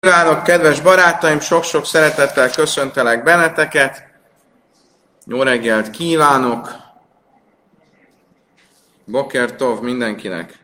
kívánok, 0.00 0.42
kedves 0.42 0.80
barátaim! 0.80 1.40
Sok-sok 1.40 1.86
szeretettel 1.86 2.50
köszöntelek 2.50 3.22
benneteket. 3.22 4.08
Jó 5.26 5.42
reggelt 5.42 5.90
kívánok! 5.90 6.72
Boker 9.04 9.56
Tov 9.56 9.80
mindenkinek! 9.80 10.58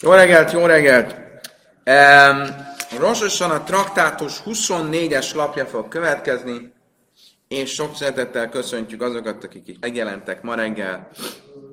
Jó 0.00 0.12
reggelt, 0.12 0.52
jó 0.52 0.66
reggelt! 0.66 1.14
Um, 1.86 2.66
Rososan 2.98 3.50
a 3.50 3.62
traktátus 3.62 4.42
24-es 4.46 5.34
lapja 5.34 5.66
fog 5.66 5.88
következni 5.88 6.76
és 7.48 7.70
sok 7.70 7.96
szeretettel 7.96 8.48
köszöntjük 8.48 9.02
azokat, 9.02 9.44
akik 9.44 9.76
megjelentek 9.80 10.42
ma 10.42 10.54
reggel 10.54 11.10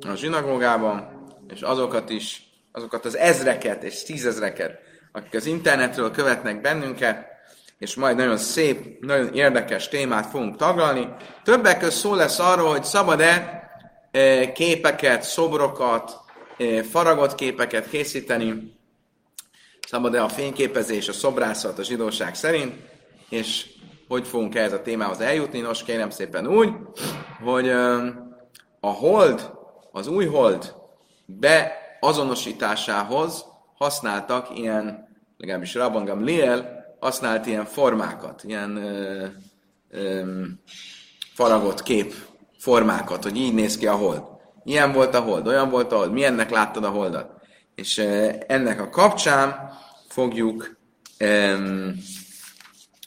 a 0.07 0.15
zsinagógában, 0.15 1.25
és 1.53 1.61
azokat 1.61 2.09
is, 2.09 2.43
azokat 2.71 3.05
az 3.05 3.17
ezreket 3.17 3.83
és 3.83 4.03
tízezreket, 4.03 4.79
akik 5.11 5.33
az 5.33 5.45
internetről 5.45 6.11
követnek 6.11 6.61
bennünket, 6.61 7.33
és 7.77 7.95
majd 7.95 8.17
nagyon 8.17 8.37
szép, 8.37 8.99
nagyon 9.05 9.33
érdekes 9.33 9.87
témát 9.87 10.25
fogunk 10.25 10.55
taglalni. 10.55 11.07
Többek 11.43 11.79
között 11.79 11.95
szó 11.95 12.13
lesz 12.13 12.39
arról, 12.39 12.69
hogy 12.69 12.83
szabad-e 12.83 13.63
e, 14.11 14.51
képeket, 14.51 15.23
szobrokat, 15.23 16.19
e, 16.57 16.83
faragott 16.83 17.35
képeket 17.35 17.89
készíteni, 17.89 18.73
szabad-e 19.87 20.23
a 20.23 20.29
fényképezés, 20.29 21.07
a 21.07 21.13
szobrászat 21.13 21.79
a 21.79 21.83
zsidóság 21.83 22.35
szerint, 22.35 22.73
és 23.29 23.65
hogy 24.07 24.27
fogunk 24.27 24.55
ehhez 24.55 24.73
a 24.73 24.81
témához 24.81 25.19
eljutni. 25.19 25.59
Nos, 25.59 25.83
kérem 25.83 26.09
szépen 26.09 26.47
úgy, 26.47 26.69
hogy 27.43 27.69
a 28.79 28.87
hold, 28.87 29.51
az 29.91 30.07
új 30.07 30.25
hold 30.25 30.75
beazonosításához 31.25 33.45
használtak 33.77 34.57
ilyen, 34.57 35.07
legalábbis 35.37 35.73
Rabban 35.73 36.05
Gamliel 36.05 36.85
használt 36.99 37.45
ilyen 37.45 37.65
formákat, 37.65 38.43
ilyen 38.43 38.75
ö, 38.75 39.25
ö, 39.89 40.21
faragott 41.33 41.83
kép 41.83 42.13
formákat, 42.57 43.23
hogy 43.23 43.37
így 43.37 43.53
néz 43.53 43.77
ki 43.77 43.87
a 43.87 43.95
hold. 43.95 44.21
Ilyen 44.63 44.91
volt 44.91 45.15
a 45.15 45.19
hold, 45.19 45.47
olyan 45.47 45.69
volt 45.69 45.91
a 45.91 45.95
hold, 45.95 46.11
milyennek 46.11 46.49
láttad 46.49 46.83
a 46.83 46.89
holdat. 46.89 47.29
És 47.75 47.97
ö, 47.97 48.29
ennek 48.47 48.81
a 48.81 48.89
kapcsán 48.89 49.73
fogjuk 50.07 50.77
ö, 51.17 51.55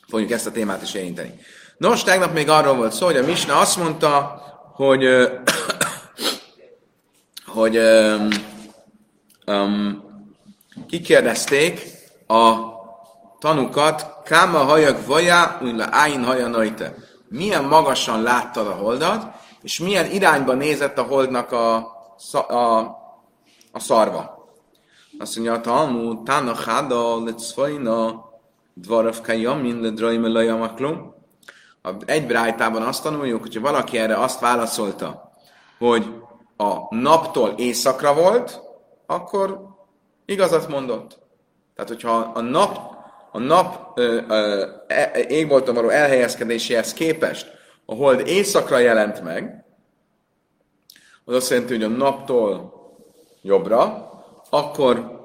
fogjuk 0.09 0.31
ezt 0.31 0.47
a 0.47 0.51
témát 0.51 0.83
is 0.83 0.95
érinteni. 0.95 1.35
Nos, 1.77 2.03
tegnap 2.03 2.33
még 2.33 2.49
arról 2.49 2.75
volt 2.75 2.93
szó, 2.93 3.07
hogy 3.07 3.17
a 3.17 3.25
Misna 3.25 3.59
azt 3.59 3.77
mondta, 3.77 4.43
hogy 4.75 5.05
hogy 7.55 7.77
um, 7.77 8.29
um, 9.47 10.03
kikérdezték 10.87 11.87
a 12.27 12.55
tanukat, 13.39 14.23
káma 14.25 14.59
hajak 14.59 15.07
vaja, 15.07 15.59
újra 15.63 15.87
áin 15.91 16.25
haja 16.25 16.47
najte. 16.47 16.95
Milyen 17.29 17.65
magasan 17.65 18.23
láttad 18.23 18.67
a 18.67 18.73
holdat, 18.73 19.27
és 19.63 19.79
milyen 19.79 20.11
irányba 20.11 20.53
nézett 20.53 20.99
a 20.99 21.03
holdnak 21.03 21.53
a, 21.53 21.75
a, 22.49 22.79
a 23.73 23.81
szarva. 23.81 24.49
Azt 25.19 25.37
mondja, 25.37 25.61
Talmud, 25.61 26.23
Tána 26.23 26.55
Háda, 26.55 27.25
Lecfajna, 27.25 28.28
Dvarav 28.81 29.21
Kajamin 29.21 29.81
le 29.81 29.91
Draimelajam 29.91 30.77
Egy 32.05 32.27
brájtában 32.27 32.83
azt 32.83 33.03
tanuljuk, 33.03 33.41
hogyha 33.41 33.61
valaki 33.61 33.99
erre 33.99 34.17
azt 34.17 34.41
válaszolta, 34.41 35.33
hogy 35.79 36.15
a 36.57 36.95
naptól 36.95 37.55
éjszakra 37.57 38.15
volt, 38.15 38.61
akkor 39.07 39.77
igazat 40.25 40.69
mondott. 40.69 41.19
Tehát, 41.75 41.91
hogyha 41.91 42.17
a 42.35 42.41
nap, 42.41 42.97
a 43.33 43.39
nap 43.39 43.99
ö, 43.99 44.21
ö, 44.29 44.67
e, 44.87 45.11
égbolton 45.29 45.75
való 45.75 45.89
elhelyezkedéséhez 45.89 46.93
képest 46.93 47.57
a 47.87 47.95
hold 47.95 48.27
éjszakra 48.27 48.79
jelent 48.79 49.23
meg, 49.23 49.65
az 51.25 51.35
azt 51.35 51.51
jelenti, 51.51 51.73
hogy 51.73 51.83
a 51.83 51.89
naptól 51.89 52.73
jobbra, 53.43 54.11
akkor 54.51 55.21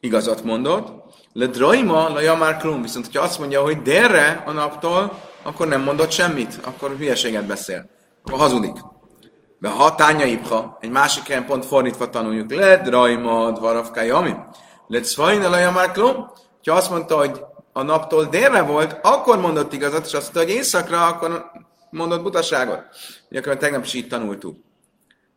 igazat 0.00 0.44
mondott, 0.44 0.97
le 1.38 1.46
draima, 1.46 2.08
le 2.08 2.22
jamár 2.22 2.56
klum. 2.56 2.82
Viszont, 2.82 3.04
hogyha 3.04 3.22
azt 3.22 3.38
mondja, 3.38 3.62
hogy 3.62 3.82
délre 3.82 4.42
a 4.46 4.52
naptól, 4.52 5.18
akkor 5.42 5.68
nem 5.68 5.82
mondott 5.82 6.10
semmit, 6.10 6.58
akkor 6.64 6.90
hülyeséget 6.96 7.46
beszél. 7.46 7.88
Akkor 8.24 8.38
hazudik. 8.38 8.76
De 9.58 9.68
ha 9.68 9.94
tányaibha, 9.94 10.78
egy 10.80 10.90
másik 10.90 11.26
helyen 11.26 11.46
pont 11.46 11.64
fordítva 11.64 12.10
tanuljuk, 12.10 12.54
le 12.54 12.76
draima, 12.76 13.50
dvaravka 13.50 14.00
jami. 14.00 14.34
Le 14.86 15.00
cvajna, 15.00 15.50
le 15.50 15.58
jamár 15.58 15.92
klum. 15.92 16.30
Ha 16.64 16.72
azt 16.74 16.90
mondta, 16.90 17.16
hogy 17.16 17.40
a 17.72 17.82
naptól 17.82 18.24
délre 18.24 18.62
volt, 18.62 18.98
akkor 19.02 19.40
mondott 19.40 19.72
igazat, 19.72 20.06
és 20.06 20.12
azt 20.12 20.22
mondta, 20.22 20.40
hogy 20.40 20.50
éjszakra, 20.50 21.06
akkor 21.06 21.50
mondott 21.90 22.22
butaságot. 22.22 22.82
Akkor 23.30 23.56
tegnap 23.56 23.84
is 23.84 23.94
így 23.94 24.08
tanultuk. 24.08 24.56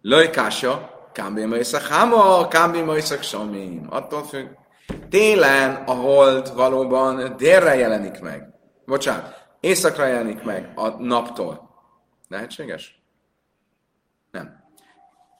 Lajkása, 0.02 0.90
kámbé 1.14 1.46
majszak 1.46 1.88
háma, 1.88 2.48
kámbé 2.48 2.82
majszak 2.82 3.22
samim. 3.22 3.88
Attól 3.90 4.24
függ, 4.24 4.48
Télen 5.10 5.76
a 5.76 5.94
hold 5.94 6.56
valóban 6.56 7.38
délre 7.38 7.76
jelenik 7.76 8.20
meg. 8.20 8.48
Bocsánat, 8.86 9.48
éjszakra 9.60 10.06
jelenik 10.06 10.44
meg 10.44 10.72
a 10.76 10.90
naptól. 10.90 11.70
Lehetséges? 12.28 13.02
Nem. 14.32 14.64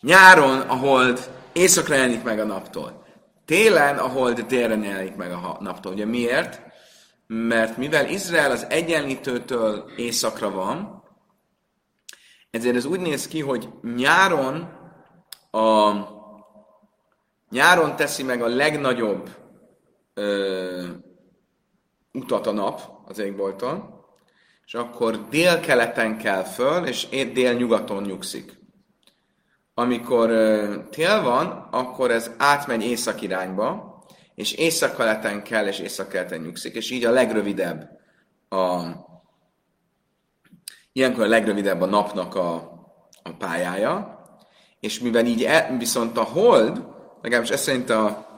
Nyáron 0.02 0.60
a 0.60 0.76
hold 0.76 1.32
éjszakra 1.54 1.96
jelenik 1.96 2.24
meg 2.24 2.40
a 2.40 2.46
naptól. 2.46 3.06
Télen 3.46 3.98
a 3.98 4.08
hold 4.08 4.42
délre 4.42 4.76
jelenik 4.76 5.16
meg 5.16 5.32
a 5.32 5.58
naptól. 5.60 5.94
Ugye 5.94 6.06
miért? 6.06 6.62
Mert 7.28 7.78
mivel 7.78 8.10
Izrael 8.10 8.52
az 8.52 8.66
egyenlítőtől 8.70 9.92
éjszakra 9.96 10.52
van, 10.52 11.04
ezért 12.52 12.76
ez 12.76 12.86
úgy 12.86 13.00
néz 13.00 13.28
ki, 13.28 13.42
hogy 13.42 13.70
nyáron 13.96 14.70
a 15.52 15.92
nyáron 17.50 17.96
teszi 17.96 18.24
meg 18.24 18.42
a 18.42 18.48
legnagyobb 18.48 19.30
ö, 20.14 20.84
utat 22.14 22.48
a 22.48 22.52
nap 22.52 22.82
az 23.06 23.20
égbolton, 23.20 24.00
és 24.66 24.74
akkor 24.74 25.28
délkeleten 25.30 26.18
kell 26.18 26.44
föl, 26.44 26.86
és 26.86 27.08
délnyugaton 27.10 28.04
nyugszik. 28.04 28.60
Amikor 29.74 30.30
ö, 30.30 30.76
tél 30.90 31.22
van, 31.22 31.68
akkor 31.72 32.12
ez 32.12 32.32
átmegy 32.38 32.84
észak 32.84 33.22
irányba, 33.22 33.90
és 34.36 34.52
északkeleten 34.54 35.44
kell, 35.44 35.68
és 35.68 35.80
északkeleten 35.80 36.42
nyugszik, 36.42 36.76
és 36.76 36.92
így 36.92 37.06
a 37.06 37.12
legrövidebb 37.12 37.90
a, 38.50 38.82
ilyenkor 40.92 41.24
a 41.24 41.28
legrövidebb 41.28 41.82
a 41.82 41.86
napnak 41.86 42.36
a, 42.36 42.56
a 43.24 43.34
pályája, 43.38 44.20
és 44.80 45.00
mivel 45.00 45.26
így 45.26 45.44
e, 45.44 45.76
viszont 45.78 46.18
a 46.18 46.24
hold, 46.24 46.86
legalábbis 47.22 47.52
ez 47.52 47.62
szerint 47.62 47.90
a 47.90 48.30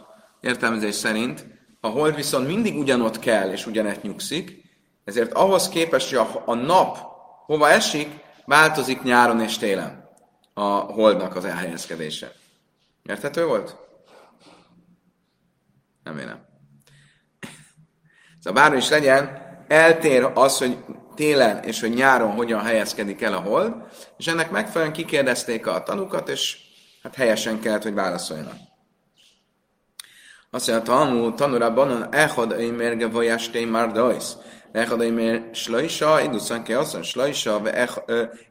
értelmezés 0.41 0.95
szerint, 0.95 1.53
a 1.86 1.90
hold 1.90 2.16
viszont 2.16 2.48
mindig 2.48 2.78
ugyanott 2.78 3.20
kell, 3.20 3.52
és 3.52 3.66
ugyanett 3.66 4.02
nyugszik, 4.02 4.64
ezért 5.04 5.34
ahhoz 5.34 5.70
képest, 5.70 6.10
hogy 6.10 6.18
a, 6.18 6.44
a 6.46 6.54
nap 6.54 6.98
hova 7.46 7.70
esik, 7.70 8.20
változik 8.46 9.02
nyáron 9.02 9.42
és 9.42 9.58
télen 9.58 10.10
a 10.54 10.70
holdnak 10.70 11.36
az 11.36 11.46
elhelyezkedése. 11.46 12.32
Érthető 13.04 13.46
volt? 13.46 13.76
Nem 16.04 16.18
én 16.18 16.46
Szóval 18.40 18.62
bármi 18.62 18.78
is 18.78 18.90
legyen, 18.90 19.42
eltér 19.68 20.32
az, 20.34 20.58
hogy 20.58 20.78
télen 21.16 21.64
és 21.64 21.80
hogy 21.80 21.94
nyáron 21.94 22.32
hogyan 22.32 22.62
helyezkedik 22.62 23.22
el 23.22 23.34
a 23.34 23.42
hold, 23.42 23.74
és 24.18 24.28
ennek 24.28 24.52
megfelelően 24.52 24.96
kikérdezték 24.96 25.68
a 25.68 25.84
tanukat, 25.84 26.29
és 26.29 26.58
hát 27.02 27.16
helyesen 27.16 27.59
kellett, 27.59 27.84
hogy 27.84 27.94
válaszoljanak. 27.94 28.58
Azt 30.53 30.67
mondja, 30.67 30.94
Talmud, 30.94 31.35
tanulában, 31.35 32.14
echad 32.14 32.52
eimer 32.52 32.97
gevajásté 32.97 33.66
már 33.66 33.91
dajsz. 33.91 34.38
Echad 34.72 35.02
eimer 35.02 35.50
slajsa, 35.53 36.22
iduszan 36.22 36.64
ke 36.64 36.79
asszon 36.79 37.03
slajsa, 37.03 37.61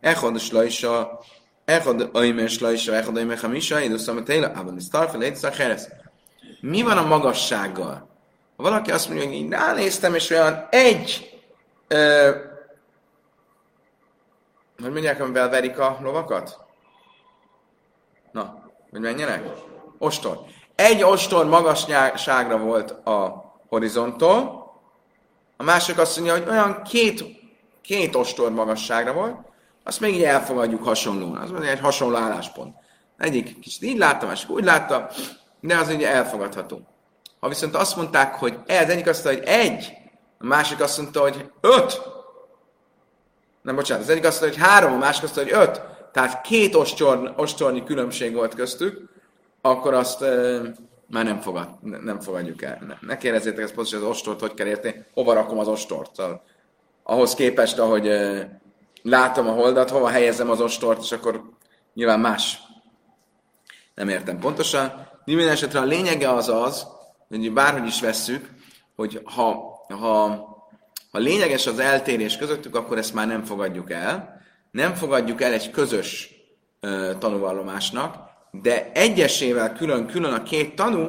echad 0.01 0.39
slajsa, 0.39 1.21
echad 1.65 2.11
eimer 2.13 2.49
slajsa, 2.49 2.95
echad 2.95 3.17
eimer 3.17 3.39
hamisa, 3.39 3.81
iduszan 3.81 4.17
a 4.17 4.23
téla, 4.23 4.47
ában 4.55 4.77
is 4.77 4.89
tarfel, 4.89 5.23
iduszan 5.23 5.51
keresz. 5.51 5.89
Mi 6.61 6.83
van 6.83 6.99
a 6.99 7.07
magassággal? 7.07 8.09
Ha 8.57 8.63
valaki 8.63 8.91
azt 8.91 9.09
mondja, 9.09 9.27
hogy 9.27 9.37
így 9.37 9.51
ránéztem, 9.51 10.15
és 10.15 10.31
olyan 10.31 10.67
egy, 10.71 11.41
ö, 11.89 12.31
hogy 14.83 14.93
mondják, 14.93 15.21
amivel 15.21 15.49
verik 15.49 15.79
a 15.79 15.99
lovakat? 16.03 16.59
Na, 18.33 18.71
hogy 18.91 19.01
menjenek? 19.01 19.43
Ostor. 19.99 20.39
Egy 20.83 21.03
ostor 21.03 21.47
magasságra 21.47 22.59
volt 22.59 22.91
a 22.91 23.45
horizonttól, 23.69 24.71
a 25.57 25.63
másik 25.63 25.99
azt 25.99 26.17
mondja, 26.17 26.37
hogy 26.37 26.49
olyan 26.49 26.83
két, 26.83 27.25
két 27.83 28.15
ostor 28.15 28.51
magasságra 28.51 29.13
volt, 29.13 29.37
azt 29.85 30.01
még 30.01 30.15
így 30.15 30.23
elfogadjuk 30.23 30.85
hasonlóan. 30.85 31.37
Az 31.37 31.63
egy 31.63 31.81
hasonló 31.81 32.17
álláspont. 32.17 32.75
Egyik 33.19 33.61
kicsit 33.61 33.83
így 33.83 33.99
látta, 33.99 34.27
másik 34.27 34.51
úgy 34.51 34.65
látta, 34.65 35.11
de 35.61 35.77
az 35.77 35.89
ugye 35.89 36.09
elfogadható. 36.09 36.81
Ha 37.41 37.49
viszont 37.49 37.75
azt 37.75 37.97
mondták, 37.97 38.35
hogy 38.35 38.59
ez 38.67 38.89
egyik 38.89 39.09
azt 39.09 39.25
mondta, 39.25 39.43
hogy 39.43 39.53
egy, 39.59 39.93
a 40.39 40.47
másik 40.47 40.81
azt 40.81 40.99
mondta, 40.99 41.21
hogy 41.21 41.51
öt, 41.61 42.03
nem 43.63 43.75
bocsánat, 43.75 44.03
az 44.03 44.11
egyik 44.11 44.25
azt 44.25 44.41
mondta, 44.41 44.59
hogy 44.59 44.69
három, 44.69 44.93
a 44.93 44.97
másik 44.97 45.23
azt 45.23 45.37
mondta, 45.37 45.57
hogy 45.57 45.69
öt, 45.69 45.81
tehát 46.13 46.41
két 46.41 46.75
ostor, 46.75 47.35
ostornyi 47.37 47.85
különbség 47.85 48.35
volt 48.35 48.55
köztük, 48.55 49.12
akkor 49.63 49.95
azt 49.95 50.23
e, 50.23 50.61
már 51.07 51.25
nem, 51.25 51.41
fogad, 51.41 51.69
nem 51.83 52.21
fogadjuk 52.21 52.63
el. 52.63 52.79
Ne, 52.87 52.95
ne 53.01 53.17
kérdezzétek 53.17 53.65
ezt 53.65 53.75
pontosan, 53.75 54.03
az 54.03 54.09
ostort 54.09 54.41
hogy 54.41 54.55
kell 54.55 54.67
érteni, 54.67 55.05
hova 55.15 55.33
rakom 55.33 55.59
az 55.59 55.69
ostort. 55.69 56.15
Szóval, 56.15 56.43
ahhoz 57.03 57.35
képest, 57.35 57.79
ahogy 57.79 58.09
e, 58.09 58.61
látom 59.03 59.49
a 59.49 59.53
holdat, 59.53 59.91
hova 59.91 60.09
helyezem 60.09 60.51
az 60.51 60.61
ostort, 60.61 61.03
és 61.03 61.13
akkor 61.13 61.43
nyilván 61.95 62.21
más. 62.21 62.59
Nem 63.95 64.09
értem 64.09 64.39
pontosan. 64.39 65.09
Minden 65.25 65.49
esetre 65.49 65.81
a 65.81 65.85
lényege 65.85 66.33
az 66.33 66.49
az, 66.49 66.87
hogy 67.29 67.53
bárhogy 67.53 67.87
is 67.87 68.01
vesszük, 68.01 68.51
hogy 68.97 69.21
ha, 69.25 69.75
ha, 69.89 70.27
ha 71.11 71.19
lényeges 71.19 71.67
az 71.67 71.79
eltérés 71.79 72.37
közöttük, 72.37 72.77
akkor 72.77 72.99
ezt 72.99 73.15
már 73.15 73.27
nem 73.27 73.45
fogadjuk 73.45 73.91
el. 73.91 74.41
Nem 74.71 74.95
fogadjuk 74.95 75.43
el 75.43 75.53
egy 75.53 75.71
közös 75.71 76.31
uh, 76.83 77.19
tanúvallomásnak, 77.19 78.32
de 78.61 78.93
egyesével 78.93 79.73
külön-külön 79.73 80.33
a 80.33 80.43
két 80.43 80.75
tanú 80.75 81.09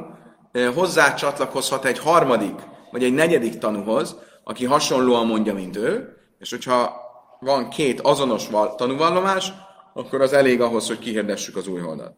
hozzá 0.73 1.13
csatlakozhat 1.13 1.85
egy 1.85 1.99
harmadik, 1.99 2.55
vagy 2.91 3.03
egy 3.03 3.13
negyedik 3.13 3.57
tanúhoz, 3.57 4.15
aki 4.43 4.65
hasonlóan 4.65 5.27
mondja, 5.27 5.53
mint 5.53 5.75
ő, 5.75 6.17
és 6.39 6.49
hogyha 6.49 7.01
van 7.39 7.69
két 7.69 8.01
azonos 8.01 8.47
tanúvallomás, 8.75 9.53
akkor 9.93 10.21
az 10.21 10.33
elég 10.33 10.61
ahhoz, 10.61 10.87
hogy 10.87 10.99
kihirdessük 10.99 11.55
az 11.55 11.67
új 11.67 11.79
holdat. 11.79 12.15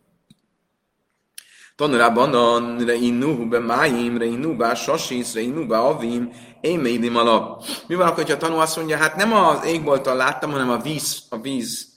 Tanulában 1.76 2.78
reinu 2.86 3.48
be 3.48 3.60
máim, 3.60 4.18
reinu 4.18 4.56
be 4.56 4.76
sasis, 4.76 5.34
reinu 5.34 5.68
be 5.68 5.78
avim, 5.78 6.32
én 6.62 6.80
médim 6.80 7.16
alap. 7.16 7.64
Mi 7.88 7.96
van 7.96 8.08
akkor, 8.08 8.18
hogyha 8.18 8.36
a 8.36 8.38
tanú 8.40 8.56
azt 8.56 8.78
mondja, 8.78 8.98
hát 8.98 9.16
nem 9.16 9.34
az 9.34 9.66
égbolton 9.66 10.16
láttam, 10.16 10.52
hanem 10.52 10.70
a 10.70 10.78
víz, 10.78 11.24
a 11.30 11.38
víz 11.38 11.88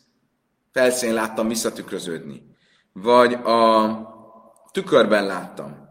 felszín 0.72 1.12
láttam 1.12 1.48
visszatükröződni. 1.48 2.56
Vagy 3.02 3.32
a 3.32 3.90
tükörben 4.72 5.26
láttam. 5.26 5.88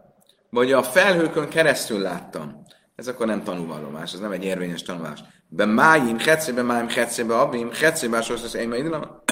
Vagy 0.50 0.72
a 0.72 0.82
felhőkön 0.82 1.48
keresztül 1.48 2.00
láttam. 2.00 2.66
Ez 2.96 3.08
akkor 3.08 3.26
nem 3.26 3.42
tanúvallomás, 3.42 4.12
ez 4.12 4.18
nem 4.18 4.32
egy 4.32 4.44
érvényes 4.44 4.82
tanulás. 4.82 5.20
Be 5.48 5.64
máim, 5.64 6.18
hetszébe 6.18 6.62
máim, 6.62 6.88
hetszébe 6.88 7.38
avim, 7.38 7.70
hetszébe 7.72 8.22
sasis, 8.22 8.54
én 8.54 8.72
alap. 8.72 9.30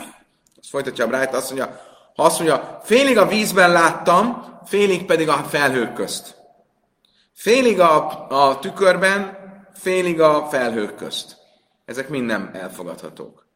Azt 0.59 0.71
folytatja 0.71 1.05
a 1.05 1.09
Bright, 1.09 1.35
azt 1.35 1.53
mondja, 1.53 1.81
ha 2.15 2.23
azt 2.23 2.39
mondja, 2.39 2.81
félig 2.83 3.19
a 3.19 3.27
vízben 3.27 3.73
láttam, 3.73 4.45
félig 4.65 5.05
pedig 5.05 5.29
a 5.29 5.37
felhők 5.37 5.93
közt. 5.93 6.37
Félig 7.35 7.81
a, 7.81 8.27
a 8.29 8.59
tükörben, 8.59 9.39
félig 9.75 10.21
a 10.21 10.47
felhők 10.47 10.95
közt. 10.95 11.37
Ezek 11.85 12.09
mind 12.09 12.27
nem 12.27 12.51
elfogadhatók. 12.53 13.47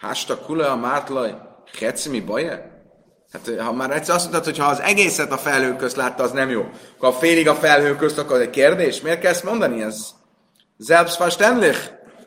Hásta 0.00 0.38
kula 0.38 0.70
a 0.70 0.76
mártlaj, 0.76 1.47
mi 2.10 2.20
baje? 2.20 2.76
Hát 3.32 3.60
ha 3.60 3.72
már 3.72 3.90
egyszer 3.90 4.14
azt 4.14 4.30
mondtad, 4.30 4.44
hogy 4.44 4.64
ha 4.64 4.70
az 4.70 4.80
egészet 4.80 5.32
a 5.32 5.36
felhők 5.36 5.76
közt 5.76 5.96
látta, 5.96 6.22
az 6.22 6.30
nem 6.30 6.50
jó. 6.50 6.68
Akkor 6.96 7.08
a 7.08 7.12
félig 7.12 7.48
a 7.48 7.54
felhők 7.54 7.96
közt, 7.96 8.18
akkor 8.18 8.40
egy 8.40 8.50
kérdés. 8.50 9.00
Miért 9.00 9.20
kell 9.20 9.30
ezt 9.30 9.44
mondani? 9.44 9.82
Ez 9.82 10.10
selbstverständlich. 10.86 11.78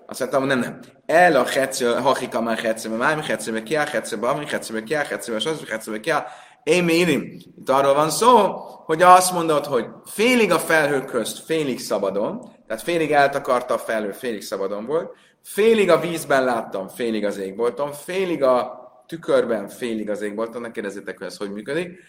Azt 0.07 0.19
mondtam, 0.19 0.45
nem, 0.45 0.59
nem. 0.59 0.79
El 1.05 1.35
a 1.35 1.45
hetsző, 1.45 1.93
hachika 1.93 2.41
már 2.41 2.57
hetszőbe, 2.57 2.95
májmi 2.95 3.21
hetszőbe, 3.23 3.63
kiá 3.63 3.85
hetszőbe, 3.85 4.27
ami 4.27 4.45
hetszőbe, 4.45 4.83
kiá 4.83 5.03
hetszőbe, 5.03 5.37
az 5.37 5.69
hetszőbe, 5.69 5.99
kiá. 5.99 6.25
Én 6.63 6.83
mérim. 6.83 7.21
Itt 7.57 7.69
arról 7.69 7.93
van 7.93 8.09
szó, 8.09 8.47
hogy 8.85 9.01
azt 9.01 9.33
mondod, 9.33 9.65
hogy 9.65 9.85
félig 10.05 10.51
a 10.51 10.59
felhők 10.59 11.05
közt, 11.05 11.45
félig 11.45 11.79
szabadon, 11.79 12.51
tehát 12.67 12.83
félig 12.83 13.11
eltakarta 13.11 13.73
a 13.73 13.77
felhő, 13.77 14.11
félig 14.11 14.41
szabadon 14.41 14.85
volt, 14.85 15.15
félig 15.43 15.89
a 15.89 15.99
vízben 15.99 16.43
láttam, 16.43 16.87
félig 16.87 17.25
az 17.25 17.37
égbolton, 17.37 17.91
félig 17.91 18.43
a 18.43 18.80
tükörben, 19.11 19.67
félig 19.67 20.09
az 20.09 20.21
égbolton, 20.21 20.61
ne 20.61 20.71
kérdezzétek, 20.71 21.17
hogy 21.17 21.27
ez 21.27 21.37
hogy 21.37 21.51
működik, 21.51 21.99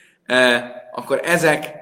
akkor 0.93 1.21
ezek, 1.25 1.75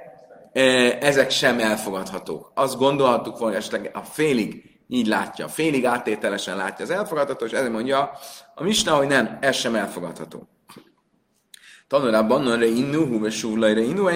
ezek 1.00 1.30
sem 1.30 1.58
elfogadhatók. 1.58 2.50
Azt 2.54 2.76
gondolhattuk 2.76 3.38
volna, 3.38 3.54
hogy 3.54 3.64
esetleg 3.64 3.90
a 3.94 4.00
félig 4.00 4.78
így 4.88 5.06
látja, 5.06 5.48
félig 5.48 5.86
áttételesen 5.86 6.56
látja 6.56 6.84
az 6.84 6.90
elfogadható, 6.90 7.44
és 7.46 7.52
ezért 7.52 7.72
mondja 7.72 8.10
a 8.54 8.62
Misna, 8.62 8.94
hogy 8.96 9.06
nem, 9.06 9.38
ez 9.40 9.56
sem 9.56 9.74
elfogadható. 9.74 10.48
Tanulában 11.88 12.42
nőre 12.42 12.66
innu, 12.66 13.06
húve 13.06 13.80
innu, 13.80 14.08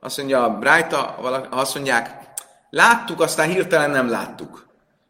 Azt 0.00 0.16
mondja 0.16 0.44
a 0.44 0.58
Brájta, 0.58 1.02
azt 1.50 1.74
mondják, 1.74 2.32
láttuk, 2.70 3.20
aztán 3.20 3.48
hirtelen 3.48 3.90
nem 3.90 4.08
láttuk. 4.08 4.66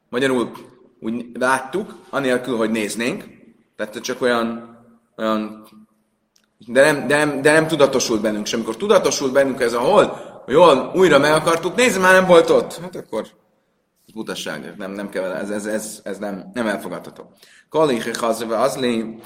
Magyarul 0.08 0.52
úgy 1.00 1.26
láttuk, 1.32 1.94
anélkül, 2.10 2.56
hogy 2.56 2.70
néznénk, 2.70 3.25
tehát 3.76 4.00
csak 4.00 4.22
olyan, 4.22 4.74
olyan 5.16 5.69
de 6.66 6.93
nem, 6.93 7.06
de, 7.06 7.16
nem, 7.16 7.43
de 7.43 7.52
nem 7.52 7.66
tudatosult 7.66 8.20
bennünk 8.20 8.46
sem. 8.46 8.58
Amikor 8.58 8.76
tudatosult 8.76 9.32
bennünk 9.32 9.61
ez 9.61 9.72
a 9.72 9.81
hol, 9.81 10.20
jól 10.46 10.93
újra 10.94 11.19
meg 11.19 11.32
akartuk 11.32 11.75
nézni, 11.75 12.00
már 12.00 12.12
nem 12.12 12.26
volt 12.26 12.50
ott. 12.50 12.78
Hát 12.82 12.96
akkor 12.96 13.26
butasság, 14.14 14.75
nem, 14.76 14.93
nem 14.93 15.08
kell, 15.08 15.32
ez, 15.32 15.50
ez, 15.50 15.66
ez, 15.66 16.00
ez 16.02 16.19
nem, 16.19 16.50
nem 16.52 16.66
elfogadható. 16.66 17.32
Kalich 17.69 18.19
hazve 18.19 18.61
az 18.61 18.76
lé, 18.76 19.19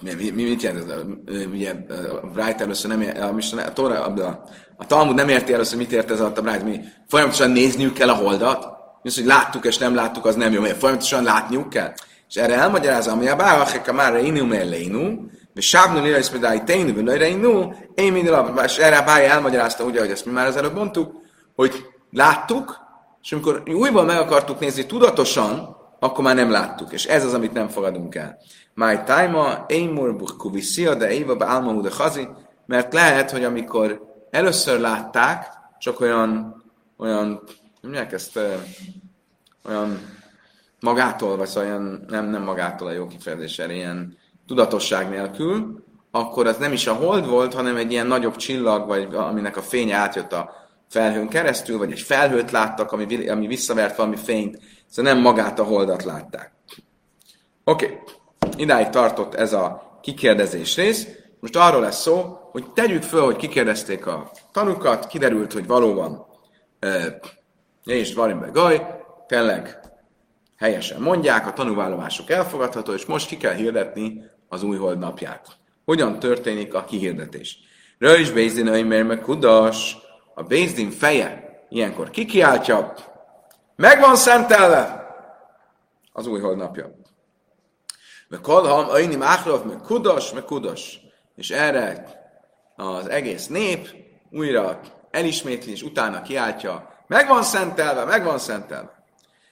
mi, 0.00 0.30
mi, 0.30 0.42
mit 0.42 0.62
jelent 0.62 0.90
ez? 0.90 1.46
Ugye 1.46 1.74
a 2.22 2.26
Bright 2.26 2.60
először 2.60 2.90
nem 2.90 3.12
a, 3.20 3.56
a, 3.56 3.72
Tóra, 3.72 4.04
a, 4.04 4.44
a 4.76 4.86
Talmud 4.86 5.14
nem 5.14 5.28
érti 5.28 5.52
először, 5.52 5.78
mit 5.78 5.92
ért 5.92 6.10
ez 6.10 6.20
a 6.20 6.32
Bright, 6.32 6.62
mi 6.62 6.80
folyamatosan 7.08 7.50
nézniük 7.50 7.92
kell 7.92 8.08
a 8.08 8.14
holdat, 8.14 8.68
az, 9.02 9.14
hogy 9.14 9.24
láttuk 9.24 9.64
és 9.64 9.78
nem 9.78 9.94
láttuk, 9.94 10.26
az 10.26 10.34
nem 10.34 10.52
jó, 10.52 10.60
mert 10.60 10.78
folyamatosan 10.78 11.22
látniuk 11.22 11.68
kell. 11.68 11.92
És 12.28 12.36
erre 12.36 12.54
elmagyarázza, 12.54 13.12
ami 13.12 13.28
a 13.28 13.36
báhacheka 13.36 13.92
már 13.92 14.12
reinu 14.12 14.46
melleinu, 14.46 15.28
és 15.54 15.68
sábnu 15.68 16.00
nira 16.00 16.18
is 16.18 16.28
például 16.28 16.64
teinu, 16.64 17.04
vagy 17.04 17.16
reinu, 17.16 17.72
én 17.94 18.12
minden 18.12 18.64
és 18.64 18.76
erre 18.76 18.96
a 18.96 19.04
bája 19.04 19.30
elmagyarázta, 19.30 19.84
ugye, 19.84 20.00
hogy 20.00 20.10
ezt 20.10 20.26
mi 20.26 20.32
már 20.32 20.46
az 20.46 20.56
előbb 20.56 20.74
mondtuk, 20.74 21.14
hogy 21.54 21.86
láttuk, 22.10 22.78
és 23.22 23.32
amikor 23.32 23.62
újból 23.66 24.04
meg 24.04 24.18
akartuk 24.18 24.58
nézni 24.58 24.86
tudatosan, 24.86 25.76
akkor 25.98 26.24
már 26.24 26.34
nem 26.34 26.50
láttuk. 26.50 26.92
És 26.92 27.04
ez 27.06 27.24
az, 27.24 27.34
amit 27.34 27.52
nem 27.52 27.68
fogadunk 27.68 28.14
el. 28.14 28.38
My 28.74 28.98
time 29.04 29.64
én 29.66 30.16
kuviszia, 30.36 30.94
de 30.94 31.10
éva 31.10 31.36
álma 31.38 31.72
de 31.72 31.90
hazi, 31.92 32.28
mert 32.66 32.92
lehet, 32.92 33.30
hogy 33.30 33.44
amikor 33.44 34.02
először 34.30 34.80
látták, 34.80 35.46
csak 35.78 36.00
olyan, 36.00 36.62
olyan, 36.96 37.42
mondják 37.82 38.12
ezt, 38.12 38.38
olyan 39.64 40.17
magától, 40.80 41.36
vagy 41.36 41.46
szóval 41.46 41.68
olyan, 41.68 42.04
nem, 42.08 42.30
nem 42.30 42.42
magától 42.42 42.88
a 42.88 42.92
jó 42.92 43.06
kifejezés, 43.06 43.58
ilyen 43.58 44.16
tudatosság 44.46 45.08
nélkül, 45.08 45.84
akkor 46.10 46.46
az 46.46 46.56
nem 46.56 46.72
is 46.72 46.86
a 46.86 46.94
hold 46.94 47.26
volt, 47.26 47.54
hanem 47.54 47.76
egy 47.76 47.92
ilyen 47.92 48.06
nagyobb 48.06 48.36
csillag, 48.36 48.86
vagy 48.86 49.14
aminek 49.14 49.56
a 49.56 49.62
fénye 49.62 49.96
átjött 49.96 50.32
a 50.32 50.52
felhőn 50.88 51.28
keresztül, 51.28 51.78
vagy 51.78 51.92
egy 51.92 52.00
felhőt 52.00 52.50
láttak, 52.50 52.92
ami, 52.92 53.28
ami 53.28 53.46
visszavert 53.46 53.96
valami 53.96 54.16
fényt, 54.16 54.58
szóval 54.86 55.12
nem 55.12 55.22
magát 55.22 55.58
a 55.58 55.64
holdat 55.64 56.04
látták. 56.04 56.52
Oké, 57.64 57.84
okay. 57.84 58.62
idáig 58.62 58.88
tartott 58.88 59.34
ez 59.34 59.52
a 59.52 59.98
kikérdezés 60.02 60.76
rész. 60.76 61.08
Most 61.40 61.56
arról 61.56 61.80
lesz 61.80 62.00
szó, 62.00 62.38
hogy 62.50 62.72
tegyük 62.72 63.02
föl, 63.02 63.24
hogy 63.24 63.36
kikérdezték 63.36 64.06
a 64.06 64.30
tanukat, 64.52 65.06
kiderült, 65.06 65.52
hogy 65.52 65.66
valóban 65.66 66.26
e, 66.78 67.18
és 67.84 68.14
Varimbe 68.14 68.46
Gaj, 68.46 68.86
tényleg 69.26 69.87
helyesen 70.58 71.00
mondják, 71.00 71.46
a 71.46 71.52
tanúvállomások 71.52 72.30
elfogadható, 72.30 72.92
és 72.92 73.06
most 73.06 73.28
ki 73.28 73.36
kell 73.36 73.54
hirdetni 73.54 74.24
az 74.48 74.62
új 74.62 74.76
hold 74.76 74.98
napját. 74.98 75.46
Hogyan 75.84 76.18
történik 76.18 76.74
a 76.74 76.84
kihirdetés? 76.84 77.58
Röjs 77.98 78.30
Bézdin 78.30 78.86
meg 78.86 79.20
Kudas, 79.20 79.96
a 80.34 80.42
Bézdin 80.42 80.90
feje 80.90 81.62
ilyenkor 81.68 82.10
kikiáltja, 82.10 82.94
meg 83.76 84.00
van 84.00 84.16
szentelve 84.16 85.06
az 86.12 86.26
új 86.26 86.54
napja. 86.56 86.90
Meg 88.28 88.40
kolham, 88.40 88.88
aini 88.88 89.16
máchlov, 89.16 89.64
meg 89.64 89.80
kudas, 89.80 90.32
meg 90.32 90.44
kudas. 90.44 91.00
És 91.34 91.50
erre 91.50 92.04
az 92.76 93.08
egész 93.08 93.46
nép 93.46 93.88
újra 94.30 94.80
elismétli, 95.10 95.70
és 95.70 95.82
utána 95.82 96.22
kiáltja, 96.22 97.04
meg 97.06 97.28
van 97.28 97.42
szentelve, 97.42 98.04
meg 98.04 98.24
van 98.24 98.38
szentelve. 98.38 98.97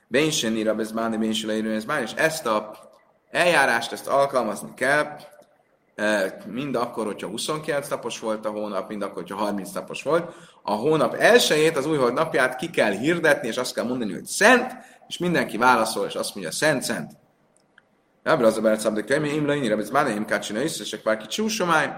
Bénsen 0.09 0.57
ira 0.57 0.75
bezbáni, 0.75 1.17
bénsen 1.17 1.49
leírő 1.49 1.75
és 2.03 2.13
ezt 2.17 2.47
a 2.47 2.77
eljárást, 3.31 3.93
ezt 3.93 4.07
alkalmazni 4.07 4.75
kell, 4.75 5.17
mind 6.47 6.75
akkor, 6.75 7.07
hogyha 7.07 7.29
29 7.29 7.89
napos 7.89 8.19
volt 8.19 8.47
a 8.47 8.51
hónap, 8.51 8.89
mind 8.89 9.03
akkor, 9.03 9.23
hogyha 9.23 9.37
30 9.37 9.71
napos 9.71 10.03
volt. 10.03 10.35
A 10.63 10.73
hónap 10.73 11.15
elsőjét, 11.15 11.77
az 11.77 11.87
újhold 11.87 12.15
napját 12.15 12.57
ki 12.57 12.71
kell 12.71 12.91
hirdetni, 12.91 13.49
és 13.49 13.57
azt 13.57 13.75
kell 13.75 13.85
mondani, 13.85 14.13
hogy 14.13 14.25
szent, 14.25 14.73
és 15.09 15.19
mindenki 15.19 15.57
válaszol, 15.57 16.07
és 16.07 16.15
azt 16.15 16.35
mondja, 16.35 16.53
szent, 16.53 16.83
szent. 16.83 17.13
A 18.23 18.37
beret 18.37 18.81
szabdik 18.81 19.05
könyv, 19.05 19.25
én 19.25 19.45
leínni, 19.45 19.71
ez 19.71 19.91
már 19.91 20.07
nem 20.07 20.25
kácsina 20.25 20.61
is, 20.61 20.81
és 20.81 21.03
bár 21.03 21.17
ki 21.17 21.27
csúsomály. 21.27 21.93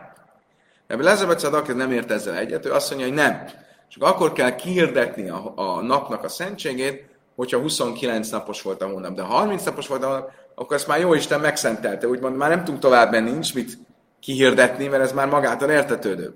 Ebből 0.87 1.09
ez 1.09 1.23
a 1.23 1.27
beret 1.27 1.75
nem 1.75 1.93
ért 1.93 2.11
ezzel 2.11 2.37
egyet, 2.37 2.67
ő 2.67 2.73
azt 2.73 2.91
mondja, 2.91 3.07
hogy 3.07 3.17
nem. 3.17 3.45
Csak 3.89 4.03
akkor 4.03 4.33
kell 4.33 4.55
kihirdetni 4.55 5.29
a, 5.29 5.53
a 5.57 5.81
napnak 5.81 6.25
a 6.25 6.29
szentségét, 6.29 7.08
hogyha 7.39 7.59
29 7.59 8.29
napos 8.29 8.63
volt 8.63 8.83
a 8.83 8.87
hónap. 8.87 9.15
De 9.15 9.23
ha 9.23 9.35
30 9.35 9.65
napos 9.65 9.87
volt 9.87 10.03
a 10.03 10.07
hónap, 10.07 10.31
akkor 10.55 10.77
ezt 10.77 10.87
már 10.87 11.01
jó 11.01 11.15
Isten 11.15 11.41
megszentelte. 11.41 12.09
Úgymond 12.09 12.37
már 12.37 12.49
nem 12.49 12.59
tudunk 12.59 12.83
tovább 12.83 13.11
menni, 13.11 13.31
nincs 13.31 13.55
mit 13.55 13.79
kihirdetni, 14.21 14.87
mert 14.87 15.03
ez 15.03 15.13
már 15.13 15.29
magától 15.29 15.69
értetődő. 15.71 16.35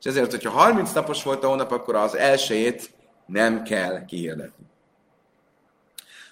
És 0.00 0.06
ezért, 0.06 0.30
hogyha 0.30 0.50
30 0.50 0.92
napos 0.92 1.22
volt 1.22 1.44
a 1.44 1.48
hónap, 1.48 1.72
akkor 1.72 1.94
az 1.94 2.16
elsőjét 2.16 2.90
nem 3.26 3.62
kell 3.62 4.04
kihirdetni. 4.04 4.66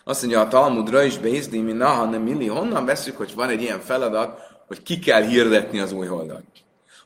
Azt 0.05 0.21
mondja, 0.21 0.41
a 0.41 0.49
Talmudra 0.49 1.03
is 1.03 1.19
Bézdi, 1.19 1.61
mi 1.61 1.73
naha 1.73 2.05
nem 2.05 2.23
milli. 2.23 2.47
Honnan 2.47 2.85
veszük, 2.85 3.17
hogy 3.17 3.35
van 3.35 3.49
egy 3.49 3.63
ilyen 3.63 3.81
feladat, 3.81 4.41
hogy 4.67 4.83
ki 4.83 4.99
kell 4.99 5.23
hirdetni 5.23 5.79
az 5.79 5.93
új 5.93 6.07
holdat? 6.07 6.43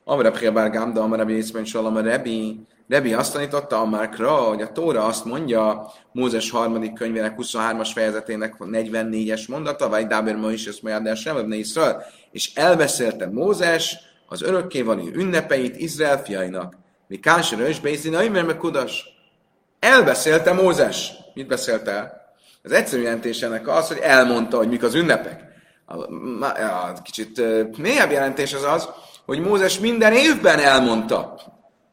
Amra 0.05 0.31
Pchebár 0.31 0.71
Gámda, 0.71 1.03
Amra 1.03 1.25
Bézben 1.25 1.65
Salam, 1.65 1.97
Rebi, 1.97 2.67
Rebi 2.89 3.15
azt 3.15 3.33
tanította 3.33 3.81
a 3.81 3.87
Márkra, 3.87 4.31
hogy 4.31 4.63
a 4.63 4.73
Tóra 4.73 5.05
azt 5.05 5.25
mondja, 5.25 5.93
Mózes 6.13 6.51
harmadik 6.51 6.93
könyvének 6.93 7.35
23-as 7.39 7.91
fejezetének 7.95 8.55
44-es 8.59 9.49
mondata, 9.49 9.89
vagy 9.89 10.07
Dáber 10.07 10.37
ma 10.37 10.51
is, 10.51 10.67
ezt 10.67 10.83
majd 10.83 11.17
sem, 11.17 11.53
Israel, 11.53 12.07
és 12.31 12.55
elbeszélte 12.55 13.27
Mózes 13.27 13.97
az 14.27 14.43
örökkévaló 14.43 15.09
ünnepeit 15.13 15.77
Izrael 15.77 16.23
fiainak. 16.23 16.77
Mi 17.07 17.17
Kásra 17.17 17.69
és 17.69 17.81
Bézina, 17.81 18.31
mert 18.31 18.57
kudas. 18.57 19.05
Elbeszélte 19.79 20.53
Mózes. 20.53 21.13
Mit 21.35 21.47
beszélt 21.47 21.89
el? 21.89 22.23
Az 22.63 22.73
egyszerű 22.73 23.03
jelentés 23.03 23.43
ennek 23.43 23.69
az, 23.69 23.89
hogy 23.89 23.99
elmondta, 23.99 24.57
hogy 24.57 24.69
mik 24.69 24.83
az 24.83 24.95
ünnepek. 24.95 25.45
A, 25.87 25.97
a, 25.97 26.89
a 26.89 27.03
kicsit 27.03 27.43
mélyebb 27.79 28.11
jelentés 28.11 28.55
az 28.55 28.65
az, 28.65 28.89
hogy 29.27 29.41
Mózes 29.41 29.79
minden 29.79 30.13
évben 30.13 30.59
elmondta, 30.59 31.35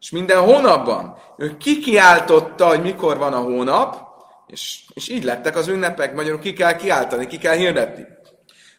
és 0.01 0.09
minden 0.09 0.41
hónapban. 0.41 1.15
Ő 1.37 1.57
kikiáltotta, 1.57 2.67
hogy 2.67 2.81
mikor 2.81 3.17
van 3.17 3.33
a 3.33 3.39
hónap, 3.39 4.09
és, 4.47 4.83
és 4.93 5.09
így 5.09 5.23
lettek 5.23 5.55
az 5.55 5.67
ünnepek, 5.67 6.15
magyarul 6.15 6.39
ki 6.39 6.53
kell 6.53 6.75
kiáltani, 6.75 7.27
ki 7.27 7.37
kell 7.37 7.55
hirdetni. 7.55 8.05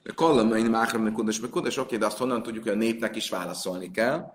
De 0.02 0.12
Kollamain 0.14 0.64
Mákram 0.64 1.12
Kudas, 1.12 1.41
meg 1.41 1.50
Kudas, 1.50 1.76
oké, 1.76 1.97
de 1.97 2.07
azt 2.07 2.19
honnan 2.19 2.43
tudjuk, 2.43 2.64
hogy 2.64 2.73
a 2.73 2.76
népnek 2.76 3.17
is 3.17 3.31
válaszolni 3.31 3.91
kell. 3.91 4.33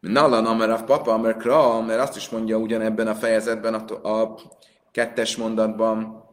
Nallan 0.00 0.46
Amerav 0.46 0.84
Papa, 0.84 1.34
Kra, 1.36 1.80
mert 1.80 2.00
azt 2.00 2.16
is 2.16 2.28
mondja 2.28 2.56
ugyanebben 2.56 3.06
a 3.06 3.14
fejezetben, 3.14 3.74
a, 3.74 4.08
a 4.08 4.38
kettes 4.92 5.36
mondatban, 5.36 6.24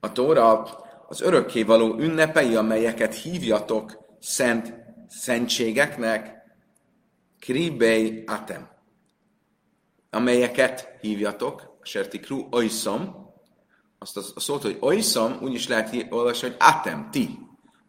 a 0.00 0.12
Tóra 0.12 0.62
az 1.08 1.20
örökkévaló 1.20 1.98
ünnepei, 1.98 2.54
amelyeket 2.54 3.14
hívjatok 3.14 3.98
szent 4.20 4.74
szentségeknek, 5.08 6.35
kribei 7.40 8.24
atem, 8.26 8.68
amelyeket 10.10 10.96
hívjatok, 11.00 11.78
sertikru 11.82 12.48
oiszom, 12.50 13.24
azt 13.98 14.16
a 14.16 14.40
szót, 14.40 14.62
hogy 14.62 14.76
oiszom, 14.80 15.38
úgy 15.42 15.54
is 15.54 15.68
lehet 15.68 16.06
olvasni, 16.10 16.48
hogy 16.48 16.56
atem, 16.60 17.08
ti, 17.10 17.38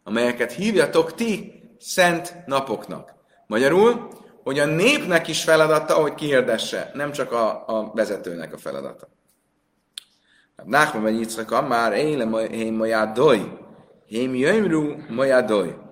amelyeket 0.02 0.52
hívjatok 0.52 1.14
ti 1.14 1.62
szent 1.78 2.34
napoknak. 2.46 3.14
Magyarul, 3.46 4.08
hogy 4.42 4.58
a 4.58 4.66
népnek 4.66 5.28
is 5.28 5.42
feladata, 5.42 5.94
hogy 5.94 6.14
kihirdesse, 6.14 6.90
nem 6.94 7.12
csak 7.12 7.32
a, 7.32 7.64
a 7.66 7.90
vezetőnek 7.94 8.52
a 8.52 8.58
feladata. 8.58 9.08
Nachman 10.64 11.02
ben 11.02 11.14
Yitzchak 11.14 11.68
már 11.68 11.92
éle 11.92 12.24
majádoj, 12.70 13.58
hém 14.08 14.34
jöjmru 14.34 14.96
majádoj. 15.08 15.87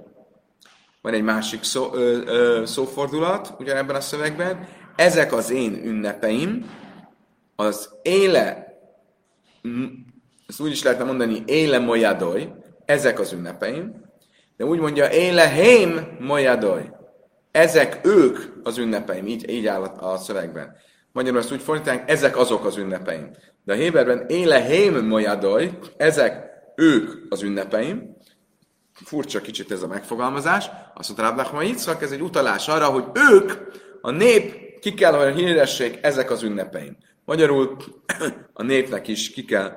Van 1.07 1.15
egy 1.15 1.23
másik 1.23 1.63
szó, 1.63 1.91
ö, 1.95 2.21
ö, 2.27 2.63
szófordulat 2.65 3.55
ugyanebben 3.59 3.97
a 3.97 4.01
szövegben. 4.01 4.69
Ezek 4.97 5.33
az 5.33 5.51
én 5.51 5.81
ünnepeim, 5.85 6.71
az 7.57 7.91
éle, 8.03 8.67
ezt 10.47 10.61
úgy 10.61 10.71
is 10.71 10.83
lehetne 10.83 11.05
mondani, 11.05 11.43
éle 11.47 11.79
majádoj, 11.79 12.53
ezek 12.85 13.21
az 13.21 13.33
ünnepeim, 13.33 14.05
de 14.57 14.65
úgy 14.65 14.79
mondja, 14.79 15.11
éle 15.11 15.49
hém 15.49 16.17
majádoj. 16.21 16.91
Ezek 17.51 18.01
ők 18.05 18.39
az 18.63 18.79
ünnepeim, 18.79 19.27
így, 19.27 19.51
így 19.51 19.67
áll 19.67 19.83
a, 19.83 20.13
a 20.13 20.17
szövegben. 20.17 20.77
Magyarul 21.13 21.39
azt 21.39 21.53
úgy 21.53 21.63
fordítják, 21.63 22.11
ezek 22.11 22.37
azok 22.37 22.65
az 22.65 22.77
ünnepeim. 22.77 23.31
De 23.65 23.73
a 23.73 23.77
Héberben 23.77 24.25
éle 24.29 24.63
heim 24.63 25.07
mojadoj, 25.07 25.79
ezek 25.97 26.51
ők 26.77 27.11
az 27.29 27.43
ünnepeim. 27.43 28.16
Furcsa 29.05 29.41
kicsit 29.41 29.73
ez 29.73 29.83
a 29.83 29.87
megfogalmazás. 29.87 30.71
Azt 30.95 31.09
mondta 31.09 31.27
Rábnach 31.27 31.67
Yitzhak, 31.67 32.03
ez 32.03 32.11
egy 32.11 32.21
utalás 32.21 32.69
arra, 32.69 32.87
hogy 32.87 33.05
ők, 33.33 33.53
a 34.01 34.11
nép, 34.11 34.79
ki 34.81 34.95
kell, 34.95 35.13
hogy 35.13 35.35
híressék, 35.35 35.99
ezek 36.03 36.31
az 36.31 36.43
ünnepeim. 36.43 36.97
Magyarul 37.25 37.77
a 38.53 38.63
népnek 38.63 39.09
is 39.09 39.31
ki 39.31 39.45
kell 39.45 39.73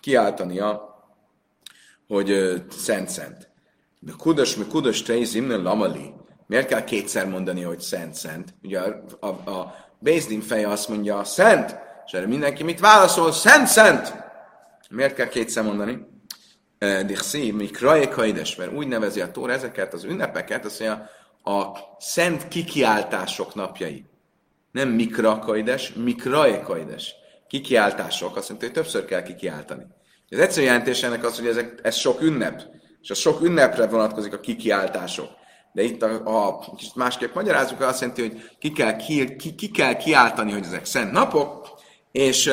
kiáltania, 0.00 0.96
hogy 2.08 2.62
szent-szent. 2.70 3.48
De 3.98 4.12
kudos, 4.18 4.56
mi 4.56 4.64
kudos 4.64 5.02
te 5.02 5.14
lamali. 5.46 6.12
Miért 6.46 6.66
kell 6.66 6.84
kétszer 6.84 7.28
mondani, 7.28 7.62
hogy 7.62 7.80
szent-szent? 7.80 8.54
Ugye 8.62 8.80
a, 8.80 9.02
a, 9.20 9.26
a 9.26 9.74
Bézdin 9.98 10.40
feje 10.40 10.68
azt 10.68 10.88
mondja, 10.88 11.24
szent, 11.24 11.78
és 12.06 12.12
erre 12.12 12.26
mindenki 12.26 12.62
mit 12.62 12.80
válaszol? 12.80 13.32
Szent, 13.32 13.66
szent! 13.66 14.14
Miért 14.90 15.14
kell 15.14 15.28
kétszer 15.28 15.64
mondani? 15.64 16.06
Dixi, 16.78 17.50
mi 17.50 17.66
krajekaides, 17.66 18.56
mert 18.56 18.72
úgy 18.72 18.88
nevezi 18.88 19.20
a 19.20 19.30
Tóra 19.30 19.52
ezeket 19.52 19.92
az 19.92 20.04
ünnepeket, 20.04 20.64
azt 20.64 20.80
mondja, 20.80 21.10
a 21.44 21.78
szent 21.98 22.48
kikiáltások 22.48 23.54
napjai. 23.54 24.04
Nem 24.70 24.88
mikrakaides, 24.88 25.92
mikrajekaides. 25.92 27.14
Kikiáltások, 27.48 28.36
azt 28.36 28.48
mondja, 28.48 28.68
hogy 28.68 28.76
többször 28.76 29.04
kell 29.04 29.22
kikiáltani. 29.22 29.86
Az 30.30 30.38
egyszerű 30.38 30.66
jelentés 30.66 31.02
ennek 31.02 31.24
az, 31.24 31.38
hogy 31.38 31.46
ezek, 31.46 31.80
ez 31.82 31.96
sok 31.96 32.20
ünnep, 32.20 32.62
és 33.02 33.10
a 33.10 33.14
sok 33.14 33.40
ünnepre 33.40 33.86
vonatkozik 33.86 34.32
a 34.32 34.40
kikiáltások. 34.40 35.28
De 35.72 35.82
itt, 35.82 36.02
ha 36.02 36.74
kicsit 36.76 36.94
másképp 36.94 37.34
magyarázunk, 37.34 37.80
azt 37.80 38.00
jelenti, 38.00 38.20
hogy 38.20 38.50
ki 38.58 38.72
kell, 38.72 38.96
ki, 38.96 39.36
ki, 39.36 39.54
ki 39.54 39.70
kell 39.70 39.96
kiáltani, 39.96 40.52
hogy 40.52 40.64
ezek 40.64 40.84
szent 40.84 41.12
napok, 41.12 41.68
és 42.12 42.50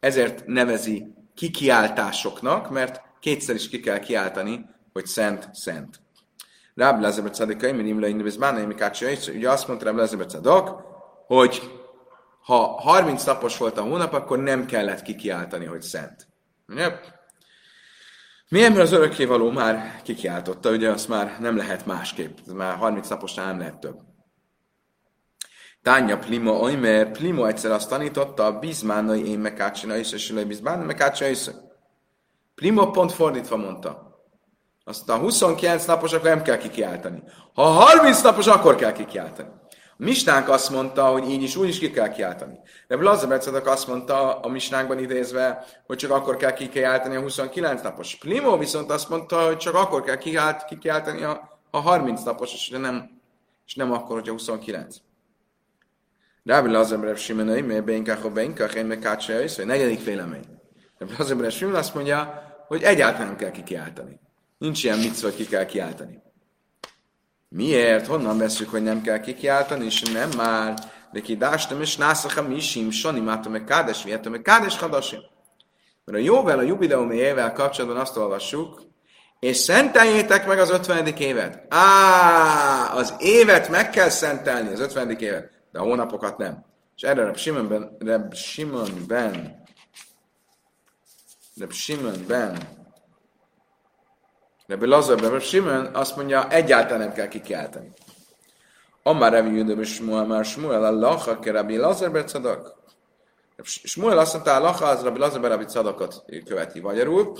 ezért 0.00 0.46
nevezi 0.46 1.14
kikiáltásoknak, 1.34 2.70
mert 2.70 3.00
kétszer 3.22 3.54
is 3.54 3.68
ki 3.68 3.80
kell 3.80 3.98
kiáltani, 3.98 4.66
hogy 4.92 5.06
szent, 5.06 5.48
szent. 5.52 6.00
Ráb 6.74 7.00
Lezebet 7.00 7.34
Szadika, 7.34 7.66
Imin 7.66 7.86
Imla 7.86 8.06
Indibis 8.06 8.36
Bánaimi 8.36 8.74
ugye 9.34 9.50
azt 9.50 9.68
mondta 9.68 9.84
Ráb 9.84 9.96
Lezebet 9.96 10.30
Szadok, 10.30 10.82
hogy 11.26 11.70
ha 12.40 12.56
30 12.56 13.24
napos 13.24 13.56
volt 13.56 13.78
a 13.78 13.82
hónap, 13.82 14.12
akkor 14.12 14.38
nem 14.38 14.66
kellett 14.66 15.02
kikiáltani, 15.02 15.64
hogy 15.64 15.82
szent. 15.82 16.26
Yep. 16.74 17.04
Milyen 18.48 18.80
az 18.80 18.92
örökkévaló 18.92 19.50
már 19.50 20.00
kikiáltotta, 20.02 20.70
ugye 20.70 20.90
azt 20.90 21.08
már 21.08 21.36
nem 21.40 21.56
lehet 21.56 21.86
másképp, 21.86 22.36
már 22.46 22.76
30 22.76 23.08
naposnál 23.08 23.46
nem 23.46 23.58
lehet 23.58 23.78
több. 23.78 23.98
Tánya 25.82 26.18
Plima 26.18 26.52
Oimer, 26.52 27.10
Plimo 27.10 27.44
egyszer 27.44 27.70
azt 27.70 27.88
tanította, 27.88 28.46
a 28.46 28.58
bizmánai 28.58 29.28
én 29.28 29.38
mekácsina 29.38 29.96
is, 29.96 30.12
és 30.12 30.30
a 30.30 30.46
bizmánai 30.46 30.86
mekácsina 30.86 31.28
is. 31.28 31.48
Plimo 32.62 32.90
pont 32.90 33.12
fordítva 33.12 33.56
mondta. 33.56 34.20
Azt 34.84 35.08
a 35.08 35.16
29 35.16 35.84
napos, 35.84 36.12
akkor 36.12 36.28
nem 36.28 36.42
kell 36.42 36.56
kikiáltani. 36.56 37.22
Ha 37.54 37.62
30 37.62 38.22
napos, 38.22 38.46
akkor 38.46 38.74
kell 38.74 38.92
kikiáltani. 38.92 39.48
A 39.70 39.94
misnánk 39.96 40.48
azt 40.48 40.70
mondta, 40.70 41.06
hogy 41.06 41.30
így 41.30 41.42
is, 41.42 41.56
úgy 41.56 41.68
is 41.68 41.78
ki 41.78 41.90
kell 41.90 42.08
kiáltani. 42.08 42.58
De 42.88 42.96
Blazabecedek 42.96 43.66
azt 43.66 43.86
mondta 43.86 44.40
a 44.40 44.48
misnánkban 44.48 44.98
idézve, 44.98 45.64
hogy 45.86 45.96
csak 45.96 46.10
akkor 46.10 46.36
kell 46.36 46.52
kikiáltani 46.52 47.16
a 47.16 47.20
29 47.20 47.82
napos. 47.82 48.16
Plimo 48.16 48.58
viszont 48.58 48.90
azt 48.90 49.08
mondta, 49.08 49.46
hogy 49.46 49.56
csak 49.56 49.74
akkor 49.74 50.02
kell 50.02 50.18
kiált, 50.18 50.64
kikiáltani 50.64 51.22
a, 51.22 51.60
a 51.70 51.80
30 51.80 52.22
napos, 52.22 52.52
és 52.52 52.68
nem, 52.68 53.20
és 53.66 53.74
nem 53.74 53.92
akkor, 53.92 54.16
hogyha 54.16 54.32
29. 54.32 54.96
Rábi 56.44 56.70
Lazar 56.70 57.16
Simonai, 57.16 57.60
mert 57.60 57.84
Bénkach, 57.84 58.30
Bénkach, 58.30 58.76
én 58.76 58.86
meg 58.86 59.08
is, 59.44 59.56
hogy 59.56 59.66
negyedik 59.66 60.04
vélemény. 60.04 60.44
De 60.98 61.06
Lazar 61.18 61.52
Simon 61.52 61.74
azt 61.74 61.94
mondja, 61.94 62.50
hogy 62.72 62.82
egyáltalán 62.82 63.26
nem 63.26 63.36
kell 63.36 63.50
kikiáltani. 63.50 64.20
Nincs 64.58 64.84
ilyen 64.84 64.98
mit 64.98 65.20
hogy 65.20 65.36
ki 65.36 65.46
kell 65.46 65.64
kiáltani. 65.64 66.22
Miért? 67.48 68.06
Honnan 68.06 68.38
veszük, 68.38 68.68
hogy 68.68 68.82
nem 68.82 69.02
kell 69.02 69.20
kikiáltani, 69.20 69.84
és 69.84 70.02
nem 70.02 70.30
már, 70.36 70.78
de 71.10 71.20
ki 71.20 71.36
dástam, 71.36 71.80
és 71.80 71.96
nászacha 71.96 72.42
misim, 72.42 72.90
sani 72.90 73.20
mátom, 73.20 73.52
meg 73.52 73.64
kádes, 73.64 74.02
vihetem, 74.04 74.32
meg 74.32 74.42
kádes 74.42 74.78
hadasim. 74.78 75.18
Mert 76.04 76.18
a 76.18 76.20
jóvel, 76.20 76.58
a 76.58 76.62
jubileumi 76.62 77.16
évvel 77.16 77.52
kapcsolatban 77.52 78.00
azt 78.00 78.16
olvassuk, 78.16 78.82
és 79.38 79.56
szenteljétek 79.56 80.46
meg 80.46 80.58
az 80.58 80.70
50. 80.70 81.06
évet. 81.06 81.66
Á, 81.68 82.94
az 82.94 83.14
évet 83.18 83.68
meg 83.68 83.90
kell 83.90 84.08
szentelni, 84.08 84.72
az 84.72 84.80
50. 84.80 85.10
évet, 85.10 85.50
de 85.72 85.78
a 85.78 85.82
hónapokat 85.82 86.38
nem. 86.38 86.64
És 86.96 87.02
erre 87.02 87.24
Reb 87.24 87.36
Reb 87.98 88.34
Simonben 88.34 89.61
de 91.54 91.66
Simon 91.70 92.24
ben, 92.26 92.58
de 94.66 94.86
Lazar 94.86 95.20
ben 95.20 95.40
Simon 95.40 95.94
azt 95.94 96.16
mondja, 96.16 96.48
egyáltalán 96.48 97.00
nem 97.00 97.12
kell 97.12 97.28
kikelteni. 97.28 97.92
Amár 99.02 99.32
Rabbi 99.32 99.56
Judah 99.56 99.78
és 99.78 99.94
Smuel, 99.94 100.24
már 100.24 100.44
Smuel, 100.44 100.84
Allah, 100.84 101.28
akkor 101.28 101.52
Rabbi 101.52 101.76
Lazar 101.76 102.10
ben 102.10 102.26
Cadak. 102.26 102.80
Smuel 103.62 104.18
azt 104.18 104.32
mondta, 104.32 104.54
Allah, 104.54 104.82
az 104.82 105.02
Rabbi 105.02 105.18
Lazar 105.18 105.40
ben 105.40 105.50
Rabbi 105.50 105.64
Cadakot 105.64 106.24
követi 106.46 106.80
magyarul, 106.80 107.38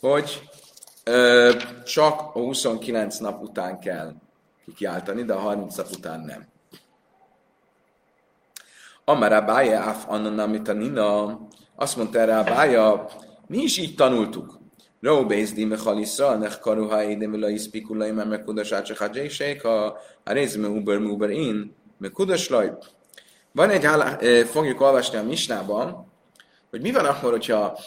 hogy 0.00 0.48
ö, 1.04 1.52
csak 1.84 2.20
a 2.20 2.38
29 2.38 3.18
nap 3.18 3.42
után 3.42 3.78
kell 3.78 4.14
kikiáltani, 4.64 5.22
de 5.22 5.32
a 5.34 5.38
30 5.38 5.76
nap 5.76 5.86
után 5.90 6.20
nem. 6.20 6.46
Amara 9.04 9.42
bája 9.44 9.80
áf 9.80 10.04
annanamita 10.08 10.72
nina, 10.72 11.38
azt 11.76 11.96
mondta 11.96 12.18
erre 12.18 12.38
a 12.38 12.44
bája, 12.44 13.08
mi 13.52 13.62
is 13.62 13.76
így 13.78 13.94
tanultuk. 13.94 14.58
Ró 15.00 15.26
bézdi 15.26 15.64
mechalisza, 15.64 16.36
nech 16.36 16.58
karuha 16.58 17.02
ide 17.02 17.26
mila 17.26 17.48
ispikulai, 17.48 18.10
mert 18.10 18.28
mekudas 18.28 18.72
ácsak 18.72 19.00
a 19.64 19.98
a 20.24 20.32
részme 20.32 20.68
uber 20.68 20.98
muber 20.98 21.30
én, 21.30 21.74
mekudas 21.98 22.48
laj. 22.48 22.72
Van 23.52 23.70
egy, 23.70 23.84
fogjuk 24.46 24.80
olvasni 24.80 25.18
a 25.18 25.22
misnában, 25.22 26.12
hogy 26.70 26.80
mi 26.80 26.92
van 26.92 27.04
akkor, 27.04 27.30
hogyha 27.30 27.78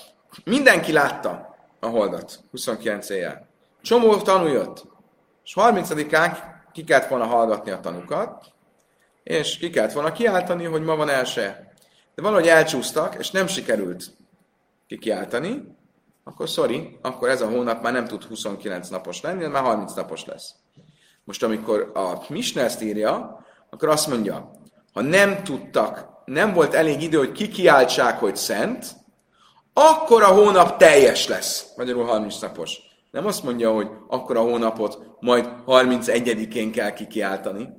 mindenki 0.44 0.92
látta 0.92 1.56
a 1.80 1.88
holdat, 1.88 2.40
29 2.52 3.10
éjjel. 3.10 3.48
Csomó 3.82 4.16
tanú 4.16 4.48
jött, 4.48 4.86
és 5.44 5.54
30-án 5.56 6.38
ki 6.72 6.84
kellett 6.84 7.08
volna 7.08 7.26
hallgatni 7.26 7.72
a 7.72 7.80
tanukat, 7.80 8.46
és 9.24 9.58
ki 9.58 9.70
kellett 9.70 9.94
volna 9.94 10.12
kiáltani, 10.12 10.64
hogy 10.64 10.82
ma 10.82 10.96
van 10.96 11.10
első. 11.10 11.42
De 12.16 12.22
valahogy 12.22 12.48
elcsúsztak, 12.48 13.16
és 13.20 13.32
nem 13.32 13.48
sikerült 13.48 14.16
kikiáltani, 14.88 15.78
akkor 16.24 16.48
sorry, 16.48 16.98
akkor 17.02 17.30
ez 17.30 17.42
a 17.42 17.50
hónap 17.50 17.82
már 17.82 17.94
nem 17.94 18.06
tud 18.06 18.24
29 18.24 18.90
napos 18.90 19.22
lenni, 19.22 19.46
már 19.48 19.64
30 19.64 19.94
napos 19.94 20.26
lesz. 20.26 20.56
Most 21.24 21.44
amikor 21.44 21.92
a 21.94 22.26
Misna 22.30 22.62
ezt 22.62 22.82
írja, 22.82 23.46
akkor 23.70 23.90
azt 23.90 24.08
mondja, 24.08 24.52
ha 24.94 25.02
nem 25.02 25.44
tudtak, 25.44 26.08
nem 26.26 26.54
volt 26.54 26.74
elég 26.74 27.02
idő, 27.02 27.18
hogy 27.18 27.32
kikiáltsák, 27.32 28.20
hogy 28.20 28.36
szent, 28.36 28.96
akkor 29.74 30.24
a 30.24 30.34
hónap 30.34 30.78
teljes 30.78 31.28
lesz. 31.28 31.74
Magyarul 31.78 32.06
30 32.06 32.40
napos. 32.40 32.80
Nem 33.12 33.26
azt 33.26 33.44
mondja, 33.44 33.72
hogy 33.74 33.88
akkor 34.08 34.38
a 34.38 34.42
hónapot 34.42 35.00
majd 35.20 35.50
31-én 35.68 36.72
kell 36.72 36.94
kikiáltani, 36.94 37.70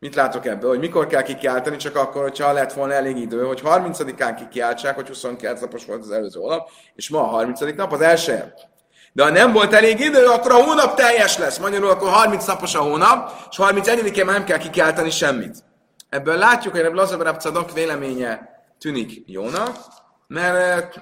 Mit 0.00 0.14
látok 0.14 0.46
ebből? 0.46 0.68
Hogy 0.68 0.78
mikor 0.78 1.06
kell 1.06 1.22
kikiáltani, 1.22 1.76
csak 1.76 1.96
akkor, 1.96 2.22
hogyha 2.22 2.52
lett 2.52 2.72
volna 2.72 2.92
elég 2.92 3.16
idő, 3.16 3.44
hogy 3.44 3.60
30-án 3.64 4.34
kikiáltsák, 4.38 4.94
hogy 4.94 5.08
29 5.08 5.60
napos 5.60 5.84
volt 5.84 6.02
az 6.02 6.10
előző 6.10 6.40
hónap, 6.40 6.70
és 6.94 7.08
ma 7.08 7.20
a 7.22 7.26
30. 7.26 7.60
nap 7.60 7.92
az 7.92 8.00
első. 8.00 8.52
De 9.12 9.22
ha 9.22 9.30
nem 9.30 9.52
volt 9.52 9.72
elég 9.72 10.00
idő, 10.00 10.26
akkor 10.26 10.52
a 10.52 10.62
hónap 10.64 10.94
teljes 10.94 11.38
lesz. 11.38 11.58
Magyarul 11.58 11.90
akkor 11.90 12.08
30 12.08 12.46
napos 12.46 12.74
a 12.74 12.80
hónap, 12.80 13.32
és 13.50 13.56
31-én 13.60 14.24
már 14.24 14.34
nem 14.34 14.44
kell 14.44 14.58
kikiáltani 14.58 15.10
semmit. 15.10 15.64
Ebből 16.08 16.36
látjuk, 16.36 16.76
hogy 16.76 16.94
Lazar 16.94 17.20
Rabcadok 17.20 17.72
véleménye 17.72 18.48
tűnik 18.78 19.22
jónak, 19.26 19.76
mert, 20.26 21.00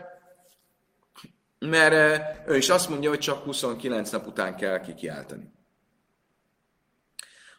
mert 1.59 2.23
ő 2.49 2.57
is 2.57 2.69
azt 2.69 2.89
mondja, 2.89 3.09
hogy 3.09 3.19
csak 3.19 3.45
29 3.45 4.11
nap 4.11 4.27
után 4.27 4.57
kell 4.57 4.81
kikiáltani. 4.81 5.57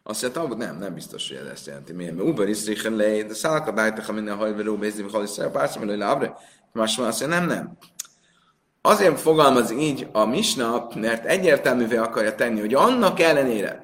Azt 0.03 0.22
mondja, 0.22 0.39
Talmud 0.39 0.58
nem, 0.58 0.77
nem 0.77 0.94
biztos, 0.94 1.27
hogy 1.27 1.38
ez 1.38 1.46
ezt 1.46 1.68
jelenti. 1.68 1.94
Miért? 1.94 2.15
Mert 2.15 2.27
Uber 2.27 2.48
is 2.48 2.65
richen 2.65 2.96
le, 2.96 3.24
de 3.24 3.34
szálka 3.34 3.72
dájtak, 3.72 4.06
ha 4.06 4.12
minden 4.12 4.36
hajveró, 4.36 4.75
bézni, 4.75 5.03
mi 5.03 5.10
halis 5.12 5.29
szerep, 5.29 5.51
párszom, 5.51 5.88
hogy 5.88 5.98
leabre. 5.98 6.38
Más 6.72 6.96
van 6.96 7.08
azt 7.08 7.20
mondja, 7.20 7.39
nem, 7.39 7.48
nem. 7.48 7.77
Azért 8.82 9.20
fogalmaz 9.20 9.72
így 9.72 10.08
a 10.12 10.25
Misna, 10.25 10.88
mert 10.96 11.25
egyértelművé 11.25 11.96
akarja 11.96 12.36
tenni, 12.36 12.60
hogy 12.60 12.74
annak 12.74 13.19
ellenére, 13.19 13.82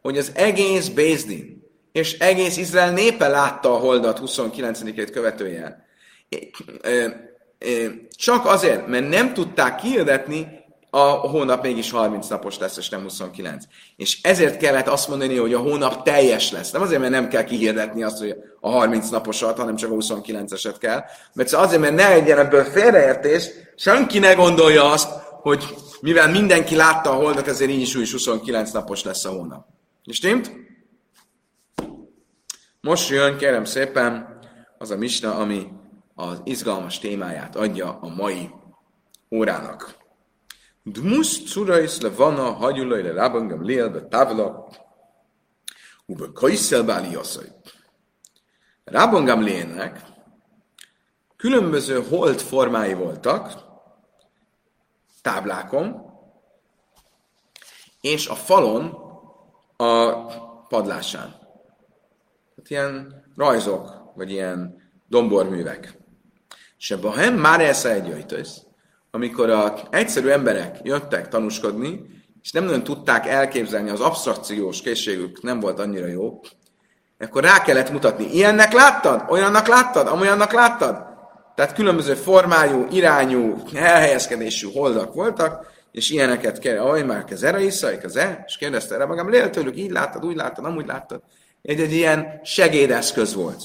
hogy 0.00 0.18
az 0.18 0.32
egész 0.34 0.88
Bézdin 0.88 1.58
és 1.92 2.18
egész 2.18 2.56
Izrael 2.56 2.92
népe 2.92 3.28
látta 3.28 3.74
a 3.74 3.78
holdat 3.78 4.20
29-ét 4.24 5.08
követője, 5.12 5.86
csak 8.10 8.46
azért, 8.46 8.86
mert 8.86 9.08
nem 9.08 9.32
tudták 9.34 9.74
kihirdetni, 9.74 10.57
a 10.90 11.00
hónap 11.08 11.62
mégis 11.62 11.90
30 11.90 12.28
napos 12.28 12.58
lesz, 12.58 12.76
és 12.76 12.88
nem 12.88 13.02
29. 13.02 13.64
És 13.96 14.22
ezért 14.22 14.56
kellett 14.56 14.86
azt 14.86 15.08
mondani, 15.08 15.36
hogy 15.36 15.54
a 15.54 15.58
hónap 15.58 16.02
teljes 16.02 16.50
lesz. 16.50 16.70
Nem 16.70 16.82
azért, 16.82 17.00
mert 17.00 17.12
nem 17.12 17.28
kell 17.28 17.44
kihirdetni 17.44 18.02
azt, 18.02 18.18
hogy 18.18 18.36
a 18.60 18.70
30 18.70 19.08
naposat, 19.08 19.58
hanem 19.58 19.76
csak 19.76 19.90
a 19.90 19.94
29-eset 19.94 20.76
kell. 20.78 21.04
Mert 21.32 21.52
azért, 21.52 21.80
mert 21.80 21.94
ne 21.94 22.08
legyen 22.08 22.38
ebből 22.38 22.64
félreértés, 22.64 23.46
senki 23.76 24.18
ne 24.18 24.32
gondolja 24.32 24.90
azt, 24.90 25.10
hogy 25.42 25.64
mivel 26.00 26.30
mindenki 26.30 26.76
látta 26.76 27.10
a 27.10 27.14
holdat, 27.22 27.48
ezért 27.48 27.70
így 27.70 27.80
is, 27.80 27.94
is 27.94 28.12
29 28.12 28.70
napos 28.70 29.02
lesz 29.02 29.24
a 29.24 29.30
hónap. 29.30 29.66
És 30.04 30.16
stimmt? 30.16 30.52
Most 32.80 33.08
jön, 33.08 33.36
kérem 33.36 33.64
szépen, 33.64 34.38
az 34.78 34.90
a 34.90 34.96
misna, 34.96 35.34
ami 35.34 35.66
az 36.14 36.40
izgalmas 36.44 36.98
témáját 36.98 37.56
adja 37.56 37.98
a 38.00 38.14
mai 38.14 38.50
órának. 39.30 39.97
דמוס 40.87 41.53
צורייס 41.53 42.03
לבנה 42.03 42.53
היו 42.61 42.85
לו 42.85 42.95
לרבן 42.97 43.49
גמליאל 43.49 43.87
בטבלה 43.87 44.47
ובקויסzel 46.09 46.83
báli 46.83 47.11
jasszai. 47.11 47.47
Rábon 48.83 49.25
Gamlielnek 49.25 50.01
különböző 51.35 52.03
holt 52.03 52.41
formái 52.41 52.93
voltak 52.93 53.63
táblákon, 55.21 56.11
és 58.01 58.27
a 58.27 58.35
falon 58.35 58.93
a 59.77 60.11
padlásán. 60.67 61.29
Tehát 62.55 62.69
ilyen 62.69 63.23
rajzok, 63.35 64.11
vagy 64.15 64.31
ilyen 64.31 64.81
domborművek. 65.07 65.97
Se 66.77 66.97
bohem 66.97 67.33
már 67.33 67.61
elsze 67.61 67.91
egy 67.91 68.07
amikor 69.10 69.50
a 69.50 69.74
egyszerű 69.90 70.28
emberek 70.28 70.78
jöttek 70.82 71.28
tanúskodni, 71.28 72.00
és 72.42 72.52
nem 72.52 72.64
nagyon 72.64 72.84
tudták 72.84 73.26
elképzelni, 73.26 73.90
az 73.90 74.00
abstrakciós 74.00 74.80
készségük 74.80 75.42
nem 75.42 75.60
volt 75.60 75.78
annyira 75.78 76.06
jó, 76.06 76.40
akkor 77.18 77.42
rá 77.42 77.62
kellett 77.62 77.90
mutatni. 77.90 78.34
Ilyennek 78.34 78.72
láttad? 78.72 79.24
Olyannak 79.28 79.66
láttad? 79.66 80.06
Amolyannak 80.06 80.52
láttad? 80.52 81.06
Tehát 81.54 81.74
különböző 81.74 82.14
formájú, 82.14 82.86
irányú, 82.90 83.62
elhelyezkedésű 83.74 84.68
holdak 84.72 85.14
voltak, 85.14 85.66
és 85.92 86.10
ilyeneket 86.10 86.58
kell, 86.58 86.78
ahogy 86.78 87.06
már 87.06 87.24
kezere 87.24 87.60
iszai, 87.60 87.98
keze, 87.98 88.44
és 88.46 88.56
kérdezte 88.56 88.94
erre 88.94 89.04
magam, 89.06 89.30
lél 89.30 89.50
tőlük, 89.50 89.76
így 89.76 89.90
láttad, 89.90 90.24
úgy 90.24 90.36
láttad, 90.36 90.64
amúgy 90.64 90.86
láttad. 90.86 91.22
Egy, 91.62 91.80
egy 91.80 91.92
ilyen 91.92 92.40
segédeszköz 92.44 93.34
volt. 93.34 93.62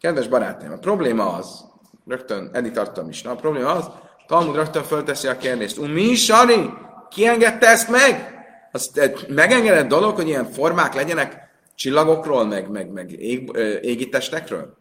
Kedves 0.00 0.28
barátaim, 0.28 0.72
a 0.72 0.76
probléma 0.76 1.32
az, 1.32 1.64
rögtön 2.06 2.50
editartam 2.52 3.08
is, 3.08 3.22
na, 3.22 3.30
a 3.30 3.36
probléma 3.36 3.72
az, 3.72 3.90
Talmud 4.26 4.54
rögtön 4.54 4.82
fölteszi 4.82 5.26
a 5.26 5.36
kérdést. 5.36 5.78
Mi 5.78 6.14
Sari? 6.14 6.70
Ki 7.10 7.26
engedte 7.26 7.66
ezt 7.66 7.88
meg? 7.88 8.34
Azt 8.72 9.00
megengedett 9.28 9.88
dolog, 9.88 10.14
hogy 10.14 10.28
ilyen 10.28 10.44
formák 10.44 10.94
legyenek 10.94 11.48
csillagokról, 11.74 12.44
meg, 12.44 12.68
meg, 12.70 12.90
meg 12.90 13.10
ég, 13.10 13.50
égi 13.82 14.08
testekről? 14.08 14.76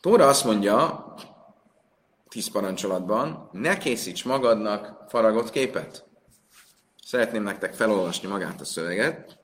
Tóra 0.00 0.28
azt 0.28 0.44
mondja, 0.44 1.04
tíz 2.28 2.50
parancsolatban, 2.50 3.48
ne 3.52 3.78
készíts 3.78 4.24
magadnak 4.24 5.04
faragott 5.08 5.50
képet. 5.50 6.04
Szeretném 7.04 7.42
nektek 7.42 7.74
felolvasni 7.74 8.28
magát 8.28 8.60
a 8.60 8.64
szöveget. 8.64 9.39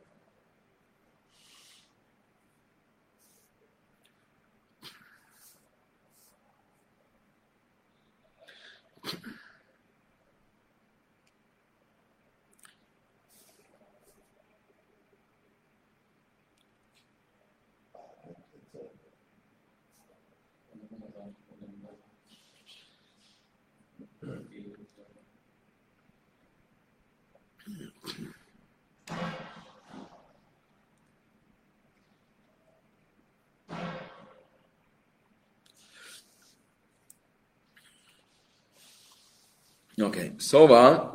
Oké, 39.96 40.06
okay. 40.06 40.32
szóval 40.38 41.14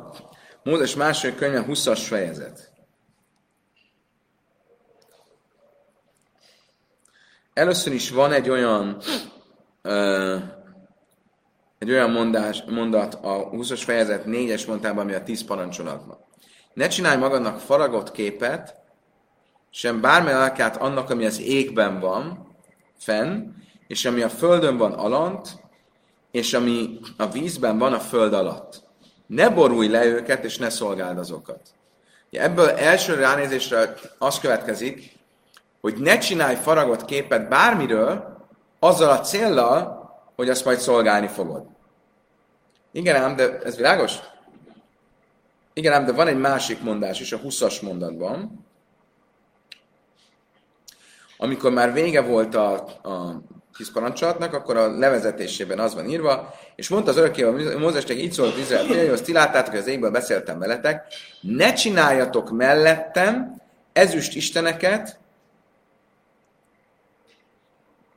Mózes 0.62 0.94
második 0.94 1.36
könyve 1.36 1.64
20-as 1.68 2.00
fejezet. 2.06 2.72
Először 7.52 7.92
is 7.92 8.10
van 8.10 8.32
egy 8.32 8.50
olyan 8.50 8.98
ö, 9.82 10.36
egy 11.78 11.90
olyan 11.90 12.10
mondás, 12.10 12.62
mondat 12.62 13.14
a 13.14 13.50
20-as 13.50 13.80
fejezet 13.84 14.24
4-es 14.26 14.66
mondtában, 14.66 15.02
ami 15.02 15.12
a 15.12 15.22
10 15.22 15.44
parancsolatban. 15.44 16.18
Ne 16.74 16.88
csinálj 16.88 17.18
magadnak 17.18 17.60
faragott 17.60 18.10
képet, 18.10 18.74
sem 19.70 20.00
bármely 20.00 20.34
alakát 20.34 20.76
annak, 20.76 21.10
ami 21.10 21.26
az 21.26 21.40
égben 21.40 22.00
van, 22.00 22.54
fenn, 22.98 23.52
és 23.86 24.04
ami 24.04 24.22
a 24.22 24.28
földön 24.28 24.76
van 24.76 24.92
alant, 24.92 25.61
és 26.32 26.54
ami 26.54 26.98
a 27.16 27.26
vízben 27.26 27.78
van 27.78 27.92
a 27.92 28.00
föld 28.00 28.32
alatt. 28.32 28.82
Ne 29.26 29.48
borulj 29.48 29.88
le 29.88 30.04
őket, 30.04 30.44
és 30.44 30.58
ne 30.58 30.70
szolgáld 30.70 31.18
azokat. 31.18 31.60
Ebből 32.30 32.68
első 32.68 33.14
ránézésre 33.14 33.94
az 34.18 34.40
következik, 34.40 35.18
hogy 35.80 35.96
ne 35.96 36.18
csinálj 36.18 36.56
faragott 36.56 37.04
képet 37.04 37.48
bármiről, 37.48 38.36
azzal 38.78 39.10
a 39.10 39.20
céllal, 39.20 40.10
hogy 40.36 40.48
azt 40.48 40.64
majd 40.64 40.78
szolgálni 40.78 41.26
fogod. 41.26 41.66
Igen 42.92 43.22
ám, 43.22 43.36
de 43.36 43.58
ez 43.58 43.76
világos? 43.76 44.12
Igen 45.72 45.92
ám, 45.92 46.04
de 46.04 46.12
van 46.12 46.26
egy 46.26 46.38
másik 46.38 46.82
mondás 46.82 47.20
is 47.20 47.32
a 47.32 47.40
20-as 47.40 47.82
mondatban, 47.82 48.66
amikor 51.36 51.72
már 51.72 51.92
vége 51.92 52.20
volt 52.20 52.54
a, 52.54 52.74
a 53.02 53.42
tíz 53.76 53.92
parancsolatnak, 53.92 54.54
akkor 54.54 54.76
a 54.76 54.98
levezetésében 54.98 55.78
az 55.78 55.94
van 55.94 56.08
írva, 56.08 56.54
és 56.74 56.88
mondta 56.88 57.10
az 57.10 57.16
örökké, 57.16 57.42
hogy 57.42 57.76
Mózesnek 57.76 58.16
így 58.16 58.32
szólt 58.32 58.58
Izrael 58.58 58.84
fiai, 58.84 59.08
azt 59.08 59.24
ti 59.24 59.32
láttátok, 59.32 59.70
hogy 59.70 59.80
az 59.80 59.86
égből 59.86 60.10
beszéltem 60.10 60.58
veletek, 60.58 61.06
ne 61.40 61.72
csináljatok 61.72 62.50
mellettem 62.50 63.60
ezüst 63.92 64.34
isteneket, 64.34 65.18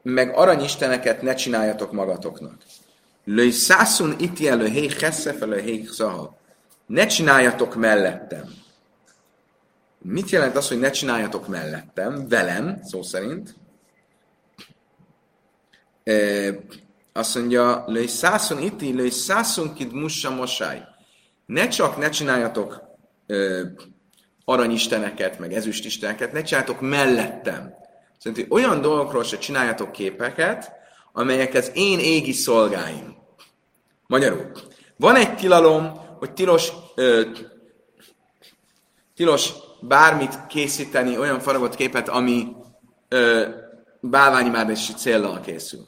meg 0.01 0.35
aranyisteneket 0.35 1.21
ne 1.21 1.33
csináljatok 1.33 1.91
magatoknak. 1.91 2.55
Löj 3.23 3.49
szászun 3.49 4.15
iti 4.19 4.47
elő 4.47 4.67
hé 4.67 4.89
hesszefelő 4.99 5.59
hé 5.59 5.85
Ne 6.85 7.05
csináljatok 7.05 7.75
mellettem. 7.75 8.53
Mit 9.97 10.29
jelent 10.29 10.55
az, 10.55 10.67
hogy 10.67 10.79
ne 10.79 10.89
csináljatok 10.89 11.47
mellettem, 11.47 12.27
velem, 12.27 12.79
szó 12.83 13.01
szerint? 13.01 13.55
E, 16.05 16.13
azt 17.13 17.35
mondja, 17.35 17.83
löj 17.87 18.05
szászon 18.05 18.59
iti, 18.59 18.93
löj 18.93 19.09
szászon 19.09 19.73
kid 19.73 19.93
mussa 19.93 20.29
mosáj. 20.29 20.81
Ne 21.45 21.67
csak 21.67 21.97
ne 21.97 22.09
csináljatok 22.09 22.81
e, 23.27 23.35
aranyisteneket, 24.45 25.39
meg 25.39 25.53
ezüstisteneket, 25.53 26.31
ne 26.31 26.41
csináljatok 26.41 26.81
mellettem. 26.81 27.73
Szerintem 28.17 28.51
olyan 28.51 28.81
dolgokról 28.81 29.23
se 29.23 29.37
csináljatok 29.37 29.91
képeket, 29.91 30.71
amelyek 31.13 31.53
az 31.53 31.71
én 31.73 31.99
égi 31.99 32.31
szolgáim. 32.31 33.15
Magyarul. 34.07 34.51
Van 34.97 35.15
egy 35.15 35.35
tilalom, 35.35 35.91
hogy 36.19 36.33
tilos, 36.33 36.71
ö, 36.95 37.21
tilos 39.15 39.49
bármit 39.81 40.47
készíteni, 40.47 41.17
olyan 41.17 41.39
faragott 41.39 41.75
képet, 41.75 42.09
ami 42.09 42.47
ö, 43.07 43.47
bálványimádési 44.01 44.93
céllal 44.93 45.39
készül. 45.39 45.87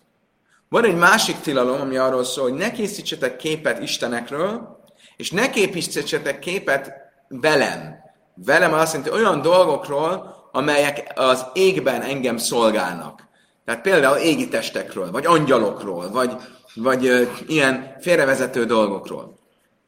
Van 0.70 0.86
egy 0.86 0.96
másik 0.96 1.40
tilalom, 1.40 1.82
ami 1.82 1.98
arról 1.98 2.24
szól, 2.24 2.50
hogy 2.50 2.58
ne 2.58 2.72
készítsetek 2.72 3.36
képet 3.36 3.82
istenekről, 3.82 4.78
és 5.16 5.32
ne 5.32 5.50
készítsetek 5.50 6.40
képet 6.40 6.92
velem. 7.28 7.96
Velem 8.36 8.74
azt 8.74 8.94
jelenti 8.94 9.14
olyan 9.14 9.42
dolgokról, 9.42 10.36
amelyek 10.52 11.12
az 11.16 11.46
égben 11.54 12.02
engem 12.02 12.38
szolgálnak. 12.38 13.28
Tehát 13.66 13.82
például 13.82 14.18
égi 14.18 14.48
testekről, 14.48 15.12
vagy 15.12 15.26
angyalokról, 15.26 16.12
vagy, 16.12 16.36
vagy 16.76 17.06
ö, 17.06 17.24
ilyen 17.48 17.96
félrevezető 18.00 18.66
dolgokról. 18.66 19.38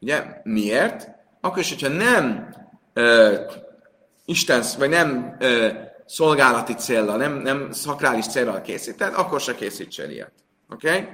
Ugye? 0.01 0.23
Miért? 0.43 1.09
Akkor 1.41 1.59
is, 1.59 1.69
hogyha 1.69 1.87
nem 1.87 2.55
ö, 2.93 3.35
Isten, 4.25 4.63
vagy 4.77 4.89
nem 4.89 5.35
ö, 5.39 5.67
szolgálati 6.05 6.73
célra, 6.73 7.15
nem, 7.15 7.33
nem 7.33 7.71
szakrális 7.71 8.27
célra 8.27 8.61
készíted, 8.61 9.13
akkor 9.15 9.39
se 9.39 9.55
készítsél 9.55 10.09
ilyet. 10.09 10.31
Oké? 10.69 10.89
Okay? 10.89 11.07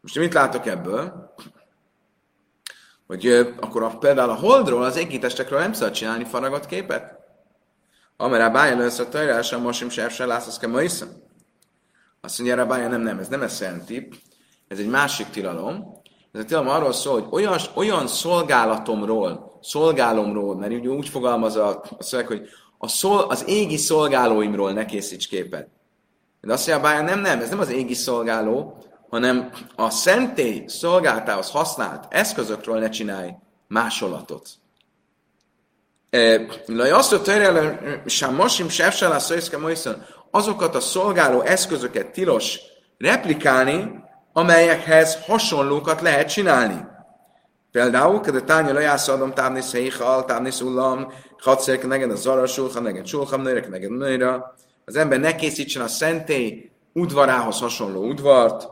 Most 0.00 0.18
mit 0.18 0.34
látok 0.34 0.66
ebből? 0.66 1.32
Hogy 3.06 3.26
akkor 3.60 3.82
a, 3.82 3.98
például 3.98 4.30
a 4.30 4.34
holdról, 4.34 4.82
az 4.84 4.96
égitestekről 4.96 5.58
nem 5.58 5.72
szabad 5.72 5.94
csinálni 5.94 6.24
faragott 6.24 6.66
képet? 6.66 7.18
Amerá 8.16 8.48
bája 8.48 8.76
lesz 8.76 8.98
a 8.98 9.08
tajrása, 9.08 9.58
mosim 9.58 9.88
sem 9.88 10.08
se 10.08 10.26
látszasz 10.26 10.58
ke 10.58 10.68
Azt 12.20 12.38
mondja, 12.38 12.60
a 12.60 12.66
bája 12.66 12.88
nem, 12.88 13.00
nem, 13.00 13.18
ez 13.18 13.28
nem 13.28 13.42
ez 13.42 13.54
szenti, 13.54 14.08
ez 14.68 14.78
egy 14.78 14.88
másik 14.88 15.26
tilalom. 15.26 16.02
Ez 16.32 16.40
a 16.40 16.44
tilalom 16.44 16.68
arról 16.68 16.92
szól, 16.92 17.20
hogy 17.20 17.28
olyan, 17.32 17.58
olyan 17.74 18.06
szolgálatomról, 18.06 19.58
szolgálomról, 19.62 20.56
mert 20.56 20.72
úgy, 20.72 20.86
úgy 20.86 21.08
fogalmaz 21.08 21.56
a, 21.56 21.84
a 21.98 22.02
szöveg, 22.02 22.26
hogy 22.26 22.48
a 22.78 22.88
szol, 22.88 23.20
az 23.20 23.48
égi 23.48 23.76
szolgálóimról 23.76 24.72
ne 24.72 24.84
készíts 24.84 25.26
képet. 25.26 25.68
De 26.44 26.52
azt 26.52 26.66
mondja, 26.66 26.88
bája 26.88 27.02
nem, 27.02 27.20
nem, 27.20 27.40
ez 27.40 27.48
nem 27.48 27.58
az 27.58 27.70
égi 27.70 27.94
szolgáló, 27.94 28.84
hanem 29.08 29.50
a 29.76 29.90
szentély 29.90 30.64
szolgáltához 30.66 31.50
használt 31.50 32.04
eszközökről 32.08 32.78
ne 32.78 32.88
csinálj 32.88 33.30
másolatot. 33.68 34.48
Azt 36.92 37.12
a 37.12 37.22
törjelem, 37.22 37.80
sem 38.06 38.34
mosim 38.34 38.68
sefsálá 38.68 39.18
szöjszke 39.18 39.58
azokat 40.30 40.74
a 40.74 40.80
szolgáló 40.80 41.40
eszközöket 41.40 42.10
tilos 42.10 42.58
replikálni, 42.98 44.02
amelyekhez 44.32 45.24
hasonlókat 45.26 46.00
lehet 46.00 46.28
csinálni. 46.28 46.84
Például, 47.72 48.18
a 48.18 48.44
tánya 48.44 48.72
lejász 48.72 49.08
adom 49.08 49.34
távni 49.34 49.60
széjhal, 49.60 50.24
távni 50.24 50.50
szullam, 50.50 51.12
hadszerek 51.38 51.86
neged 51.86 52.10
a 52.10 52.16
zara 52.16 52.46
sulha, 52.46 52.80
neged 52.80 53.06
sulham, 53.06 53.42
nőrek 53.42 53.68
neged. 53.68 53.90
Az 54.84 54.96
ember 54.96 55.20
ne 55.20 55.34
készítsen 55.34 55.82
a 55.82 55.88
szentély 55.88 56.70
udvarához 56.92 57.58
hasonló 57.58 58.06
udvart, 58.06 58.68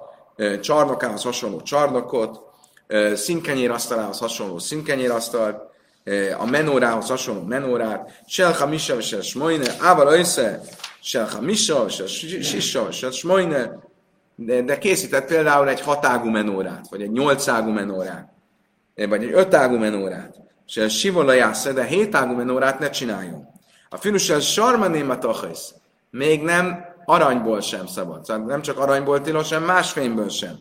csarnokához 0.61 1.23
hasonló 1.23 1.61
csarnokot, 1.61 2.41
színkenyérasztalához 3.15 4.19
hasonló 4.19 4.59
színkenyérasztalt, 4.59 5.71
a 6.39 6.47
menórához 6.47 7.09
hasonló 7.09 7.43
menórát, 7.43 8.23
Selha 8.27 8.67
Misa 8.67 8.97
és 8.97 9.17
Smojne, 9.21 9.75
Ával 9.81 10.19
össze, 10.19 10.61
Selha 11.01 11.41
Misa 11.41 11.85
és 11.89 12.03
Sisa 12.43 12.89
és 12.91 13.07
Smojne, 13.11 13.79
de, 14.35 14.63
de 14.63 14.79
készített 14.79 15.27
például 15.27 15.69
egy 15.69 15.81
hatágú 15.81 16.29
menórát, 16.29 16.89
vagy 16.91 17.03
egy 17.03 17.11
nyolcágú 17.11 17.71
menórát, 17.71 18.33
vagy 18.95 19.23
egy 19.23 19.33
ötágú 19.33 19.77
menórát, 19.77 20.37
és 20.67 20.77
a 20.77 20.89
sivola 20.89 21.33
jász, 21.33 21.73
de 21.73 21.85
hétágú 21.85 22.35
menórát 22.35 22.79
ne 22.79 22.91
csináljon. 22.91 23.49
A 23.89 23.97
finussal 23.97 24.41
sarmanémat 24.41 25.25
még 26.13 26.43
nem 26.43 26.85
aranyból 27.05 27.61
sem 27.61 27.87
szabad. 27.87 28.25
Szóval 28.25 28.47
nem 28.47 28.63
csak 28.63 28.79
aranyból 28.79 29.21
tilos, 29.21 29.49
hanem 29.49 29.65
más 29.65 29.93
fényből 29.93 30.29
sem. 30.29 30.59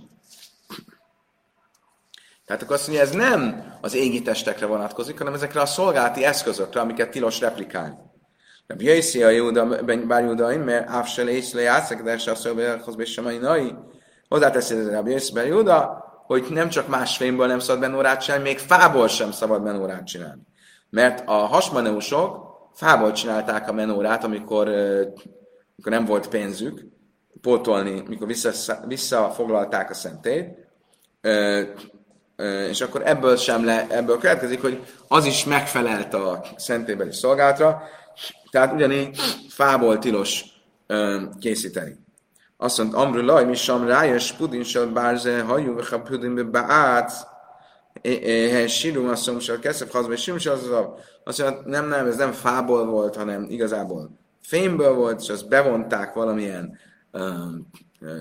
Tehát 2.45 2.61
akkor 2.61 2.75
azt 2.75 2.87
mondja, 2.87 3.05
ez 3.05 3.11
nem 3.11 3.63
az 3.81 3.93
égi 3.93 4.21
testekre 4.21 4.65
vonatkozik, 4.65 5.17
hanem 5.17 5.33
ezekre 5.33 5.61
a 5.61 5.65
szolgálati 5.65 6.25
eszközökre, 6.25 6.79
amiket 6.79 7.09
tilos 7.09 7.39
replikálni. 7.39 7.95
Rabbi 8.67 8.85
Jaiszi 8.85 9.23
a 9.23 9.29
Júda, 9.29 9.83
bár 10.07 10.23
Júdaim, 10.23 10.61
mert 10.61 10.89
Áfsel 10.89 11.27
észre 11.27 11.61
játszik, 11.61 12.01
de 12.01 12.17
se 12.17 12.31
a 12.31 12.35
szöveghoz 12.35 12.95
be 12.95 13.05
sem 13.05 13.25
a 13.25 13.31
nai. 13.31 13.75
Hozzáteszi 14.27 14.75
ez 14.75 14.89
Rabbi 14.89 15.09
Jaiszi 15.09 15.33
ben 15.33 15.45
Júda, 15.45 16.05
hogy 16.25 16.45
nem 16.49 16.69
csak 16.69 16.87
más 16.87 17.17
fényből 17.17 17.47
nem 17.47 17.59
szabad 17.59 17.81
benórát 17.81 18.21
csinálni, 18.21 18.43
még 18.43 18.59
fából 18.59 19.07
sem 19.07 19.31
szabad 19.31 19.63
benórát 19.63 20.05
csinálni. 20.05 20.41
Mert 20.89 21.23
a 21.27 21.33
hasmaneusok 21.33 22.51
fából 22.73 23.11
csinálták 23.11 23.69
a 23.69 23.73
menórát, 23.73 24.23
amikor, 24.23 24.69
amikor 25.83 25.99
nem 25.99 26.09
volt 26.09 26.27
pénzük, 26.27 26.81
pótolni, 27.41 28.03
mikor 28.07 28.27
vissza, 28.27 28.83
visszafoglalták 28.87 29.89
a 29.89 29.93
szentét, 29.93 30.67
és 32.69 32.81
akkor 32.81 33.01
ebből 33.05 33.37
sem 33.37 33.65
le, 33.65 33.87
ebből 33.89 34.17
következik, 34.17 34.61
hogy 34.61 34.83
az 35.07 35.25
is 35.25 35.45
megfelelt 35.45 36.13
a 36.13 36.45
szentélybeli 36.57 37.11
szolgálatra, 37.11 37.81
tehát 38.51 38.73
ugyanígy 38.73 39.19
fából 39.49 39.99
tilos 39.99 40.45
készíteni. 41.39 41.99
Azt 42.57 42.77
mondta, 42.77 42.97
Amru 42.97 43.21
laj, 43.21 43.45
mi 43.45 43.55
sem 43.55 43.87
rájös, 43.87 44.35
sem 44.63 44.93
bárze, 44.93 45.41
hajú, 45.41 45.79
ha 45.89 46.01
pudin 46.01 46.35
be 46.35 46.43
beát, 46.43 47.11
sírum, 48.67 49.05
mondom, 49.05 49.33
hogy 49.33 49.59
keszebb 49.59 49.89
hazba, 49.89 50.13
és 50.13 50.21
sírum, 50.21 50.39
az 50.43 50.69
azt 51.23 51.41
mondja, 51.41 51.61
nem, 51.65 51.87
nem, 51.87 52.07
ez 52.07 52.15
nem 52.15 52.31
fából 52.31 52.85
volt, 52.85 53.15
hanem 53.15 53.45
igazából 53.49 54.19
fémből 54.41 54.93
volt, 54.93 55.21
és 55.21 55.29
azt 55.29 55.47
bevonták 55.47 56.13
valamilyen 56.13 56.77
um, 57.11 57.67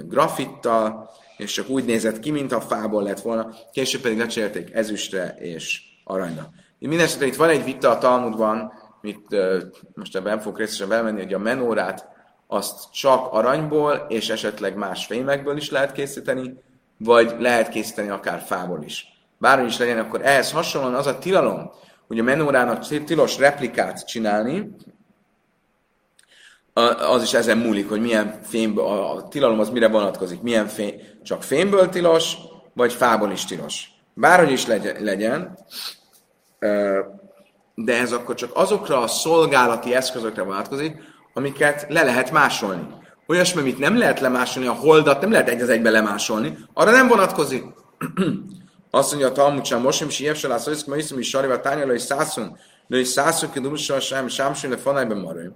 grafittal, 0.04 1.10
és 1.36 1.52
csak 1.52 1.68
úgy 1.68 1.84
nézett 1.84 2.20
ki, 2.20 2.30
mintha 2.30 2.60
fából 2.60 3.02
lett 3.02 3.20
volna, 3.20 3.50
később 3.72 4.00
pedig 4.00 4.18
lecserélték 4.18 4.74
ezüstre 4.74 5.34
és 5.38 5.82
aranyra. 6.04 6.50
Mindenesetre 6.78 7.26
itt 7.26 7.36
van 7.36 7.48
egy 7.48 7.64
vita 7.64 7.90
a 7.90 7.98
Talmudban, 7.98 8.72
mit 9.00 9.26
uh, 9.30 9.62
most 9.94 10.16
ebben 10.16 10.38
fogok 10.40 10.58
részesen 10.58 10.88
belmenni, 10.88 11.22
hogy 11.22 11.34
a 11.34 11.38
menórát 11.38 12.08
azt 12.46 12.92
csak 12.92 13.32
aranyból 13.32 14.06
és 14.08 14.28
esetleg 14.30 14.76
más 14.76 15.06
fémekből 15.06 15.56
is 15.56 15.70
lehet 15.70 15.92
készíteni, 15.92 16.54
vagy 16.96 17.34
lehet 17.38 17.68
készíteni 17.68 18.08
akár 18.08 18.40
fából 18.40 18.82
is. 18.82 19.06
Bárhogy 19.38 19.68
is 19.68 19.78
legyen, 19.78 19.98
akkor 19.98 20.20
ehhez 20.22 20.52
hasonlóan 20.52 20.94
az 20.94 21.06
a 21.06 21.18
tilalom, 21.18 21.70
hogy 22.06 22.18
a 22.18 22.22
menórának 22.22 23.04
tilos 23.04 23.38
replikát 23.38 24.06
csinálni, 24.06 24.74
az 26.88 27.22
is 27.22 27.34
ezen 27.34 27.58
múlik, 27.58 27.88
hogy 27.88 28.00
milyen 28.00 28.40
fémből, 28.42 28.84
a 28.84 29.28
tilalom 29.28 29.58
az 29.58 29.70
mire 29.70 29.88
vonatkozik, 29.88 30.42
milyen 30.42 30.66
fém, 30.66 30.94
csak 31.22 31.42
fémből 31.42 31.88
tilos, 31.88 32.36
vagy 32.74 32.92
fából 32.92 33.30
is 33.30 33.44
tilos. 33.44 33.88
Bárhogy 34.14 34.52
is 34.52 34.66
legyen, 34.98 35.58
de 37.74 37.98
ez 38.00 38.12
akkor 38.12 38.34
csak 38.34 38.50
azokra 38.54 39.00
a 39.00 39.06
szolgálati 39.06 39.94
eszközökre 39.94 40.42
vonatkozik, 40.42 40.96
amiket 41.34 41.86
le 41.88 42.02
lehet 42.02 42.30
másolni. 42.30 42.86
Olyasmi, 43.26 43.60
amit 43.60 43.78
nem 43.78 43.98
lehet 43.98 44.20
lemásolni, 44.20 44.68
a 44.68 44.72
holdat 44.72 45.20
nem 45.20 45.30
lehet 45.30 45.48
egy 45.48 45.60
az 45.60 45.68
egybe 45.68 45.90
lemásolni, 45.90 46.58
arra 46.72 46.90
nem 46.90 47.08
vonatkozik. 47.08 47.64
Azt 48.90 49.10
mondja 49.10 49.28
a 49.28 49.32
Talmud 49.32 49.64
sem, 49.64 49.80
most 49.80 49.98
sem 49.98 50.08
siep 50.08 50.36
se 50.36 50.48
lász, 50.48 50.64
hogy 50.64 50.82
ma 50.86 50.96
iszom 50.96 51.18
is 51.18 51.28
sariva 51.28 51.60
tánya, 51.60 51.86
le 51.86 51.94
is 51.94 52.02
szászon, 52.02 52.58
le 52.86 52.98
is 52.98 53.14
ki 53.52 53.60
dumussal 53.60 54.00
sem, 54.00 54.28
sámsön, 54.28 54.70
le 54.70 54.76
fanajben 54.76 55.18
maraj. 55.18 55.50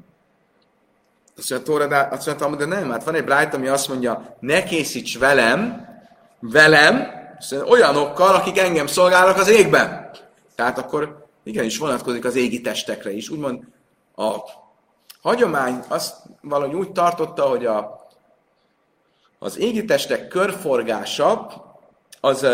Azt 1.37 1.51
mondja, 1.51 1.67
Tóra, 1.73 1.87
de, 1.87 2.09
azt 2.11 2.41
mondja, 2.41 2.67
de 2.67 2.75
nem, 2.75 2.91
hát 2.91 3.05
van 3.05 3.15
egy 3.15 3.25
brájt, 3.25 3.55
ami 3.55 3.69
azt 3.69 3.89
mondja, 3.89 4.37
ne 4.41 4.63
készíts 4.63 5.19
velem, 5.19 5.89
velem, 6.41 7.23
olyanokkal, 7.69 8.35
akik 8.35 8.59
engem 8.59 8.87
szolgálnak 8.87 9.37
az 9.37 9.49
égben. 9.49 10.11
Tehát 10.55 10.79
akkor 10.79 11.27
igenis 11.43 11.79
vonatkozik 11.79 12.25
az 12.25 12.37
égi 12.37 12.61
testekre 12.61 13.13
is. 13.13 13.29
Úgymond 13.29 13.63
a 14.17 14.37
hagyomány 15.23 15.85
azt 15.89 16.17
valahogy 16.41 16.75
úgy 16.75 16.93
tartotta, 16.93 17.43
hogy 17.43 17.67
a, 17.67 18.07
az 19.39 19.59
égi 19.59 19.85
testek 19.85 20.29
körforgása 20.29 21.63
az 22.21 22.47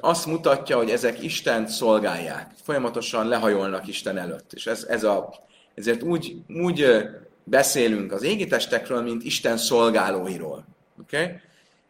azt 0.00 0.26
mutatja, 0.26 0.76
hogy 0.76 0.90
ezek 0.90 1.22
Isten 1.22 1.66
szolgálják. 1.66 2.50
Folyamatosan 2.62 3.28
lehajolnak 3.28 3.86
Isten 3.86 4.18
előtt. 4.18 4.52
És 4.52 4.66
ez, 4.66 4.84
ez 4.88 5.04
a, 5.04 5.34
ezért 5.74 6.02
úgy, 6.02 6.36
úgy 6.48 7.04
beszélünk 7.48 8.12
az 8.12 8.22
égi 8.22 8.46
testekről, 8.46 9.02
mint 9.02 9.24
Isten 9.24 9.56
szolgálóiról. 9.56 10.64
Okay? 11.00 11.26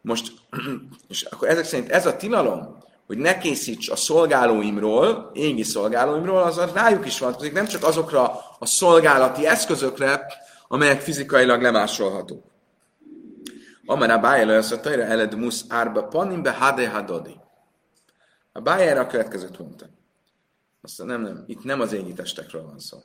Most, 0.00 0.32
és 1.08 1.22
akkor 1.22 1.48
ezek 1.48 1.64
szerint 1.64 1.90
ez 1.90 2.06
a 2.06 2.16
tilalom, 2.16 2.86
hogy 3.06 3.18
ne 3.18 3.38
készíts 3.38 3.88
a 3.88 3.96
szolgálóimról, 3.96 5.30
égi 5.34 5.62
szolgálóimról, 5.62 6.42
az 6.42 6.58
a 6.58 6.70
rájuk 6.74 7.06
is 7.06 7.18
vonatkozik, 7.18 7.52
nem 7.52 7.66
csak 7.66 7.84
azokra 7.84 8.40
a 8.58 8.66
szolgálati 8.66 9.46
eszközökre, 9.46 10.26
amelyek 10.68 11.00
fizikailag 11.00 11.62
lemásolhatók. 11.62 12.44
Amara 13.86 14.18
bájel 14.18 14.48
az 14.48 14.72
a 14.72 14.80
tajra 14.80 15.02
eled 15.02 15.36
musz 15.36 15.64
árba 15.68 16.02
panimbe 16.02 16.52
hade 16.52 16.88
hadodi. 16.88 17.36
A 18.52 18.60
bájára 18.60 19.00
a 19.00 19.06
következőt 19.06 19.58
mondta. 19.58 19.86
Azt 20.82 21.04
nem, 21.04 21.20
nem, 21.20 21.44
itt 21.46 21.64
nem 21.64 21.80
az 21.80 21.92
égi 21.92 22.12
testekről 22.12 22.62
van 22.62 22.78
szó. 22.78 22.98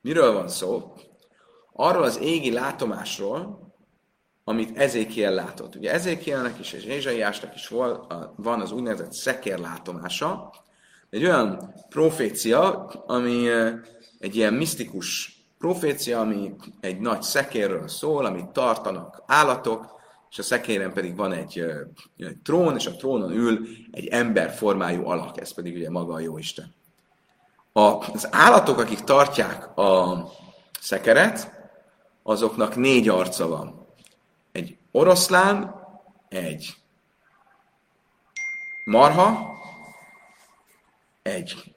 Miről 0.00 0.32
van 0.32 0.48
szó? 0.48 0.94
Arról 1.78 2.02
az 2.02 2.18
égi 2.18 2.52
látomásról, 2.52 3.72
amit 4.44 4.78
Ezékiel 4.78 5.32
látott. 5.32 5.74
Ugye 5.74 5.92
Ezékielnek 5.92 6.58
is 6.58 6.72
és 6.72 6.84
Ézsaiásnak 6.84 7.54
is 7.54 7.68
van 8.36 8.60
az 8.60 8.72
úgynevezett 8.72 9.12
szekérlátomása, 9.12 10.52
egy 11.10 11.24
olyan 11.24 11.74
profécia, 11.88 12.84
ami 13.06 13.48
egy 14.18 14.36
ilyen 14.36 14.54
misztikus 14.54 15.36
profécia, 15.58 16.20
ami 16.20 16.54
egy 16.80 16.98
nagy 16.98 17.22
szekérről 17.22 17.88
szól, 17.88 18.24
amit 18.24 18.48
tartanak 18.48 19.22
állatok, 19.26 19.94
és 20.30 20.38
a 20.38 20.42
szekéren 20.42 20.92
pedig 20.92 21.16
van 21.16 21.32
egy, 21.32 21.64
egy 22.16 22.36
trón, 22.44 22.76
és 22.76 22.86
a 22.86 22.96
trónon 22.96 23.32
ül 23.32 23.66
egy 23.90 24.06
emberformájú 24.06 25.06
alak, 25.06 25.40
ez 25.40 25.54
pedig 25.54 25.76
ugye 25.76 25.90
maga 25.90 26.14
a 26.14 26.20
Jóisten. 26.20 26.74
A, 27.72 27.80
az 28.12 28.28
állatok, 28.30 28.78
akik 28.78 29.00
tartják 29.00 29.78
a 29.78 30.24
szekeret, 30.80 31.55
azoknak 32.26 32.76
négy 32.76 33.08
arca 33.08 33.48
van 33.48 33.86
egy 34.56 34.78
oroszlán, 34.90 35.74
egy 36.28 36.76
marha, 38.84 39.38
egy 41.22 41.74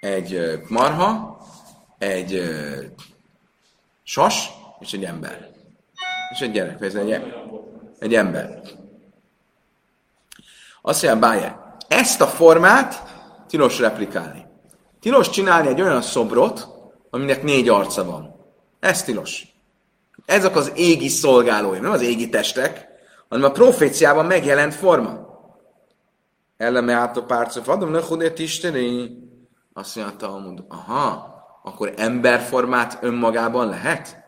egy 0.00 0.60
marha, 0.68 1.38
egy 1.98 2.42
sas, 4.02 4.50
és 4.78 4.92
egy 4.92 5.04
ember. 5.04 5.50
És 6.32 6.40
egy 6.40 6.52
gyerek, 6.52 6.80
ez 6.80 6.94
egy, 6.94 7.22
egy 7.98 8.14
ember. 8.14 8.60
Azt 10.82 11.02
mondja, 11.02 11.20
Báje, 11.20 11.76
ezt 11.88 12.20
a 12.20 12.26
formát 12.26 13.02
tilos 13.46 13.78
replikálni. 13.78 14.46
Tilos 15.00 15.30
csinálni 15.30 15.68
egy 15.68 15.80
olyan 15.80 16.02
szobrot, 16.02 16.73
aminek 17.14 17.42
négy 17.42 17.68
arca 17.68 18.04
van. 18.04 18.34
Ez 18.80 19.02
tilos. 19.02 19.46
Ezek 20.26 20.56
az 20.56 20.72
égi 20.74 21.08
szolgálói, 21.08 21.78
nem 21.78 21.90
az 21.90 22.02
égi 22.02 22.28
testek, 22.28 22.88
hanem 23.28 23.44
a 23.44 23.52
proféciában 23.52 24.26
megjelent 24.26 24.74
forma. 24.74 25.26
Eleme 26.56 26.92
át 26.92 27.16
a 27.16 27.24
párcof, 27.24 27.68
adom 27.68 27.90
ne 27.90 28.02
hudét 28.02 28.38
isteni. 28.38 29.10
Azt 29.72 29.96
mondja 29.96 30.16
Talmud, 30.16 30.64
aha, 30.68 31.34
akkor 31.62 31.92
emberformát 31.96 32.98
önmagában 33.00 33.68
lehet? 33.68 34.24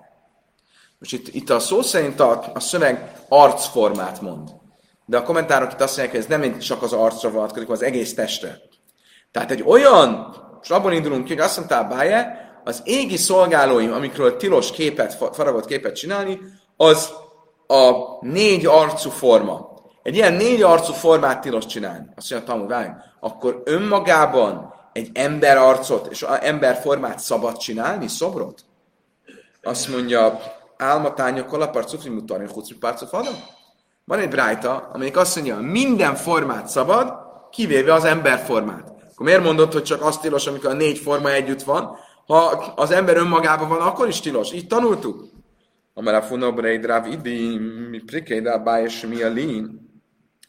Most 0.99 1.13
itt, 1.13 1.35
itt 1.35 1.51
a 1.51 1.59
szó 1.59 1.83
szerint 1.83 2.21
a, 2.21 2.51
a 2.55 2.61
szöveg 2.61 3.13
arcformát 3.29 4.21
mond. 4.21 4.51
De 5.05 5.17
a 5.17 5.23
kommentárok 5.23 5.73
itt 5.73 5.81
azt 5.81 5.97
mondják, 5.97 6.11
hogy 6.11 6.33
ez 6.33 6.41
nem 6.41 6.59
csak 6.59 6.83
az 6.83 6.93
arcra 6.93 7.31
vonatkozik, 7.31 7.69
az 7.69 7.83
egész 7.83 8.15
testre. 8.15 8.59
Tehát 9.31 9.51
egy 9.51 9.63
olyan, 9.63 10.35
és 10.63 10.71
abból 10.71 10.93
indulunk 10.93 11.25
ki, 11.25 11.33
hogy 11.33 11.43
azt 11.43 11.57
mondtál 11.57 11.89
Báje, 11.89 12.46
az 12.67 12.81
égi 12.85 13.17
szolgálóim, 13.17 13.93
amikről 13.93 14.37
tilos 14.37 14.71
képet, 14.71 15.15
faragott 15.33 15.67
képet 15.67 15.95
csinálni, 15.95 16.41
az 16.77 17.13
a 17.67 17.93
négy 18.21 18.67
arcú 18.67 19.11
forma. 19.11 19.75
Egy 20.03 20.15
ilyen 20.15 20.33
négy 20.33 20.63
arcú 20.63 20.93
formát 20.93 21.41
tilos 21.41 21.67
csinálni. 21.67 22.07
Azt 22.17 22.31
mondja, 22.31 22.49
Talmud, 22.49 22.69
várj, 22.69 22.89
akkor 23.21 23.63
önmagában 23.65 24.75
egy 24.93 25.11
ember 25.15 25.57
arcot 25.57 26.07
és 26.07 26.23
ember 26.23 26.77
formát 26.77 27.19
szabad 27.19 27.57
csinálni, 27.57 28.09
szobrot? 28.09 28.65
Azt 29.63 29.89
mondja, 29.89 30.41
álmatánya 30.77 31.47
kalapar 31.47 31.85
cufri 31.85 32.11
mutarni, 32.11 32.47
hucri 32.53 32.75
párcot 32.75 33.11
Van 34.05 34.19
egy 34.19 34.29
brájta, 34.29 34.91
amelyik 34.93 35.17
azt 35.17 35.35
mondja, 35.35 35.57
minden 35.57 36.15
formát 36.15 36.69
szabad, 36.69 37.13
kivéve 37.51 37.93
az 37.93 38.05
ember 38.05 38.39
formát. 38.39 38.93
Akkor 39.13 39.27
miért 39.27 39.43
mondod, 39.43 39.73
hogy 39.73 39.83
csak 39.83 40.03
azt 40.03 40.21
tilos, 40.21 40.47
amikor 40.47 40.71
a 40.71 40.75
négy 40.75 40.99
forma 40.99 41.33
együtt 41.33 41.63
van? 41.63 41.99
Ha 42.27 42.73
az 42.77 42.91
ember 42.91 43.17
önmagában 43.17 43.69
van, 43.69 43.81
akkor 43.81 44.09
is 44.09 44.21
tilos. 44.21 44.53
Így 44.53 44.67
tanultuk. 44.67 45.29
Amara 45.95 46.23
funobre 46.23 46.79
dráv 46.79 47.07
idi, 47.07 47.59
mi 47.91 47.99
prikédá 47.99 48.57
bájes 48.57 49.01
mi 49.01 49.23
a 49.23 49.29
lin, 49.29 49.91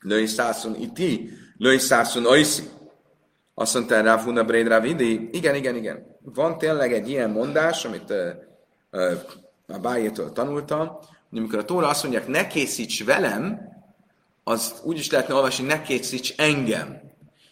löj 0.02 0.26
szászon 0.26 0.76
iti, 0.76 1.30
löj 1.58 1.78
szászon 1.78 2.26
oiszi. 2.26 2.64
Azt 3.54 3.74
mondta 3.74 4.02
rá 4.02 4.18
funobre 4.18 4.64
dráv 4.64 4.86
idi, 4.86 5.30
igen, 5.32 5.56
igen, 5.56 5.76
igen. 5.76 6.18
Van 6.22 6.58
tényleg 6.58 6.94
egy 6.94 7.10
ilyen 7.10 7.30
mondás, 7.30 7.86
amit 7.86 8.10
uh, 8.10 8.18
uh, 8.92 9.12
a 9.68 9.80
bájétől 9.80 10.32
tanultam, 10.32 10.88
hogy 11.30 11.40
amikor 11.40 11.60
a 11.60 11.66
Tóra 11.66 11.88
azt 11.88 12.04
mondják, 12.04 12.28
ne 12.28 12.48
készíts 12.48 13.04
velem, 13.04 13.60
az 14.44 14.82
úgy 14.84 14.98
is 14.98 15.12
lehetne 15.12 15.34
olvasni, 15.34 15.66
ne 15.66 15.82
készíts 15.82 16.34
engem. 16.38 17.02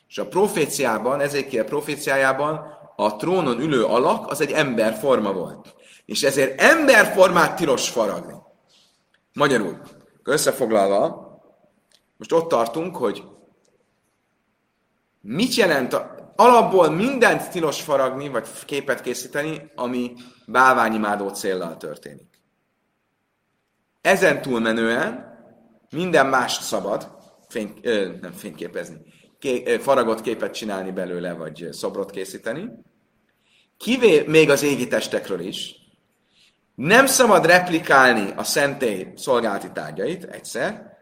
És 0.08 0.18
a 0.18 0.28
proféciában, 0.28 1.20
ezért 1.20 1.54
a 1.54 1.64
proféciájában 1.64 2.75
a 2.96 3.16
trónon 3.16 3.60
ülő 3.60 3.84
alak 3.84 4.32
az 4.32 4.42
egy 4.42 4.52
ember 4.52 4.94
forma 4.94 5.34
volt. 5.34 5.76
És 6.06 6.24
ezért 6.24 6.62
emberformát 6.62 7.56
tilos 7.56 7.90
faragni. 7.90 8.34
Magyarul, 9.34 9.82
összefoglalva, 10.24 11.26
most 12.18 12.32
ott 12.32 12.50
tartunk, 12.50 12.96
hogy 12.96 13.24
mit 15.22 15.54
jelent 15.56 15.94
a, 15.94 16.16
alapból 16.36 16.90
mindent 16.90 17.50
tilos 17.50 17.82
faragni, 17.82 18.30
vagy 18.30 18.48
képet 18.66 19.02
készíteni, 19.02 19.72
ami 19.76 20.14
bálványimádó 20.46 21.30
céllal 21.30 21.78
történik. 21.78 22.42
Ezen 24.02 24.42
túlmenően 24.42 25.34
minden 25.90 26.28
mást 26.28 26.62
szabad, 26.62 27.18
fény, 27.48 27.80
ö, 27.82 28.12
nem 28.22 28.32
fényképezni, 28.32 28.98
ké, 29.46 29.78
faragott 29.78 30.22
képet 30.22 30.54
csinálni 30.54 30.92
belőle, 30.92 31.34
vagy 31.34 31.68
szobrot 31.72 32.12
készíteni, 32.12 32.70
kivé 33.78 34.24
még 34.28 34.50
az 34.50 34.64
égi 34.64 34.88
testekről 34.88 35.40
is, 35.40 35.76
nem 36.76 37.06
szabad 37.06 37.46
replikálni 37.46 38.34
a 38.36 38.44
szentély 38.44 39.08
szolgálati 39.16 39.72
tárgyait, 39.72 40.24
egyszer. 40.24 40.98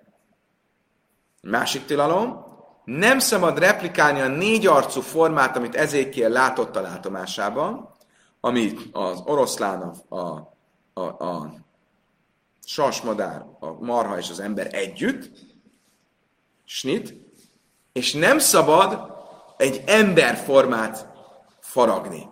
Másik 1.41 1.85
tilalom, 1.85 2.45
nem 2.83 3.19
szabad 3.19 3.59
replikálni 3.59 4.19
a 4.19 4.27
négy 4.27 4.67
arcú 4.67 5.01
formát, 5.01 5.57
amit 5.57 5.75
Ezékiel 5.75 6.29
látott 6.29 6.75
a 6.75 6.81
látomásában, 6.81 7.89
amit 8.39 8.81
az 8.91 9.21
oroszlán, 9.25 9.81
a, 10.09 10.15
a, 10.15 10.55
a, 10.93 11.01
a 11.01 11.53
sasmadár, 12.65 13.45
a 13.59 13.71
marha 13.71 14.17
és 14.17 14.29
az 14.29 14.39
ember 14.39 14.73
együtt, 14.73 15.31
snit, 16.65 17.22
és 17.93 18.13
nem 18.13 18.39
szabad 18.39 19.11
egy 19.57 19.83
emberformát 19.85 21.07
faragni. 21.59 22.29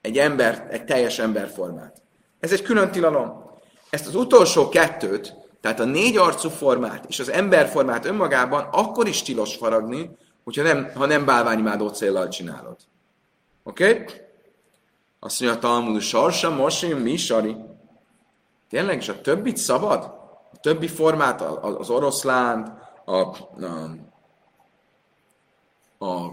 Egy 0.00 0.18
ember, 0.18 0.66
egy 0.70 0.84
teljes 0.84 1.18
emberformát. 1.18 2.02
Ez 2.40 2.52
egy 2.52 2.62
külön 2.62 2.90
tilalom. 2.90 3.44
Ezt 3.90 4.06
az 4.06 4.14
utolsó 4.14 4.68
kettőt, 4.68 5.34
tehát 5.60 5.80
a 5.80 5.84
négy 5.84 6.16
arcú 6.16 6.48
formát 6.48 7.04
és 7.08 7.20
az 7.20 7.30
emberformát 7.30 8.04
önmagában 8.04 8.68
akkor 8.72 9.08
is 9.08 9.22
tilos 9.22 9.56
faragni, 9.56 10.10
hogyha 10.44 10.62
nem, 10.62 10.90
ha 10.94 11.06
nem 11.06 11.24
bálványimádó 11.24 11.88
célral 11.88 12.28
csinálod. 12.28 12.76
Oké? 13.62 13.90
Okay? 13.90 14.04
Azt 15.20 15.40
mondja 15.40 15.58
a 15.58 15.60
Talmud, 15.60 16.00
sarsa, 16.00 16.50
mosi, 16.50 16.92
mi 16.92 17.16
sari. 17.16 17.56
Tényleg, 18.68 18.96
és 18.96 19.08
a 19.08 19.20
többit 19.20 19.56
szabad? 19.56 20.02
A 20.52 20.56
többi 20.60 20.88
formát, 20.88 21.40
az 21.40 21.90
oroszlánt, 21.90 22.72
a, 23.04 23.12
a, 23.16 23.36
a 25.98 26.28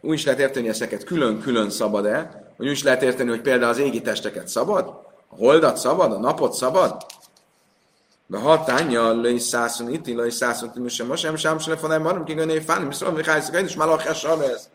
úgy 0.00 0.14
is 0.14 0.24
lehet 0.24 0.40
érteni 0.40 0.68
ezeket 0.68 1.04
külön-külön 1.04 1.70
szabad-e, 1.70 2.44
vagy 2.56 2.66
úgy 2.66 2.72
is 2.72 2.82
lehet 2.82 3.02
érteni, 3.02 3.28
hogy 3.28 3.40
például 3.40 3.70
az 3.70 3.78
égi 3.78 4.00
testeket 4.00 4.48
szabad, 4.48 4.86
a 5.28 5.34
holdat 5.36 5.76
szabad, 5.76 6.12
a 6.12 6.18
napot 6.18 6.52
szabad, 6.52 7.06
de 8.26 8.38
ha 8.38 8.64
tánya 8.64 9.12
löj 9.12 9.38
szászon 9.38 9.92
itt, 9.92 10.06
löj 10.06 10.30
szászon 10.30 10.68
itt, 10.68 10.82
most 10.82 10.94
sem, 10.94 11.14
sem 11.14 11.36
sem 11.36 11.58
sem 11.58 11.78
nem 11.82 12.02
van, 12.02 12.24
ki 12.24 12.34
gönné 12.34 12.58
fáni, 12.58 12.84
mi 12.84 12.94
szólom, 12.94 13.14
hogy 13.14 13.28
és 13.64 13.74
már 13.74 13.88
a 13.88 14.00
ez. 14.52 14.68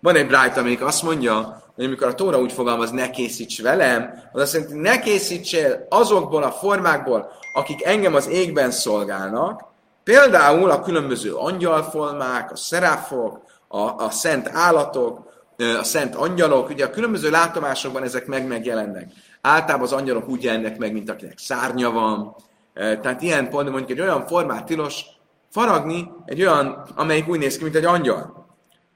Van 0.00 0.16
egy 0.16 0.26
brájt, 0.26 0.56
amelyik 0.56 0.82
azt 0.82 1.02
mondja, 1.02 1.62
hogy 1.74 1.84
amikor 1.84 2.06
a 2.06 2.14
Tóra 2.14 2.40
úgy 2.40 2.52
fogalmaz, 2.52 2.90
ne 2.90 3.10
készíts 3.10 3.62
velem, 3.62 4.22
az 4.32 4.40
azt 4.40 4.54
jelenti, 4.54 4.78
ne 4.78 4.98
készítsél 4.98 5.86
azokból 5.88 6.42
a 6.42 6.50
formákból, 6.50 7.32
akik 7.54 7.84
engem 7.84 8.14
az 8.14 8.28
égben 8.28 8.70
szolgálnak, 8.70 9.64
például 10.04 10.70
a 10.70 10.80
különböző 10.80 11.34
angyalformák, 11.34 12.52
a 12.52 12.56
szeráfok, 12.56 13.40
a, 13.72 14.04
a 14.04 14.10
szent 14.10 14.48
állatok, 14.48 15.30
a 15.56 15.84
szent 15.84 16.14
angyalok, 16.14 16.68
ugye 16.68 16.84
a 16.84 16.90
különböző 16.90 17.30
látomásokban 17.30 18.02
ezek 18.02 18.26
meg 18.26 18.46
megjelennek. 18.46 19.12
Általában 19.40 19.86
az 19.86 19.92
angyalok 19.92 20.28
úgy 20.28 20.42
jelennek 20.42 20.78
meg, 20.78 20.92
mint 20.92 21.10
akinek 21.10 21.38
szárnya 21.38 21.90
van. 21.90 22.36
Tehát 22.74 23.22
ilyen 23.22 23.48
pont 23.48 23.70
mondjuk 23.70 23.90
egy 23.90 24.00
olyan 24.00 24.26
formát 24.26 24.66
tilos 24.66 25.04
faragni, 25.50 26.10
egy 26.24 26.40
olyan, 26.40 26.86
amelyik 26.94 27.28
úgy 27.28 27.38
néz 27.38 27.56
ki, 27.56 27.62
mint 27.62 27.76
egy 27.76 27.84
angyal. 27.84 28.46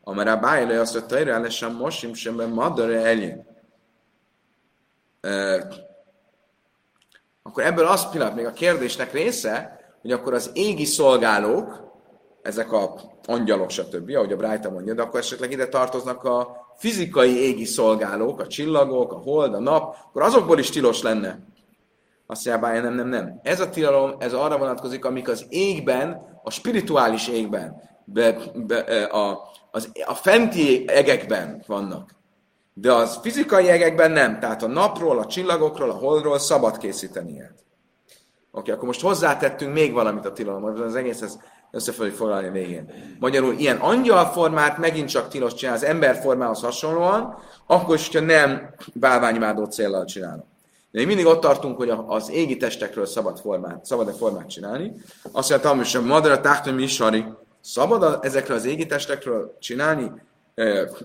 Amara 0.04 0.36
bájle 0.36 0.80
azt 0.80 0.94
mondta, 0.94 1.16
hogy 1.16 1.26
lesen 1.26 1.72
mosim 1.72 2.14
semben 2.14 2.48
madare 2.48 3.04
eljön. 3.04 3.46
Akkor 7.42 7.62
ebből 7.62 7.86
az 7.86 8.10
pillanat 8.10 8.34
még 8.34 8.46
a 8.46 8.52
kérdésnek 8.52 9.12
része, 9.12 9.80
hogy 10.00 10.12
akkor 10.12 10.34
az 10.34 10.50
égi 10.54 10.84
szolgálók, 10.84 11.84
ezek 12.42 12.72
a 12.72 12.94
angyalok, 13.26 13.70
stb., 13.70 14.10
ahogy 14.14 14.32
a 14.32 14.36
Brájta 14.36 14.70
mondja, 14.70 14.94
de 14.94 15.02
akkor 15.02 15.20
esetleg 15.20 15.50
ide 15.50 15.68
tartoznak 15.68 16.24
a 16.24 16.66
fizikai 16.76 17.36
égi 17.36 17.64
szolgálók, 17.64 18.40
a 18.40 18.46
csillagok, 18.46 19.12
a 19.12 19.16
hold, 19.16 19.54
a 19.54 19.60
nap, 19.60 19.96
akkor 20.08 20.22
azokból 20.22 20.58
is 20.58 20.70
tilos 20.70 21.02
lenne. 21.02 21.38
Azt 22.26 22.46
mondja, 22.46 22.80
nem, 22.80 22.94
nem, 22.94 23.08
nem. 23.08 23.40
Ez 23.42 23.60
a 23.60 23.70
tilalom, 23.70 24.14
ez 24.18 24.32
arra 24.32 24.58
vonatkozik, 24.58 25.04
amik 25.04 25.28
az 25.28 25.46
égben, 25.48 26.38
a 26.42 26.50
spirituális 26.50 27.28
égben, 27.28 27.82
be, 28.04 28.36
be, 28.54 28.78
a, 29.04 29.48
az, 29.70 29.92
a 30.06 30.14
fenti 30.14 30.88
egekben 30.88 31.62
vannak. 31.66 32.14
De 32.74 32.92
az 32.92 33.18
fizikai 33.22 33.68
egekben 33.68 34.10
nem. 34.10 34.40
Tehát 34.40 34.62
a 34.62 34.66
napról, 34.66 35.18
a 35.18 35.26
csillagokról, 35.26 35.90
a 35.90 35.94
holdról 35.94 36.38
szabad 36.38 36.78
készíteni 36.78 37.32
ilyet. 37.32 37.54
Oké, 37.54 37.64
okay, 38.50 38.74
akkor 38.74 38.86
most 38.86 39.00
hozzátettünk 39.00 39.72
még 39.72 39.92
valamit 39.92 40.24
a 40.24 40.32
tilalomhoz, 40.32 40.80
az 40.80 40.94
egész 40.94 41.20
ez 41.20 41.38
össze 41.76 41.92
fogjuk 41.92 42.14
foglalni 42.14 42.46
a 42.48 42.50
végén. 42.52 42.90
Magyarul 43.18 43.54
ilyen 43.54 43.76
angyalformát 43.76 44.78
megint 44.78 45.08
csak 45.08 45.28
tilos 45.28 45.54
csinál 45.54 45.74
az 45.74 45.84
emberformához 45.84 46.60
hasonlóan, 46.60 47.38
akkor 47.66 47.94
is, 47.94 48.08
hogyha 48.08 48.26
nem 48.26 48.74
bálványimádó 48.92 49.64
célral 49.64 50.04
csinálom. 50.04 50.44
De 50.90 50.98
még 50.98 51.06
mindig 51.06 51.26
ott 51.26 51.40
tartunk, 51.40 51.76
hogy 51.76 51.92
az 52.06 52.30
égi 52.30 52.56
testekről 52.56 53.06
szabad 53.06 53.38
formát, 53.38 53.84
szabad-e 53.84 54.12
formát 54.12 54.48
csinálni. 54.48 54.92
Azt 55.32 55.50
mondja, 55.50 55.70
hogy 55.70 55.96
a 55.96 56.00
madara 56.00 56.40
táhtom 56.40 56.74
misari, 56.74 57.24
szabad 57.60 58.18
ezekről 58.22 58.56
az 58.56 58.64
égi 58.64 58.86
testekről 58.86 59.56
csinálni 59.60 60.12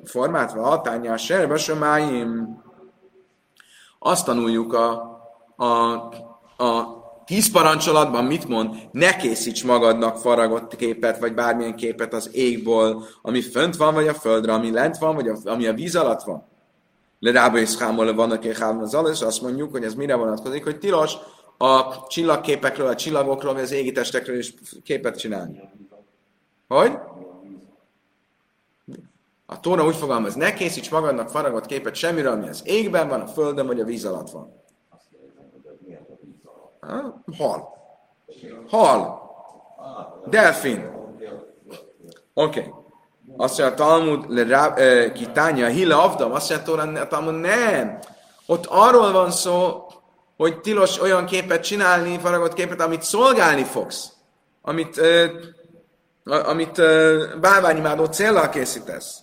formát, 0.06 0.54
vagy 0.54 0.64
hatányá, 0.64 1.16
serbe 1.16 1.76
máim. 1.80 2.62
Azt 4.00 4.26
tanuljuk 4.26 4.74
a, 4.74 4.92
a, 5.56 5.66
a 6.64 7.01
tíz 7.26 7.52
parancsolatban 7.52 8.26
mit 8.26 8.48
mond? 8.48 8.76
Ne 8.92 9.16
készíts 9.16 9.64
magadnak 9.64 10.18
faragott 10.18 10.76
képet, 10.76 11.20
vagy 11.20 11.34
bármilyen 11.34 11.76
képet 11.76 12.14
az 12.14 12.30
égból, 12.32 13.06
ami 13.22 13.42
fönt 13.42 13.76
van, 13.76 13.94
vagy 13.94 14.08
a 14.08 14.14
földre, 14.14 14.54
ami 14.54 14.72
lent 14.72 14.98
van, 14.98 15.16
vagy 15.16 15.28
a, 15.28 15.36
ami 15.44 15.68
a 15.68 15.74
víz 15.74 15.96
alatt 15.96 16.24
van. 16.24 16.50
Le 17.20 17.32
rába 17.32 17.60
is 17.60 17.78
hámol 17.78 18.14
vannak 18.14 18.46
egy 18.46 18.58
és 19.12 19.22
azt 19.22 19.42
mondjuk, 19.42 19.72
hogy 19.72 19.84
ez 19.84 19.94
mire 19.94 20.16
vonatkozik, 20.16 20.64
hogy 20.64 20.80
tilos 20.80 21.14
a 21.58 22.08
csillagképekről, 22.08 22.88
a 22.88 22.96
csillagokról, 22.96 23.54
vagy 23.54 23.62
az 23.62 23.72
égi 23.72 23.92
testekről 23.92 24.38
is 24.38 24.54
képet 24.84 25.18
csinálni. 25.18 25.60
Hogy? 26.68 26.98
A 29.46 29.60
Tóra 29.60 29.86
úgy 29.86 29.96
fogalmaz, 29.96 30.36
ne 30.36 30.54
készíts 30.54 30.92
magadnak 30.92 31.30
faragott 31.30 31.66
képet 31.66 31.96
semmire, 31.96 32.30
ami 32.30 32.48
az 32.48 32.62
égben 32.66 33.08
van, 33.08 33.22
a 33.22 33.28
földön 33.28 33.68
vagy 33.68 33.80
a 33.80 33.86
víz 33.86 34.06
alatt 34.06 34.30
van. 34.30 34.54
Hal. 37.38 37.70
Hal. 38.70 39.22
Delfin. 40.26 40.90
Oké. 42.34 42.60
Okay. 42.60 42.74
Azt 43.38 43.60
mondja 43.60 43.76
a 43.76 43.88
Talmud, 43.88 44.26
le, 44.30 45.12
kitánya, 45.12 45.68
hila 45.68 46.04
avdam, 46.04 46.32
azt 46.32 46.68
mondja 46.68 47.02
a 47.02 47.08
Talmud, 47.08 47.40
nem. 47.40 48.00
Ott 48.46 48.66
arról 48.66 49.12
van 49.12 49.32
szó, 49.32 49.86
hogy 50.38 50.62
tilos 50.62 51.02
olyan 51.02 51.26
képet 51.26 51.64
csinálni, 51.64 52.18
faragott 52.18 52.54
képet, 52.54 52.82
amit 52.82 53.02
szolgálni 53.02 53.64
fogsz. 53.64 54.10
Amit, 54.62 54.98
uh, 54.98 56.50
amit 56.50 56.78
uh, 56.78 57.36
bálványimádó 57.42 58.06
célral 58.06 58.50
készítesz. 58.50 59.20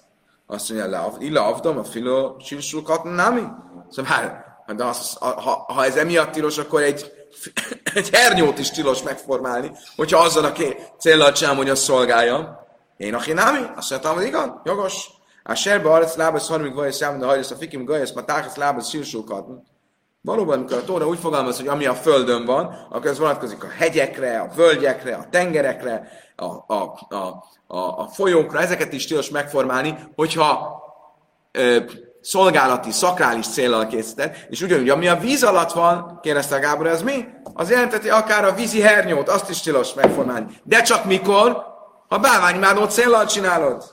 Azt 0.46 0.68
mondja, 0.68 1.12
illa 1.18 1.46
avdam, 1.46 1.78
a 1.78 1.84
filo 1.84 2.36
silsulkat 2.38 3.04
nami. 3.04 3.42
Szóval, 3.90 4.12
hát, 4.12 4.76
de 4.76 4.84
az, 4.84 5.16
ha, 5.20 5.64
ha 5.68 5.84
ez 5.84 5.96
emiatt 5.96 6.30
tilos, 6.30 6.58
akkor 6.58 6.82
egy 6.82 7.17
egy 7.94 8.10
hernyót 8.10 8.58
is 8.58 8.70
tilos 8.70 9.02
megformálni, 9.02 9.70
hogyha 9.96 10.18
azzal 10.18 10.44
a 10.44 10.52
célral 10.98 11.32
csinálom, 11.32 11.58
hogy 11.58 11.70
azt 11.70 11.82
szolgálja. 11.82 12.66
Én 12.96 13.14
a 13.14 13.20
hinámi? 13.20 13.66
Azt 13.76 13.90
mondtam, 13.90 14.14
hogy 14.14 14.24
igen, 14.24 14.60
jogos. 14.64 15.06
A 15.42 15.54
serbe 15.54 15.90
arc 15.90 16.16
lábasz 16.16 16.48
harmig 16.48 16.74
vajasz 16.74 17.00
elmondja, 17.00 17.28
hajlasz 17.28 17.50
a 17.50 17.56
fikim 17.56 17.84
gajasz, 17.84 18.12
ma 18.12 18.24
tákasz 18.24 18.56
lábasz 18.56 18.88
sírsókat. 18.88 19.46
Valóban, 20.20 20.58
amikor 20.58 20.76
a 20.76 20.84
Tóra 20.84 21.06
úgy 21.06 21.18
fogalmaz, 21.18 21.56
hogy 21.56 21.68
ami 21.68 21.86
a 21.86 21.94
földön 21.94 22.44
van, 22.44 22.86
akkor 22.90 23.06
ez 23.06 23.18
vonatkozik 23.18 23.64
a 23.64 23.68
hegyekre, 23.68 24.40
a 24.40 24.48
völgyekre, 24.54 25.14
a 25.14 25.26
tengerekre, 25.30 26.08
a, 26.36 26.44
a, 26.44 26.98
a, 27.08 27.44
a, 27.66 27.76
a 27.76 28.08
folyókra, 28.12 28.60
ezeket 28.60 28.92
is 28.92 29.06
tilos 29.06 29.30
megformálni, 29.30 29.98
hogyha 30.14 30.82
ö, 31.52 31.78
szolgálati, 32.28 32.90
szakrális 32.90 33.48
célral 33.48 33.86
készített, 33.86 34.36
és 34.50 34.60
ugyanúgy, 34.60 34.88
ami 34.88 35.08
a 35.08 35.16
víz 35.16 35.42
alatt 35.42 35.72
van, 35.72 36.18
kérdezte 36.22 36.56
a 36.56 36.58
Gábor, 36.58 36.86
ez 36.86 37.02
mi? 37.02 37.24
Az 37.54 37.70
jelenteti 37.70 38.10
akár 38.10 38.44
a 38.44 38.54
vízi 38.54 38.80
hernyót, 38.80 39.28
azt 39.28 39.50
is 39.50 39.60
tilos 39.60 39.94
megformálni. 39.94 40.60
De 40.64 40.82
csak 40.82 41.04
mikor? 41.04 41.66
Ha 42.08 42.18
bálványimádó 42.18 42.84
célral 42.84 43.26
csinálod. 43.26 43.84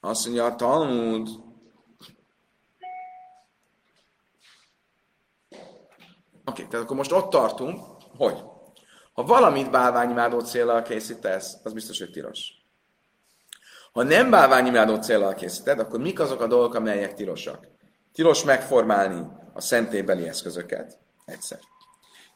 Azt 0.00 0.24
mondja 0.24 0.44
a 0.44 0.54
Talmud. 0.54 1.28
Oké, 1.28 1.42
okay, 6.44 6.66
tehát 6.66 6.84
akkor 6.84 6.96
most 6.96 7.12
ott 7.12 7.30
tartunk, 7.30 7.80
hogy 8.16 8.42
ha 9.12 9.22
valamit 9.22 9.70
bálványimádó 9.70 10.40
célral 10.40 10.82
készítesz, 10.82 11.56
az 11.62 11.72
biztos, 11.72 11.98
hogy 11.98 12.10
tilos. 12.10 12.57
Ha 13.98 14.04
nem 14.04 14.30
bálványimádó 14.30 14.96
célral 14.96 15.34
készíted, 15.34 15.78
akkor 15.78 16.00
mik 16.00 16.20
azok 16.20 16.40
a 16.40 16.46
dolgok, 16.46 16.74
amelyek 16.74 17.14
tilosak? 17.14 17.68
Tilos 18.12 18.44
megformálni 18.44 19.26
a 19.52 19.60
szentélybeli 19.60 20.28
eszközöket, 20.28 20.98
egyszer. 21.24 21.58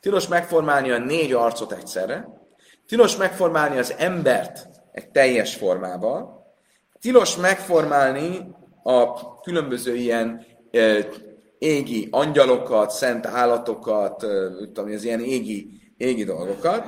Tilos 0.01 0.29
megformálni 0.29 0.91
a 0.91 0.99
négy 0.99 1.33
arcot 1.33 1.73
egyszerre. 1.73 2.29
Tilos 2.87 3.17
megformálni 3.17 3.79
az 3.79 3.95
embert 3.99 4.69
egy 4.93 5.11
teljes 5.11 5.55
formával. 5.55 6.47
Tilos 7.01 7.37
megformálni 7.37 8.55
a 8.83 9.41
különböző 9.41 9.95
ilyen 9.95 10.47
e, 10.71 11.09
égi 11.59 12.09
angyalokat, 12.11 12.91
szent 12.91 13.27
állatokat, 13.27 14.23
e, 14.23 14.49
tudom, 14.57 14.93
az 14.93 15.05
ilyen 15.05 15.21
égi, 15.21 15.81
égi 15.97 16.25
dolgokat. 16.25 16.87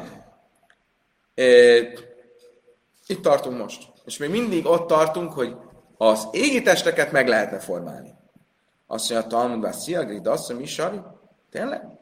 E, 1.34 1.44
itt 3.06 3.22
tartunk 3.22 3.58
most. 3.58 3.92
És 4.04 4.16
még 4.18 4.30
mindig 4.30 4.66
ott 4.66 4.86
tartunk, 4.86 5.32
hogy 5.32 5.56
az 5.96 6.28
égi 6.30 6.62
testeket 6.62 7.12
meg 7.12 7.28
lehetne 7.28 7.58
formálni. 7.58 8.14
Azt 8.86 9.10
mondja 9.10 9.26
a 9.26 9.30
Talmud, 9.30 9.74
Sziagri, 9.74 10.20
Dasszam, 10.20 10.60
Isari, 10.60 11.00
tényleg? 11.50 11.94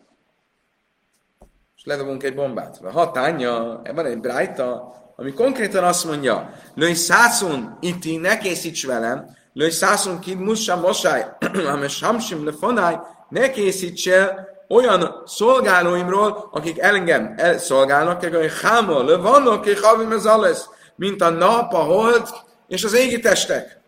és 1.82 1.88
ledobunk 1.88 2.22
egy 2.22 2.34
bombát. 2.34 2.78
Ha 2.82 2.90
hatánya, 2.90 3.82
van 3.94 4.06
egy 4.06 4.18
brájta, 4.18 4.94
ami 5.16 5.32
konkrétan 5.32 5.84
azt 5.84 6.04
mondja, 6.04 6.52
lőj 6.74 6.92
szászun, 6.92 7.76
iti, 7.80 8.16
ne 8.16 8.38
készíts 8.38 8.86
velem, 8.86 9.36
lőj 9.52 9.70
szászun 9.70 10.18
kid 10.18 10.38
mussa 10.38 10.76
mosáj, 10.76 11.26
ame 11.72 11.88
samsim 12.00 12.44
lefonáj, 12.44 12.98
ne 13.28 13.50
készíts 13.50 14.08
el 14.08 14.48
olyan 14.68 15.22
szolgálóimról, 15.26 16.48
akik 16.52 16.78
engem 16.78 17.34
szolgálnak, 17.56 18.24
hogy 18.24 18.52
hámol, 18.62 19.04
le 19.04 19.16
vannak, 19.16 19.66
és 19.66 19.80
havim 19.80 20.12
ez 20.12 20.26
alles, 20.26 20.58
mint 21.02 21.22
a 21.22 21.30
nap, 21.30 21.72
a 21.72 21.78
hold 21.78 22.28
és 22.68 22.84
az 22.84 22.94
égi 22.94 23.20
testek. 23.20 23.80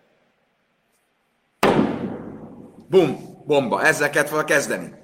Bum, 2.89 3.43
bomba, 3.47 3.83
ezeket 3.83 4.31
kell 4.31 4.45
kezdeni. 4.45 4.95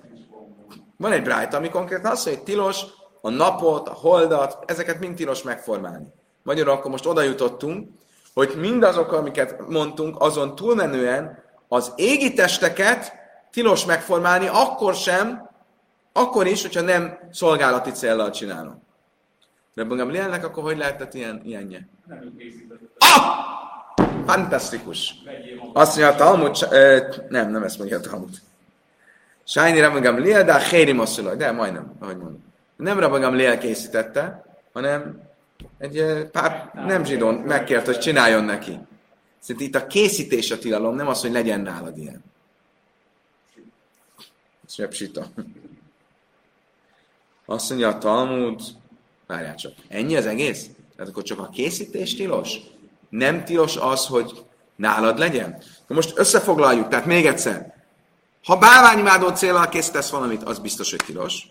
Van 0.96 1.12
egy 1.12 1.22
brájta, 1.22 1.56
ami 1.56 1.68
konkrétan 1.68 2.10
azt 2.10 2.24
mondja, 2.24 2.42
hogy 2.44 2.52
tilos 2.52 2.84
a 3.20 3.30
napot, 3.30 3.88
a 3.88 3.92
holdat, 3.92 4.70
ezeket 4.70 4.98
mind 4.98 5.16
tilos 5.16 5.42
megformálni. 5.42 6.06
Magyarul 6.42 6.72
akkor 6.72 6.90
most 6.90 7.06
oda 7.06 7.22
jutottunk, 7.22 7.88
hogy 8.34 8.54
mindazok, 8.56 9.12
amiket 9.12 9.68
mondtunk, 9.68 10.20
azon 10.20 10.54
túlmenően 10.54 11.42
az 11.68 11.92
égi 11.96 12.32
testeket 12.32 13.12
tilos 13.50 13.84
megformálni, 13.84 14.48
akkor 14.52 14.94
sem, 14.94 15.50
akkor 16.12 16.46
is, 16.46 16.62
hogyha 16.62 16.80
nem 16.80 17.18
szolgálati 17.32 17.90
célral 17.90 18.30
csinálom. 18.30 18.88
De 19.74 19.82
Gamlielnek 19.82 20.44
akkor 20.44 20.62
hogy 20.62 20.76
lehetett 20.76 21.14
ilyen, 21.14 21.40
ilyenje? 21.44 21.88
Ah! 22.98 23.48
Fantasztikus! 24.26 25.14
Azt 25.72 25.96
mondja 25.96 26.14
a 26.14 26.16
Talmud, 26.16 26.68
nem, 27.28 27.50
nem 27.50 27.62
ezt 27.62 27.78
mondja 27.78 27.96
a 27.96 28.00
Talmud. 28.00 28.40
Sájni 29.44 29.80
Rabban 29.80 30.02
Gamliel, 30.02 30.44
de 30.44 30.52
a 30.52 30.58
Hérim 30.58 31.02
de 31.36 31.52
majdnem, 31.52 31.92
ahogy 31.98 32.16
mondom. 32.16 32.44
Nem 32.76 32.98
Rabban 32.98 33.20
Gamliel 33.20 33.58
készítette, 33.58 34.44
hanem 34.72 35.20
egy 35.78 36.26
pár 36.32 36.70
nem 36.74 37.04
zsidón 37.04 37.34
megkért, 37.34 37.86
hogy 37.86 37.98
csináljon 37.98 38.44
neki. 38.44 38.78
Szerintem 39.38 39.66
itt 39.66 39.74
a 39.74 39.86
készítés 39.86 40.50
a 40.50 40.58
tilalom, 40.58 40.94
nem 40.94 41.08
az, 41.08 41.20
hogy 41.20 41.32
legyen 41.32 41.60
nálad 41.60 41.98
ilyen. 41.98 42.24
Ez 44.66 44.88
psita. 44.88 45.26
Azt 47.46 47.68
mondja 47.68 47.88
a 47.88 47.98
Talmud, 47.98 48.60
várjál 49.26 49.54
csak, 49.54 49.72
ennyi 49.88 50.16
az 50.16 50.26
egész? 50.26 50.70
Tehát 51.00 51.14
akkor 51.14 51.26
csak 51.26 51.38
a 51.38 51.48
készítés 51.48 52.14
tilos? 52.14 52.56
Nem 53.08 53.44
tilos 53.44 53.76
az, 53.76 54.06
hogy 54.06 54.44
nálad 54.76 55.18
legyen? 55.18 55.62
Na 55.86 55.94
most 55.94 56.18
összefoglaljuk, 56.18 56.88
tehát 56.88 57.06
még 57.06 57.26
egyszer. 57.26 57.84
Ha 58.44 58.58
bálványimádó 58.58 59.28
célral 59.28 59.68
készítesz 59.68 60.10
valamit, 60.10 60.42
az 60.42 60.58
biztos, 60.58 60.90
hogy 60.90 61.02
tilos. 61.06 61.46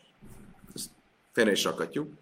Ezt 0.75 0.89
félre 1.31 1.51
is 1.51 1.63
rakatjuk. 1.63 2.13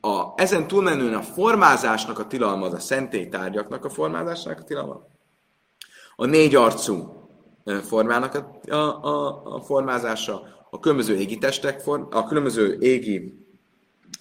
A, 0.00 0.32
ezen 0.34 0.66
túlmenően 0.66 1.14
a 1.14 1.22
formázásnak 1.22 2.18
a 2.18 2.26
tilalma, 2.26 2.66
az 2.66 2.72
a 2.72 2.80
szentélytárgyaknak 2.80 3.84
a 3.84 3.90
formázásnak 3.90 4.58
a 4.58 4.64
tilalma. 4.64 5.06
A 6.16 6.26
négy 6.26 6.54
arcú 6.54 7.28
formának 7.82 8.34
a, 8.34 8.74
a, 8.74 9.04
a, 9.04 9.42
a 9.54 9.60
formázása, 9.60 10.66
a 10.70 10.80
különböző 10.80 11.16
égi 11.16 11.38
testek, 11.38 11.80
form, 11.80 12.02
a 12.10 12.26
különböző 12.26 12.78
égi 12.80 13.46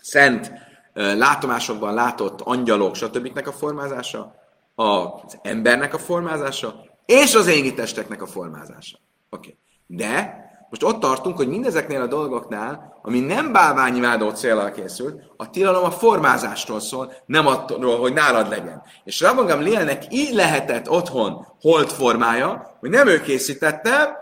szent 0.01 0.69
látomásokban 0.94 1.94
látott 1.94 2.42
angyalok, 2.42 2.96
stb. 2.96 3.48
a 3.48 3.52
formázása, 3.52 4.36
az 4.76 5.39
embernek 5.42 5.94
a 5.94 6.00
formázása, 6.00 6.76
és 7.06 7.36
az 7.36 7.48
égi 7.48 7.74
testeknek 7.74 8.22
a 8.22 8.28
formázása. 8.28 8.98
Oké. 9.30 9.58
Okay. 9.89 9.98
De 9.98 10.39
most 10.70 10.84
ott 10.84 11.00
tartunk, 11.00 11.38
hogy 11.38 11.48
mindezeknél 11.48 12.02
a 12.02 12.08
dolgoknál, 12.08 13.00
ami 13.02 13.20
nem 13.20 13.52
bálványimádó 13.52 14.30
célral 14.30 14.72
készült, 14.72 15.22
a 15.38 15.50
tilalom 15.50 15.84
a 15.84 15.92
formázástól 15.92 16.80
szól, 16.80 17.14
nem 17.26 17.48
attól, 17.48 18.00
hogy 18.00 18.14
nálad 18.14 18.50
legyen. 18.50 18.82
És 19.04 19.22
Rabban 19.22 19.64
Lélnek 19.64 20.04
így 20.10 20.34
lehetett 20.34 20.89
otthon 20.89 21.48
holt 21.62 21.92
formája, 21.92 22.78
hogy 22.80 22.89
nem 22.89 23.08
ő 23.08 23.22
készítette, 23.22 24.20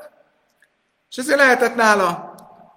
és 1.09 1.17
ezért 1.17 1.39
lehetett 1.39 1.75
nála. 1.75 2.33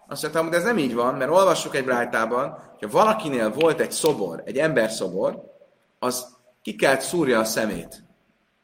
Azt 0.08 0.22
mondtam, 0.22 0.46
hogy 0.46 0.54
ez 0.54 0.64
nem 0.64 0.78
így 0.78 0.94
van, 0.94 1.14
mert 1.14 1.30
olvassuk 1.30 1.76
egy 1.76 1.84
brájtában, 1.84 2.58
hogy 2.82 2.90
valakinél 2.90 3.52
volt 3.52 3.80
egy 3.80 3.92
szobor, 3.92 4.42
egy 4.44 4.58
ember 4.58 4.90
szobor, 4.90 5.42
az 5.98 6.26
ki 6.62 6.74
kellett 6.74 7.00
szúrja 7.00 7.38
a 7.38 7.44
szemét 7.44 8.02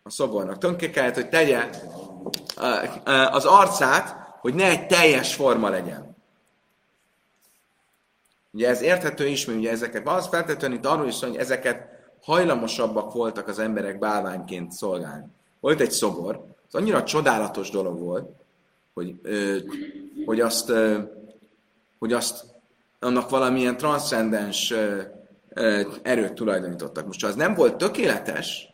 a 0.03 0.11
szobornak. 0.11 0.59
Tönke 0.59 0.91
kellett, 0.91 1.15
hogy 1.15 1.29
tegye 1.29 1.71
az 3.31 3.45
arcát, 3.45 4.17
hogy 4.41 4.55
ne 4.55 4.65
egy 4.65 4.87
teljes 4.87 5.35
forma 5.35 5.69
legyen. 5.69 6.17
Ugye 8.51 8.69
ez 8.69 8.81
érthető 8.81 9.27
is, 9.27 9.45
mert 9.45 9.59
ugye 9.59 9.71
ezeket, 9.71 10.09
az 10.09 10.27
feltétlenül 10.27 10.77
itt 10.77 10.87
arról 10.87 11.07
is 11.07 11.21
hogy 11.21 11.37
ezeket 11.37 11.89
hajlamosabbak 12.23 13.13
voltak 13.13 13.49
az 13.49 13.59
emberek 13.59 13.99
bálványként 13.99 14.73
szolgálni. 14.73 15.27
Volt 15.61 15.81
egy 15.81 15.91
szobor, 15.91 16.45
az 16.67 16.75
annyira 16.75 17.05
csodálatos 17.05 17.71
dolog 17.71 17.99
volt, 17.99 18.31
hogy, 18.95 19.19
ö, 19.23 19.59
hogy 20.27 20.41
azt, 20.41 20.69
ö, 20.69 20.99
hogy 21.99 22.13
azt 22.13 22.45
annak 23.01 23.31
valamilyen 23.31 23.77
transzcendens 23.77 24.75
erőt 26.03 26.33
tulajdonítottak. 26.33 27.07
Most, 27.07 27.21
ha 27.21 27.27
az 27.27 27.35
nem 27.35 27.55
volt 27.55 27.77
tökéletes, 27.77 28.73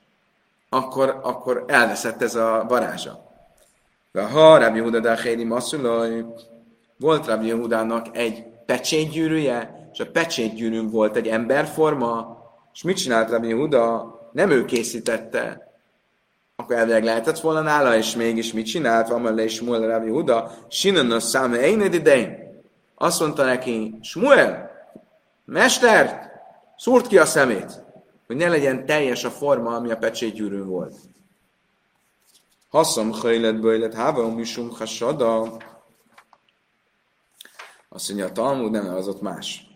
akkor, 0.69 1.21
akkor 1.23 1.65
elveszett 1.67 2.23
ez 2.23 2.35
a 2.35 2.65
varázsa. 2.69 3.33
Ha 4.13 4.59
Rabbi 4.59 4.79
Huda 4.79 5.17
Masszulaj, 5.45 6.25
volt 6.97 7.27
Rabbi 7.27 7.51
Hudának 7.51 8.17
egy 8.17 8.45
pecsétgyűrűje, 8.67 9.89
és 9.93 10.01
a 10.01 10.11
pecsétgyűrűn 10.11 10.91
volt 10.91 11.17
egy 11.17 11.29
emberforma, 11.29 12.43
és 12.73 12.83
mit 12.83 12.97
csinált 12.97 13.31
Rabbi 13.31 13.53
Huda? 13.53 14.13
Nem 14.33 14.51
ő 14.51 14.65
készítette, 14.65 15.73
akkor 16.57 16.77
elvileg 16.77 17.05
lehetett 17.05 17.41
volna 17.41 17.61
nála, 17.61 17.97
és 17.97 18.17
mégis 18.17 18.53
mit 18.53 18.67
csinált? 18.67 19.09
Van 19.09 19.35
le 19.35 19.45
is 19.45 19.55
Smuel 19.55 19.81
Rabbi 19.81 20.11
Huda, 20.11 20.51
Sinan 20.69 21.11
a 21.11 21.53
eined 21.53 21.95
idején. 21.95 22.44
Azt 23.05 23.21
mondta 23.21 23.45
neki, 23.45 23.99
Smuel, 24.03 24.71
mester, 25.45 26.33
szúrt 26.77 27.07
ki 27.07 27.19
a 27.19 27.27
szemét, 27.27 27.83
hogy 28.27 28.37
ne 28.37 28.49
legyen 28.49 28.87
teljes 28.87 29.25
a 29.25 29.31
forma, 29.31 29.75
ami 29.75 29.91
a 29.91 29.97
pecsétgyűrűn 29.97 30.67
volt. 30.67 30.95
Haszom 32.69 33.13
hajlet 33.13 33.61
bőjlet, 33.61 33.95
háva 33.95 34.29
misum 34.29 34.71
hasada. 34.71 35.57
Azt 37.89 38.09
mondja 38.09 38.27
a 38.27 38.33
Talmud, 38.33 38.71
nem, 38.71 38.95
az 38.95 39.09
ott 39.09 39.21
más. 39.21 39.67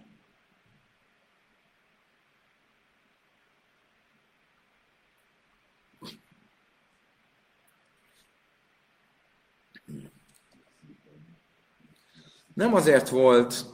Nem 12.59 12.75
azért 12.75 13.09
volt 13.09 13.65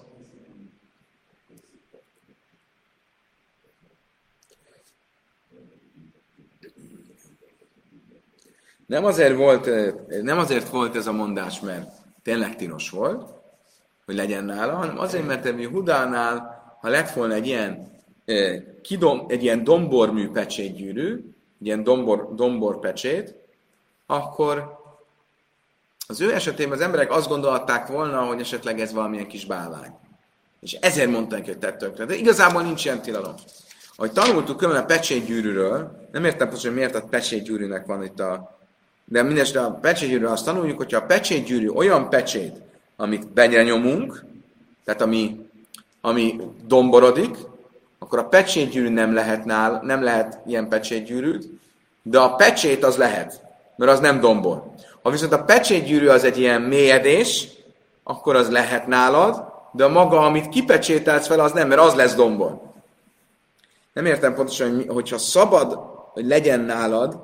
Nem 8.87 9.05
azért 9.05 9.37
volt, 9.37 9.71
nem 10.23 10.39
azért 10.39 10.69
volt 10.69 10.97
ez 10.97 11.07
a 11.07 11.13
mondás, 11.13 11.61
mert 11.61 11.91
tényleg 12.23 12.57
tilos 12.57 12.91
volt, 12.91 13.31
hogy 14.05 14.15
legyen 14.15 14.45
nála, 14.45 14.75
hanem 14.75 14.99
azért, 14.99 15.27
mert 15.27 15.47
Ebi 15.47 15.65
Hudánál, 15.65 16.63
ha 16.81 16.89
lett 16.89 17.11
volna 17.11 17.35
egy 17.35 17.47
ilyen, 17.47 17.91
kidom, 18.83 19.25
egy 19.29 19.43
ilyen 19.43 19.65
dombormű 19.65 20.31
pecsétgyűrű, 20.31 21.13
egy 21.61 21.67
ilyen 21.67 21.83
dombor, 21.83 22.35
dombor 22.35 22.81
pecsét, 22.81 23.35
akkor 24.07 24.84
az 26.07 26.21
ő 26.21 26.35
esetében 26.35 26.73
az 26.73 26.85
emberek 26.85 27.13
azt 27.13 27.29
gondolták 27.29 27.87
volna, 27.87 28.21
hogy 28.21 28.41
esetleg 28.41 28.81
ez 28.81 28.93
valamilyen 28.93 29.29
kis 29.29 29.45
bálvány. 29.45 29.93
És 30.61 30.73
ezért 30.73 31.11
mondták, 31.11 31.45
hogy 31.45 31.59
tett 31.59 31.79
tönkre. 31.79 32.05
De 32.05 32.15
igazából 32.15 32.63
nincs 32.63 32.85
ilyen 32.85 33.03
tilalom. 33.03 33.35
Ahogy 33.97 34.13
tanultuk 34.13 34.57
külön 34.57 34.77
a 34.77 34.85
pecsétgyűrűről, 34.85 36.09
nem 36.13 36.25
értem 36.25 36.51
hogy 36.51 36.75
miért 36.75 36.95
a 36.95 37.03
pecsétgyűrűnek 37.11 37.87
van 37.87 38.05
itt 38.05 38.21
a 38.21 38.55
de 39.05 39.23
mindestre 39.23 39.61
a 39.61 39.71
pecsétgyűrű 39.71 40.25
azt 40.25 40.45
tanuljuk, 40.45 40.77
hogyha 40.77 40.99
a 40.99 41.07
pecsétgyűrű 41.07 41.69
olyan 41.69 42.09
pecsét, 42.09 42.63
amit 42.97 43.33
benyomunk, 43.33 44.25
tehát 44.85 45.03
ami, 45.03 45.49
ami 46.01 46.41
domborodik, 46.67 47.37
akkor 47.99 48.19
a 48.19 48.29
pecsétgyűrű 48.29 48.89
nem 48.89 49.15
lehet 49.15 49.45
nál, 49.45 49.81
nem 49.83 50.03
lehet 50.03 50.41
ilyen 50.47 50.69
pecsétgyűrűt, 50.69 51.49
de 52.03 52.19
a 52.19 52.35
pecsét 52.35 52.85
az 52.85 52.97
lehet, 52.97 53.41
mert 53.77 53.91
az 53.91 54.01
nem 54.01 54.21
dombor. 54.21 54.63
Ha 55.05 55.11
viszont 55.11 55.33
a 55.33 55.45
pecsétgyűrű 55.45 56.07
az 56.07 56.25
egy 56.25 56.39
ilyen 56.39 56.63
mélyedés, 56.63 57.49
akkor 58.03 58.37
az 58.37 58.51
lehet 58.51 58.87
nálad, 58.87 59.53
de 59.73 59.85
a 59.85 59.89
maga, 59.89 60.21
amit 60.21 60.49
kipecsételsz 60.49 61.27
fel, 61.27 61.41
az 61.41 61.53
nem, 61.53 61.69
mert 61.69 61.81
az 61.81 61.95
lesz 61.95 62.15
dombon. 62.15 62.61
Nem 63.93 64.07
értem 64.07 64.35
pontosan, 64.35 64.75
hogy 64.75 64.87
hogyha 64.87 65.19
szabad, 65.19 65.73
hogy 66.13 66.27
legyen 66.27 66.61
nálad, 66.61 67.23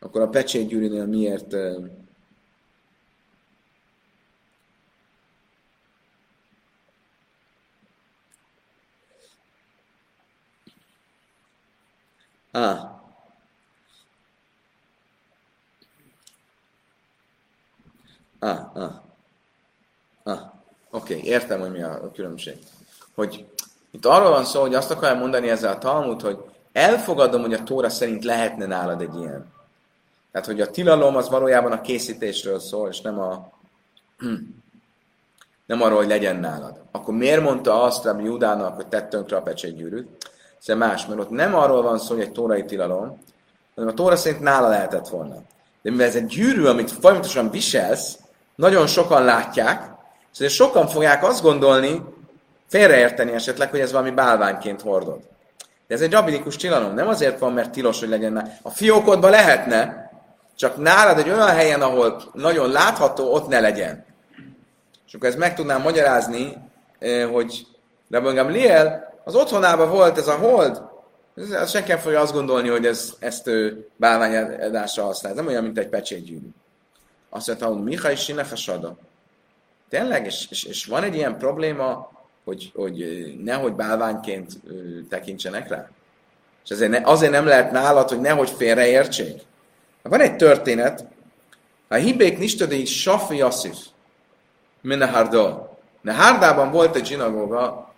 akkor 0.00 0.20
a 0.20 0.28
pecsétgyűrűnél 0.28 1.06
miért 1.06 1.54
Ah, 12.52 12.95
Ah, 18.38 18.58
ah. 18.74 18.92
Ah. 20.22 20.40
Oké, 20.90 21.14
okay, 21.16 21.26
értem, 21.26 21.60
hogy 21.60 21.70
mi 21.70 21.82
a 21.82 22.10
különbség. 22.14 22.58
Hogy 23.14 23.46
itt 23.90 24.06
arról 24.06 24.30
van 24.30 24.44
szó, 24.44 24.60
hogy 24.60 24.74
azt 24.74 24.90
akarja 24.90 25.18
mondani 25.18 25.48
ezzel 25.48 25.72
a 25.72 25.78
Talmud, 25.78 26.20
hogy 26.20 26.38
elfogadom, 26.72 27.40
hogy 27.40 27.54
a 27.54 27.62
Tóra 27.62 27.88
szerint 27.88 28.24
lehetne 28.24 28.66
nálad 28.66 29.00
egy 29.00 29.14
ilyen. 29.14 29.52
Tehát, 30.32 30.46
hogy 30.46 30.60
a 30.60 30.70
tilalom 30.70 31.16
az 31.16 31.28
valójában 31.28 31.72
a 31.72 31.80
készítésről 31.80 32.58
szól, 32.58 32.88
és 32.88 33.00
nem 33.00 33.20
a 33.20 33.50
nem 35.66 35.82
arról, 35.82 35.96
hogy 35.96 36.08
legyen 36.08 36.36
nálad. 36.36 36.80
Akkor 36.90 37.14
miért 37.14 37.42
mondta 37.42 37.82
azt 37.82 38.04
Rabbi 38.04 38.24
Judának, 38.24 38.74
hogy 38.74 38.86
tett 38.86 39.10
tönkre 39.10 39.36
a 39.36 39.42
pecsétgyűrűt? 39.42 40.30
Ez 40.66 40.76
más, 40.76 41.06
mert 41.06 41.20
ott 41.20 41.30
nem 41.30 41.54
arról 41.54 41.82
van 41.82 41.98
szó, 41.98 42.14
hogy 42.14 42.22
egy 42.22 42.32
tórai 42.32 42.64
tilalom, 42.64 43.18
hanem 43.74 43.90
a 43.90 43.94
tóra 43.94 44.16
szerint 44.16 44.42
nála 44.42 44.68
lehetett 44.68 45.08
volna. 45.08 45.34
De 45.82 45.90
mivel 45.90 46.06
ez 46.06 46.14
egy 46.14 46.26
gyűrű, 46.26 46.64
amit 46.64 46.90
folyamatosan 46.90 47.50
viselsz, 47.50 48.18
nagyon 48.56 48.86
sokan 48.86 49.24
látják, 49.24 49.82
szóval 50.30 50.52
sokan 50.52 50.86
fogják 50.86 51.24
azt 51.24 51.42
gondolni, 51.42 52.02
félreérteni 52.68 53.32
esetleg, 53.32 53.70
hogy 53.70 53.80
ez 53.80 53.92
valami 53.92 54.10
bálványként 54.10 54.80
hordod. 54.80 55.20
De 55.86 55.94
ez 55.94 56.00
egy 56.00 56.12
rabinikus 56.12 56.56
tilalom. 56.56 56.94
Nem 56.94 57.08
azért 57.08 57.38
van, 57.38 57.52
mert 57.52 57.70
tilos, 57.70 58.00
hogy 58.00 58.08
legyen. 58.08 58.58
A 58.62 58.70
fiókodban 58.70 59.30
lehetne, 59.30 60.10
csak 60.56 60.76
nálad 60.76 61.18
egy 61.18 61.28
olyan 61.28 61.48
helyen, 61.48 61.82
ahol 61.82 62.22
nagyon 62.32 62.70
látható, 62.70 63.32
ott 63.32 63.48
ne 63.48 63.60
legyen. 63.60 64.04
És 65.06 65.14
akkor 65.14 65.28
ezt 65.28 65.38
meg 65.38 65.54
tudnám 65.54 65.82
magyarázni, 65.82 66.56
eh, 66.98 67.30
hogy 67.30 67.66
Rabban 68.10 68.34
Gamliel 68.34 69.14
az 69.24 69.34
otthonában 69.34 69.90
volt 69.90 70.18
ez 70.18 70.28
a 70.28 70.34
hold, 70.34 70.82
ez, 71.36 71.70
senki 71.70 71.92
fogja 71.92 72.20
azt 72.20 72.32
gondolni, 72.32 72.68
hogy 72.68 72.86
ez, 72.86 73.12
ezt 73.18 73.46
ő 73.46 73.88
bálványadásra 73.96 75.04
használ. 75.04 75.32
Ez 75.32 75.38
nem 75.38 75.46
olyan, 75.46 75.62
mint 75.62 75.78
egy 75.78 75.88
pecsétgyűrű. 75.88 76.48
Azt 77.36 77.46
mondta, 77.46 77.66
hogy 77.66 77.82
Miha 77.82 78.10
is 78.10 78.32
Sada. 78.54 78.96
Tényleg? 79.88 80.26
És, 80.26 80.46
és, 80.50 80.64
és, 80.64 80.86
van 80.86 81.02
egy 81.02 81.14
ilyen 81.14 81.38
probléma, 81.38 82.12
hogy, 82.44 82.72
hogy 82.74 83.26
nehogy 83.44 83.72
bálványként 83.72 84.52
tekintsenek 85.08 85.68
rá? 85.68 85.88
És 86.64 86.70
azért, 86.70 86.90
ne, 86.90 87.00
azért 87.04 87.32
nem 87.32 87.46
lehet 87.46 87.70
nálad, 87.70 88.08
hogy 88.08 88.20
nehogy 88.20 88.50
félreértsék. 88.50 89.42
Van 90.02 90.20
egy 90.20 90.36
történet, 90.36 91.04
a 91.88 91.94
hibék 91.94 92.38
nistödei 92.38 92.84
Safi 92.84 93.36
Yasif, 93.36 93.78
Menehardal. 94.80 95.78
Nehárdában 96.00 96.70
volt 96.70 96.96
egy 96.96 97.06
zsinagóga, 97.06 97.94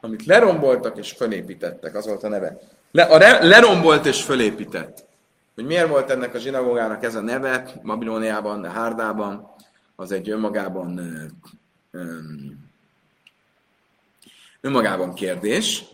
amit 0.00 0.24
leromboltak 0.26 0.96
és 0.96 1.12
fölépítettek, 1.12 1.94
az 1.94 2.06
volt 2.06 2.22
a 2.22 2.28
neve. 2.28 2.58
Le, 2.90 3.02
a 3.02 3.18
re, 3.18 3.44
lerombolt 3.44 4.06
és 4.06 4.22
fölépített. 4.22 5.04
Hogy 5.54 5.64
miért 5.64 5.88
volt 5.88 6.10
ennek 6.10 6.34
a 6.34 6.38
zsinagógának 6.38 7.04
ez 7.04 7.14
a 7.14 7.20
neve 7.20 7.72
Babilóniában, 7.82 8.60
Nehárdában, 8.60 9.54
az 9.96 10.12
egy 10.12 10.30
önmagában 10.30 11.00
önmagában 14.60 15.14
kérdés. 15.14 15.84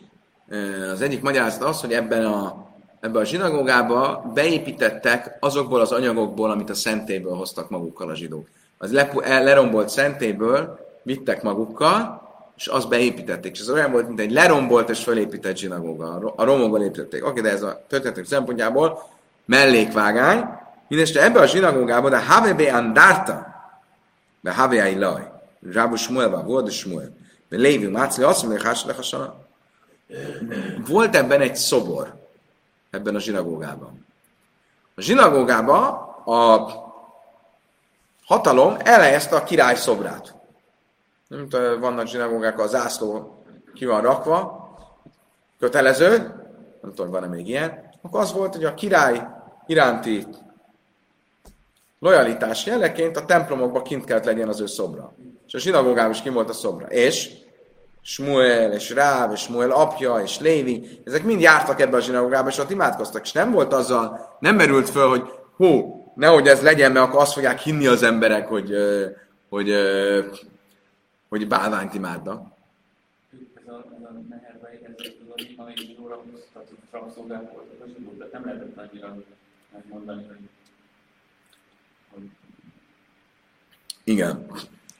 Az 0.93 1.01
egyik 1.01 1.23
magyarázat 1.23 1.63
az, 1.63 1.81
hogy 1.81 1.93
ebben 1.93 2.25
a, 2.25 2.69
ebben 3.01 3.23
a 3.23 3.25
zsinagógába 3.25 4.31
beépítettek 4.35 5.37
azokból 5.41 5.81
az 5.81 5.93
anyagokból, 5.93 6.51
amit 6.51 6.71
a 6.71 6.75
szentéből 6.75 7.35
hoztak 7.35 7.71
magukkal 7.71 8.11
a 8.11 8.15
zsidók 8.15 8.49
az 8.83 8.93
le, 8.93 9.11
lerombolt 9.25 9.89
szentéből 9.89 10.79
vittek 11.03 11.43
magukkal, 11.43 12.29
és 12.57 12.67
azt 12.67 12.89
beépítették. 12.89 13.53
És 13.53 13.61
ez 13.61 13.71
olyan 13.71 13.93
volt, 13.93 14.07
mint 14.07 14.21
egy 14.21 14.33
lerombolt 14.33 14.91
és 14.91 15.03
felépített 15.03 15.57
zsinagóga. 15.57 16.33
A 16.37 16.45
romokból 16.45 16.83
építették. 16.83 17.27
Oké, 17.27 17.41
de 17.41 17.51
ez 17.51 17.63
a 17.63 17.83
történetek 17.89 18.25
szempontjából 18.25 19.03
mellékvágány. 19.51 20.45
Mindenesetre 20.89 21.29
ebbe 21.29 21.41
a 21.41 21.47
zsinagógába, 21.47 22.09
de 22.09 22.25
Havebe 22.25 22.75
Andarta, 22.75 23.47
de 24.41 24.55
Havei 24.55 24.99
Laj, 24.99 25.31
Rábu 25.73 25.97
Smuelba, 25.97 26.43
volt 26.43 26.71
Smuel, 26.71 27.17
de 27.49 27.57
Lévi 27.57 27.87
Mácli 27.87 28.23
azt 28.23 28.47
mondja, 28.47 28.69
hogy 28.69 29.31
Volt 30.87 31.17
ebben 31.17 31.41
egy 31.41 31.57
szobor, 31.57 32.15
ebben 32.91 33.15
a 33.15 33.19
zsinagógában. 33.19 34.07
A 34.95 35.01
zsinagógában 35.01 35.83
a 36.25 36.69
hatalom 38.25 38.77
elhelyezte 38.79 39.37
a 39.37 39.45
király 39.45 39.75
szobrát. 39.75 40.35
Mint 41.29 41.53
vannak 41.81 42.07
zsinagógák, 42.07 42.59
a 42.59 42.67
zászló 42.67 43.43
ki 43.75 43.85
van 43.85 44.01
rakva, 44.01 44.69
kötelező, 45.59 46.11
nem 46.83 46.95
tudom, 46.95 47.11
van-e 47.11 47.27
még 47.27 47.49
ilyen, 47.49 47.89
akkor 48.03 48.21
az 48.21 48.33
volt, 48.33 48.55
hogy 48.55 48.65
a 48.65 48.75
király 48.75 49.39
iránti 49.71 50.27
lojalitás 51.99 52.67
jeleként 52.67 53.17
a 53.17 53.25
templomokban 53.25 53.83
kint 53.83 54.05
kellett 54.05 54.25
legyen 54.25 54.49
az 54.49 54.61
ő 54.61 54.67
szobra. 54.67 55.15
És 55.47 55.55
a 55.55 55.59
zsinagógában 55.59 56.11
is 56.11 56.23
kim 56.23 56.33
volt 56.33 56.49
a 56.49 56.53
szobra. 56.53 56.87
És 56.87 57.31
Smuel, 58.03 58.73
és 58.73 58.91
Ráv, 58.91 59.33
és 59.33 59.41
Smuel 59.41 59.71
apja, 59.71 60.17
és 60.17 60.39
Lévi, 60.39 61.01
ezek 61.05 61.25
mind 61.25 61.41
jártak 61.41 61.81
ebbe 61.81 61.97
a 61.97 62.01
zsinagógába, 62.01 62.49
és 62.49 62.59
ott 62.59 62.71
imádkoztak. 62.71 63.25
És 63.25 63.33
nem 63.33 63.51
volt 63.51 63.73
azzal, 63.73 64.37
nem 64.41 64.57
merült 64.57 64.89
föl, 64.89 65.09
hogy 65.09 65.23
hú, 65.57 66.05
nehogy 66.15 66.47
ez 66.47 66.63
legyen, 66.63 66.93
mert 66.93 67.07
akkor 67.07 67.21
azt 67.21 67.33
fogják 67.33 67.59
hinni 67.59 67.87
az 67.87 68.03
emberek, 68.03 68.49
hogy, 68.49 68.75
hogy, 69.49 69.73
hogy, 70.31 70.49
hogy 71.29 71.49
bálványt 71.49 71.95
imádnak. 71.95 72.49
Nem 78.33 78.45
lehetett 78.45 78.77
annyira 78.77 79.17
megmondani, 79.73 80.27
hogy 80.27 80.39
igen. 84.05 84.47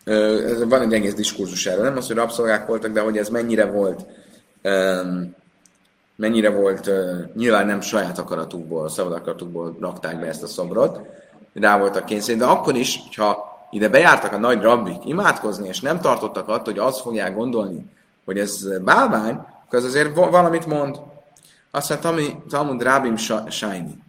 Ez 0.05 0.69
van 0.69 0.81
egy 0.81 0.93
egész 0.93 1.15
diskurzus 1.15 1.67
erről. 1.67 1.85
Nem 1.85 1.97
az, 1.97 2.07
hogy 2.07 2.17
rabszolgák 2.17 2.67
voltak, 2.67 2.93
de 2.93 3.01
hogy 3.01 3.19
ez 3.19 3.29
mennyire 3.29 3.65
volt 3.65 4.07
mennyire 6.21 6.51
volt, 6.51 6.91
nyilván 7.35 7.67
nem 7.67 7.81
saját 7.81 8.19
akaratukból, 8.19 8.89
szabad 8.89 9.13
akaratukból 9.13 9.77
rakták 9.81 10.21
be 10.21 10.27
ezt 10.27 10.43
a 10.43 10.47
szobrot, 10.47 11.01
rá 11.55 11.79
voltak 11.79 12.05
kényszerű, 12.05 12.39
de 12.39 12.45
akkor 12.45 12.77
is, 12.77 13.01
ha 13.17 13.59
ide 13.71 13.89
bejártak 13.89 14.33
a 14.33 14.39
nagy 14.39 14.61
rabbik 14.61 15.05
imádkozni, 15.05 15.69
és 15.69 15.81
nem 15.81 16.01
tartottak 16.01 16.49
attól, 16.49 16.73
hogy 16.75 16.79
azt 16.79 17.01
fogják 17.01 17.35
gondolni, 17.35 17.85
hogy 18.25 18.39
ez 18.39 18.79
bálvány, 18.79 19.35
akkor 19.35 19.79
az 19.79 19.85
azért 19.85 20.15
valamit 20.15 20.67
mond. 20.67 21.01
Azt 21.71 22.03
mondta, 22.05 22.33
Talmud 22.49 22.83
Rábim 22.83 23.17
Sajni. 23.49 24.03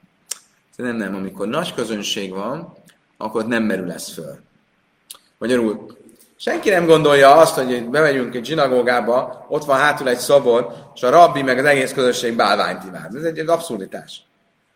Nem, 0.76 0.96
nem, 0.96 1.16
amikor 1.16 1.48
nagy 1.48 1.74
közönség 1.74 2.32
van, 2.32 2.74
akkor 3.18 3.48
nem 3.48 3.64
merül 3.64 3.92
ez 3.92 4.14
föl. 4.14 4.40
Magyarul, 5.38 6.00
Senki 6.36 6.70
nem 6.70 6.86
gondolja 6.86 7.36
azt, 7.36 7.56
hogy 7.56 7.90
bemegyünk 7.90 8.36
egy 8.36 8.46
zsinagógába, 8.46 9.46
ott 9.50 9.66
van 9.66 9.78
hátul 9.78 10.10
egy 10.10 10.18
szobor, 10.18 10.74
és 10.96 11.04
a 11.04 11.10
rabbi 11.10 11.42
meg 11.42 11.58
az 11.58 11.66
egész 11.66 11.94
közösség 11.94 12.36
bálványt 12.36 12.84
imád. 12.84 13.16
Ez 13.16 13.24
egy, 13.24 13.40
egy 13.40 13.48
abszurditás. 13.48 14.24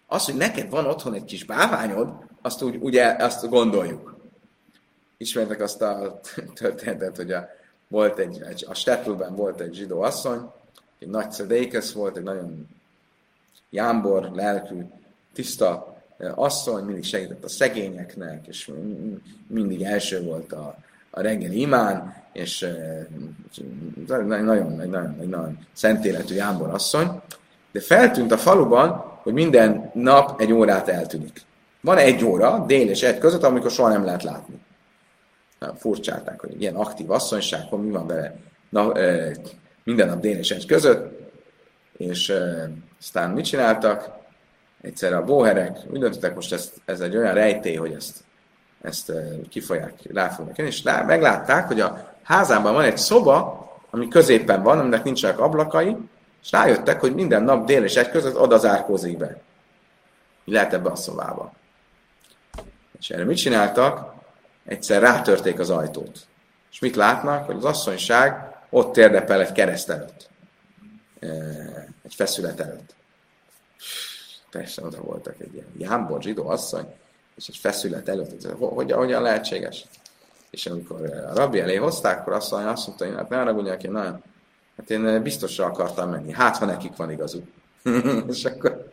Az, 0.07 0.25
hogy 0.25 0.35
neked 0.35 0.69
van 0.69 0.85
otthon 0.85 1.13
egy 1.13 1.23
kis 1.23 1.43
bálványod, 1.43 2.13
azt 2.41 2.61
úgy, 2.61 2.77
ugye, 2.79 3.15
azt 3.19 3.49
gondoljuk. 3.49 4.15
Ismertek 5.17 5.61
azt 5.61 5.81
a 5.81 6.19
történetet, 6.59 7.15
hogy 7.15 7.31
a, 7.31 7.47
volt 7.87 8.19
egy, 8.19 8.41
egy 8.41 8.65
a 8.69 8.73
Stettlben 8.73 9.35
volt 9.35 9.59
egy 9.59 9.73
zsidó 9.73 10.01
asszony, 10.01 10.51
egy 10.99 11.07
nagy 11.07 11.31
szedékesz 11.31 11.91
volt, 11.91 12.17
egy 12.17 12.23
nagyon 12.23 12.67
jámbor, 13.69 14.29
lelkű, 14.33 14.81
tiszta 15.35 15.95
asszony, 16.35 16.83
mindig 16.83 17.03
segített 17.03 17.43
a 17.43 17.49
szegényeknek, 17.49 18.47
és 18.47 18.71
mindig 19.47 19.81
első 19.81 20.23
volt 20.23 20.51
a, 20.53 20.77
a 21.09 21.21
reggeli 21.21 21.59
imán, 21.59 22.23
és 22.33 22.61
egy 22.61 23.65
nagyon, 24.07 24.43
nagyon, 24.43 24.75
nagyon, 24.75 25.15
nagyon 25.27 25.57
szent 25.73 26.05
életű 26.05 26.35
Jámbor 26.35 26.69
asszony, 26.69 27.21
de 27.71 27.79
feltűnt 27.79 28.31
a 28.31 28.37
faluban, 28.37 28.89
hogy 29.23 29.33
minden 29.33 29.91
nap 29.93 30.41
egy 30.41 30.51
órát 30.51 30.87
eltűnik. 30.87 31.41
Van 31.81 31.97
egy 31.97 32.25
óra, 32.25 32.65
dél 32.67 32.89
és 32.89 33.03
egy 33.03 33.17
között, 33.17 33.43
amikor 33.43 33.71
soha 33.71 33.89
nem 33.89 34.05
lehet 34.05 34.23
látni. 34.23 34.55
Furcsálták, 35.77 36.39
hogy 36.39 36.61
ilyen 36.61 36.75
aktív 36.75 37.11
asszonyság, 37.11 37.61
hogy 37.69 37.79
mi 37.79 37.91
van 37.91 38.07
vele 38.07 38.35
na, 38.69 38.91
minden 39.83 40.07
nap 40.07 40.19
dél 40.19 40.37
és 40.37 40.51
egy 40.51 40.65
között, 40.65 41.19
és 41.97 42.33
aztán 42.99 43.31
mit 43.31 43.45
csináltak? 43.45 44.23
Egyszer 44.85 45.13
a 45.13 45.23
bóherek 45.23 45.77
úgy 45.91 45.99
döntöttek, 45.99 46.35
most 46.35 46.53
ez, 46.53 46.71
ez 46.85 46.99
egy 46.99 47.17
olyan 47.17 47.33
rejtély, 47.33 47.75
hogy 47.75 47.93
ezt 47.93 48.23
ezt 48.81 49.11
ki 49.49 49.59
fogják, 49.59 49.93
rá 50.13 50.29
fognak 50.29 50.57
jönni, 50.57 50.69
és 50.69 50.83
lá, 50.83 51.01
meglátták, 51.01 51.67
hogy 51.67 51.79
a 51.79 52.13
házában 52.23 52.73
van 52.73 52.83
egy 52.83 52.97
szoba, 52.97 53.65
ami 53.89 54.07
középen 54.07 54.63
van, 54.63 54.79
aminek 54.79 55.03
nincsenek 55.03 55.39
ablakai, 55.39 55.97
és 56.43 56.51
rájöttek, 56.51 56.99
hogy 56.99 57.13
minden 57.13 57.43
nap 57.43 57.65
dél 57.65 57.83
és 57.83 57.95
egy 57.95 58.09
között 58.09 58.39
oda 58.39 58.57
zárkózik 58.57 59.17
be. 59.17 59.41
Mi 60.43 60.53
lehet 60.53 60.73
ebbe 60.73 60.89
a 60.89 60.95
szobába. 60.95 61.53
És 62.99 63.09
erre 63.09 63.23
mit 63.23 63.37
csináltak? 63.37 64.13
Egyszer 64.65 65.01
rátörték 65.01 65.59
az 65.59 65.69
ajtót. 65.69 66.19
És 66.71 66.79
mit 66.79 66.95
látnak? 66.95 67.45
Hogy 67.45 67.55
az 67.55 67.65
asszonyság 67.65 68.55
ott 68.69 68.93
térdepel 68.93 69.41
egy 69.41 69.51
kereszt 69.51 69.89
előtt. 69.89 70.29
Egy 72.03 72.15
feszület 72.15 72.59
előtt. 72.59 72.95
Persze 74.55 74.81
oda 74.81 75.01
voltak 75.01 75.35
egy 75.39 75.53
ilyen 75.53 75.65
jámbor 75.77 76.21
zsidó 76.21 76.47
asszony, 76.47 76.85
és 77.35 77.47
egy 77.47 77.57
feszület 77.57 78.09
előtt, 78.09 78.45
hogy 78.45 78.55
hogyan, 78.59 78.97
hogyan 78.97 79.21
lehetséges? 79.21 79.85
És 80.49 80.65
amikor 80.65 81.01
a 81.29 81.35
rabbi 81.35 81.59
elé 81.59 81.75
hozták, 81.75 82.19
akkor 82.19 82.33
azt, 82.33 82.53
azt 82.53 82.87
mondta, 82.87 83.05
hogy 83.05 83.15
hát 83.15 83.29
ne 83.29 83.37
haragudjak, 83.37 83.83
én 83.83 83.91
nagyon, 83.91 84.23
hát 84.77 84.89
én 84.89 85.23
biztosra 85.23 85.65
akartam 85.65 86.09
menni. 86.09 86.31
Hát, 86.31 86.57
ha 86.57 86.65
nekik 86.65 86.95
van 86.95 87.11
igazuk. 87.11 87.43
és 88.31 88.45
akkor 88.45 88.89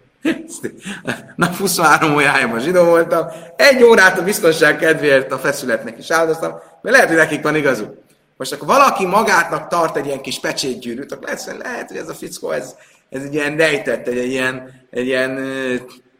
nap 1.36 1.54
23 1.54 2.14
órájában 2.14 2.60
zsidó 2.60 2.84
voltam, 2.84 3.26
egy 3.56 3.82
órát 3.82 4.18
a 4.18 4.24
biztonság 4.24 4.76
kedvéért 4.76 5.32
a 5.32 5.38
feszületnek 5.38 5.98
is 5.98 6.10
áldoztam, 6.10 6.50
mert 6.80 6.96
lehet, 6.96 7.08
hogy 7.08 7.16
nekik 7.16 7.42
van 7.42 7.56
igazuk. 7.56 7.96
Most 8.36 8.52
akkor 8.52 8.66
valaki 8.66 9.06
magátnak 9.06 9.68
tart 9.68 9.96
egy 9.96 10.06
ilyen 10.06 10.22
kis 10.22 10.40
pecsétgyűrűt, 10.40 11.12
akkor 11.12 11.24
lehet, 11.24 11.56
lehet 11.58 11.88
hogy 11.88 11.96
ez 11.96 12.08
a 12.08 12.14
fickó, 12.14 12.50
ez, 12.50 12.74
ez 13.08 13.22
egy 13.22 13.34
ilyen 13.34 13.56
rejtett, 13.56 14.06
egy, 14.06 14.18
egy 14.18 14.30
ilyen, 14.30 14.81
egy 14.92 15.06
ilyen 15.06 15.38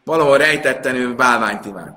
valahol 0.05 0.39
rejtetten 0.39 0.95
ő 0.95 1.15
bálványt 1.15 1.65
imád. 1.65 1.95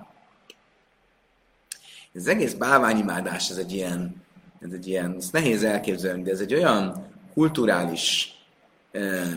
Ez 2.14 2.22
az 2.22 2.28
egész 2.28 2.54
bálványimádás, 2.54 3.50
ez 3.50 3.58
egy 3.58 3.72
ilyen, 3.72 4.24
ez 4.62 4.72
egy 4.72 4.88
ilyen, 4.88 5.16
ez 5.18 5.30
nehéz 5.32 5.64
elképzelni, 5.64 6.24
de 6.24 6.32
ez 6.32 6.40
egy 6.40 6.54
olyan 6.54 7.08
kulturális 7.34 8.36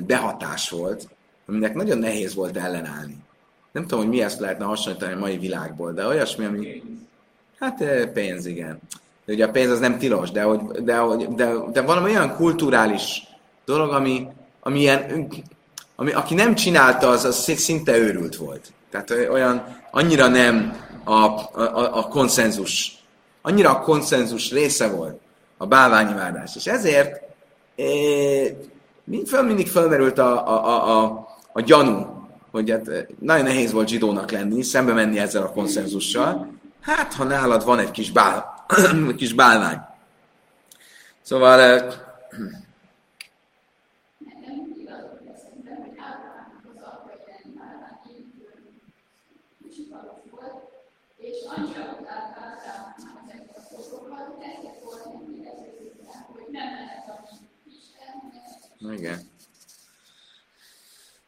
behatás 0.06 0.70
volt, 0.70 1.08
aminek 1.46 1.74
nagyon 1.74 1.98
nehéz 1.98 2.34
volt 2.34 2.56
ellenállni. 2.56 3.16
Nem 3.72 3.82
tudom, 3.82 3.98
hogy 3.98 4.08
mi 4.08 4.22
ezt 4.22 4.40
lehetne 4.40 4.64
hasonlítani 4.64 5.12
a 5.12 5.18
mai 5.18 5.38
világból, 5.38 5.92
de 5.92 6.06
olyasmi, 6.06 6.44
ami... 6.44 6.82
Hát 7.58 7.84
pénz, 8.12 8.46
igen. 8.46 8.78
De 9.24 9.32
ugye 9.32 9.46
a 9.46 9.50
pénz 9.50 9.70
az 9.70 9.80
nem 9.80 9.98
tilos, 9.98 10.30
de, 10.30 10.42
hogy, 10.42 10.60
de, 10.60 11.02
de, 11.36 11.52
de 11.72 11.80
valami 11.80 12.10
olyan 12.10 12.34
kulturális 12.34 13.22
dolog, 13.64 13.92
ami, 13.92 14.26
ami 14.60 14.80
ilyen, 14.80 15.28
ami, 16.00 16.12
aki 16.12 16.34
nem 16.34 16.54
csinálta, 16.54 17.08
az, 17.08 17.24
az 17.24 17.52
szinte 17.56 17.96
őrült 17.96 18.36
volt. 18.36 18.72
Tehát 18.90 19.10
olyan, 19.10 19.76
annyira 19.90 20.28
nem 20.28 20.76
a, 21.04 21.12
a, 21.12 21.96
a 21.98 22.08
konszenzus, 22.08 22.98
annyira 23.42 23.70
a 23.70 23.80
konszenzus 23.80 24.50
része 24.50 24.88
volt 24.88 25.20
a 25.56 25.66
bálványimádás. 25.66 26.56
És 26.56 26.66
ezért 26.66 27.22
é, 27.74 28.56
mind, 29.04 29.28
föl, 29.28 29.42
mindig 29.42 29.68
felmerült 29.68 30.18
a, 30.18 30.48
a, 30.48 30.66
a, 30.66 31.02
a, 31.02 31.28
a 31.52 31.60
gyanú, 31.60 32.26
hogy 32.50 32.70
hát 32.70 33.06
nagyon 33.18 33.44
nehéz 33.44 33.72
volt 33.72 33.88
zsidónak 33.88 34.30
lenni, 34.30 34.62
szembe 34.62 34.92
menni 34.92 35.18
ezzel 35.18 35.42
a 35.42 35.52
konszenzussal. 35.52 36.52
Hát, 36.80 37.14
ha 37.14 37.24
nálad 37.24 37.64
van 37.64 37.78
egy 37.78 37.90
kis, 37.90 38.10
bál, 38.10 38.64
kis 39.16 39.32
bálvány. 39.32 39.78
Szóval 41.22 41.92
Igen. 58.90 59.20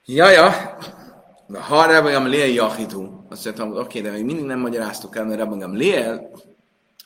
Jaja, 0.05 0.79
ha 1.53 1.87
Rabbi 1.87 2.11
Gamliel 2.11 2.47
Jachidu, 2.47 3.27
azt 3.29 3.45
mondtam, 3.45 3.71
oké, 3.71 3.81
okay, 3.81 4.01
de 4.01 4.11
még 4.11 4.25
mindig 4.25 4.45
nem 4.45 4.59
magyaráztuk 4.61 5.17
el, 5.17 5.25
mert 5.25 5.41
Rabbi 5.41 5.59
Gamliel, 5.59 6.31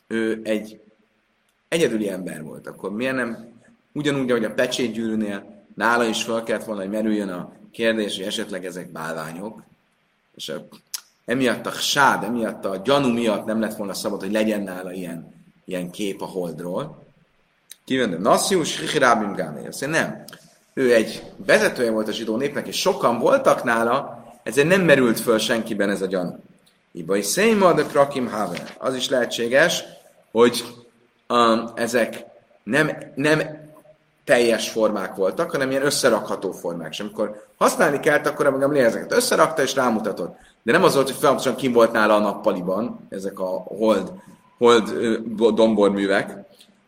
ő 0.07 0.41
egy 0.45 0.81
egyedüli 1.69 2.09
ember 2.09 2.43
volt, 2.43 2.67
akkor 2.67 2.93
miért 2.93 3.15
nem 3.15 3.53
ugyanúgy, 3.93 4.31
ahogy 4.31 4.45
a 4.45 4.55
pecsétgyűrűnél 4.55 5.65
nála 5.75 6.05
is 6.05 6.23
fel 6.23 6.43
kellett 6.43 6.65
volna, 6.65 6.81
hogy 6.81 6.91
merüljön 6.91 7.29
a 7.29 7.53
kérdés, 7.71 8.17
hogy 8.17 8.27
esetleg 8.27 8.65
ezek 8.65 8.93
bálványok, 8.93 9.63
és 10.35 10.49
a, 10.49 10.67
emiatt 11.25 11.67
a 11.67 11.71
sád, 11.71 12.25
emiatt 12.25 12.65
a 12.65 12.77
gyanú 12.77 13.09
miatt 13.09 13.45
nem 13.45 13.61
lett 13.61 13.77
volna 13.77 13.95
szabad, 13.95 14.21
hogy 14.21 14.33
legyen 14.33 14.63
nála 14.63 14.93
ilyen, 14.93 15.35
ilyen 15.65 15.91
kép 15.91 16.23
a 16.23 16.27
holdról. 16.27 17.04
Kivendem, 17.85 18.21
Nasszius, 18.21 18.81
Hichirábim 18.81 19.35
Gámé. 19.35 19.67
Azt 19.67 19.87
nem 19.87 20.25
ő 20.75 20.95
egy 20.95 21.23
vezetője 21.47 21.91
volt 21.91 22.09
a 22.09 22.13
zsidó 22.13 22.37
népnek, 22.37 22.67
és 22.67 22.81
sokan 22.81 23.19
voltak 23.19 23.63
nála, 23.65 24.25
ezért 24.43 24.69
nem 24.69 24.81
merült 24.81 25.21
föl 25.21 25.39
senkiben 25.39 25.91
ez 25.91 26.03
a 26.03 26.07
gyan. 26.07 26.43
Ibai 26.93 27.23
Széma, 27.23 27.73
de 27.73 27.83
Krakim 27.83 28.31
Haver. 28.31 28.75
Az 28.79 28.95
is 28.95 29.09
lehetséges, 29.09 29.85
hogy 30.33 30.65
um, 31.29 31.71
ezek 31.75 32.25
nem, 32.63 32.91
nem 33.15 33.43
teljes 34.25 34.69
formák 34.69 35.15
voltak, 35.15 35.51
hanem 35.51 35.71
ilyen 35.71 35.85
összerakható 35.85 36.53
formák. 36.53 36.93
És 36.93 37.01
amikor 37.01 37.47
használni 37.57 38.01
kellett, 38.01 38.27
akkor 38.27 38.49
meg 38.49 38.79
ezeket 38.79 39.13
összerakta 39.13 39.63
és 39.63 39.75
rámutatott. 39.75 40.37
De 40.63 40.73
nem 40.73 40.85
az 40.85 40.95
volt, 40.95 41.07
hogy 41.07 41.17
folyamatosan 41.17 41.57
kim 41.57 41.73
volt 41.73 41.93
nála 41.93 42.15
a 42.15 42.19
nappaliban, 42.19 43.07
ezek 43.09 43.39
a 43.39 43.65
hold, 43.79 44.13
hold 44.59 44.91
domborművek, 45.55 46.45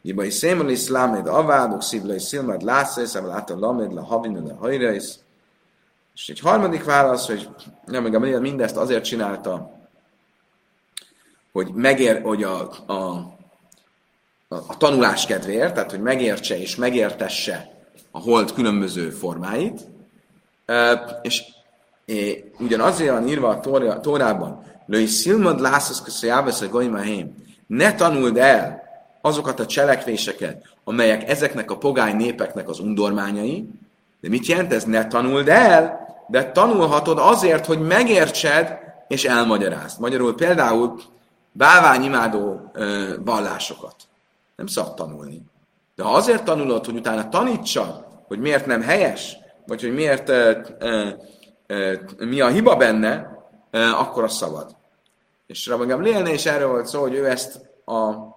Iba 0.06 0.24
is 0.24 0.34
szémel 0.34 0.68
is 0.68 0.88
lámed 0.88 1.26
avádok, 1.26 1.82
szívle 1.82 2.14
is 2.14 2.22
szilmad 2.22 2.62
lászész, 2.62 3.14
evel 3.14 3.30
át 3.30 3.50
a 3.50 3.58
lamed, 3.58 3.92
la 3.92 4.04
havin, 4.04 4.42
la 4.46 4.54
hajrész. 4.54 5.18
És 6.14 6.28
egy 6.28 6.40
harmadik 6.40 6.84
válasz, 6.84 7.26
hogy 7.26 7.48
nem, 7.84 8.02
meg 8.02 8.40
mindezt 8.40 8.76
azért 8.76 9.04
csinálta, 9.04 9.78
hogy 11.52 11.72
megér, 11.74 12.22
hogy 12.22 12.42
a, 12.42 12.70
a, 12.86 12.92
a, 14.48 14.54
a 14.54 14.76
tanulás 14.78 15.26
kedvéért, 15.26 15.74
tehát 15.74 15.90
hogy 15.90 16.00
megértse 16.00 16.58
és 16.58 16.76
megértesse 16.76 17.70
a 18.10 18.20
hold 18.20 18.52
különböző 18.52 19.10
formáit, 19.10 19.80
e, 20.66 20.92
és 21.22 21.42
é, 22.04 22.52
ugyan 22.58 22.80
azért 22.80 23.12
van 23.12 23.28
írva 23.28 23.48
a 23.48 23.60
tóra, 23.60 24.00
Tórában, 24.00 24.62
Lői 24.86 25.06
szilmad 25.06 25.60
lászos 25.60 26.02
köszönjábesz 26.02 26.60
a 26.60 26.68
goimahém, 26.68 27.34
ne 27.66 27.94
tanuld 27.94 28.36
el 28.36 28.85
azokat 29.26 29.60
a 29.60 29.66
cselekvéseket, 29.66 30.62
amelyek 30.84 31.28
ezeknek 31.28 31.70
a 31.70 31.78
pogány 31.78 32.16
népeknek 32.16 32.68
az 32.68 32.78
undormányai, 32.78 33.68
de 34.20 34.28
mit 34.28 34.46
jelent 34.46 34.72
ez? 34.72 34.84
Ne 34.84 35.06
tanuld 35.06 35.48
el, 35.48 36.06
de 36.28 36.52
tanulhatod 36.52 37.18
azért, 37.18 37.66
hogy 37.66 37.80
megértsed 37.80 38.78
és 39.08 39.24
elmagyarázd. 39.24 40.00
Magyarul 40.00 40.34
például 40.34 41.00
bálványimádó 41.52 42.70
ö, 42.72 43.14
vallásokat. 43.24 43.94
Nem 44.56 44.66
szabad 44.66 44.94
tanulni. 44.94 45.42
De 45.94 46.02
ha 46.02 46.10
azért 46.14 46.44
tanulod, 46.44 46.84
hogy 46.84 46.96
utána 46.96 47.28
tanítsad, 47.28 48.04
hogy 48.26 48.38
miért 48.38 48.66
nem 48.66 48.82
helyes, 48.82 49.36
vagy 49.66 49.80
hogy 49.80 49.94
miért 49.94 50.28
ö, 50.28 50.58
ö, 50.78 51.08
ö, 51.66 51.94
mi 52.18 52.40
a 52.40 52.48
hiba 52.48 52.76
benne, 52.76 53.38
ö, 53.70 53.78
akkor 53.78 54.24
az 54.24 54.36
szabad. 54.36 54.76
És 55.46 55.66
Rabbi 55.66 56.02
lélne 56.02 56.32
is 56.32 56.46
erről 56.46 56.68
volt 56.68 56.86
szó, 56.86 57.00
hogy 57.00 57.14
ő 57.14 57.28
ezt 57.28 57.60
a 57.84 58.34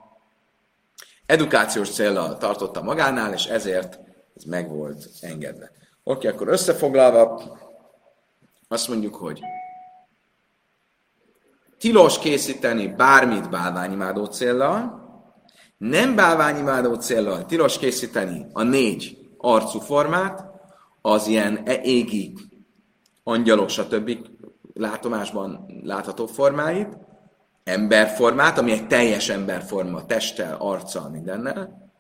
edukációs 1.29 1.89
célral 1.89 2.37
tartotta 2.37 2.81
magánál, 2.81 3.33
és 3.33 3.45
ezért 3.45 3.99
ez 4.35 4.43
meg 4.43 4.69
volt 4.69 5.09
engedve. 5.21 5.71
Oké, 6.03 6.27
akkor 6.27 6.47
összefoglalva 6.47 7.41
azt 8.67 8.87
mondjuk, 8.87 9.15
hogy 9.15 9.39
tilos 11.77 12.19
készíteni 12.19 12.87
bármit 12.87 13.49
bálványimádó 13.49 14.25
céllal, 14.25 15.07
nem 15.77 16.15
bálványimádó 16.15 16.93
céllal 16.93 17.45
tilos 17.45 17.77
készíteni 17.77 18.45
a 18.53 18.63
négy 18.63 19.17
arcú 19.37 19.79
formát, 19.79 20.43
az 21.01 21.27
ilyen 21.27 21.61
e- 21.65 21.81
égi 21.83 22.33
angyalok, 23.23 23.69
stb. 23.69 24.17
látomásban 24.73 25.65
látható 25.83 26.25
formáit, 26.25 26.97
emberformát, 27.69 28.57
ami 28.57 28.71
egy 28.71 28.87
teljes 28.87 29.29
emberforma, 29.29 30.05
testtel, 30.05 30.55
arccal, 30.59 31.09
mindennel, 31.09 31.91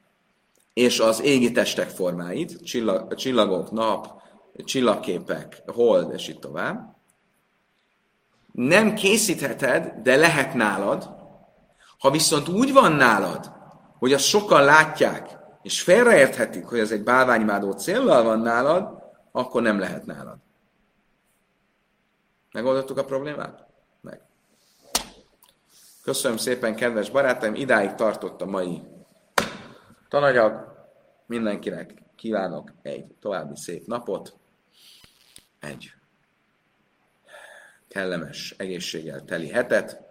és 0.73 0.99
az 0.99 1.21
égi 1.21 1.51
testek 1.51 1.89
formáit, 1.89 2.63
csillag, 2.63 3.15
csillagok, 3.15 3.71
nap, 3.71 4.21
csillagképek, 4.63 5.63
hold, 5.65 6.13
és 6.13 6.27
így 6.27 6.39
tovább. 6.39 6.95
Nem 8.51 8.93
készítheted, 8.93 9.93
de 10.03 10.15
lehet 10.15 10.53
nálad. 10.53 11.09
Ha 11.99 12.11
viszont 12.11 12.47
úgy 12.47 12.73
van 12.73 12.91
nálad, 12.91 13.51
hogy 13.99 14.13
azt 14.13 14.25
sokan 14.25 14.63
látják, 14.63 15.37
és 15.61 15.81
félreérthetik, 15.81 16.65
hogy 16.65 16.79
ez 16.79 16.91
egy 16.91 17.03
bálványimádó 17.03 17.71
céllal 17.71 18.23
van 18.23 18.39
nálad, 18.39 19.03
akkor 19.31 19.61
nem 19.61 19.79
lehet 19.79 20.05
nálad. 20.05 20.37
Megoldottuk 22.51 22.97
a 22.97 23.05
problémát? 23.05 23.68
Köszönöm 26.09 26.37
szépen, 26.37 26.75
kedves 26.75 27.09
barátaim, 27.09 27.55
idáig 27.55 27.95
tartott 27.95 28.41
a 28.41 28.45
mai 28.45 28.81
tananyag. 30.07 30.75
Mindenkinek 31.25 32.03
kívánok 32.15 32.71
egy 32.81 33.05
további 33.19 33.55
szép 33.55 33.87
napot, 33.87 34.33
egy 35.59 35.91
kellemes 37.87 38.55
egészséggel 38.57 39.23
teli 39.25 39.49
hetet. 39.49 40.01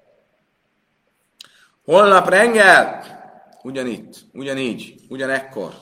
Holnap 1.85 2.29
reggel, 2.29 3.03
ugyanitt, 3.63 4.25
ugyanígy, 4.33 5.01
ugyanekkor, 5.09 5.75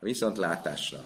a 0.00 0.04
viszontlátásra. 0.04 0.98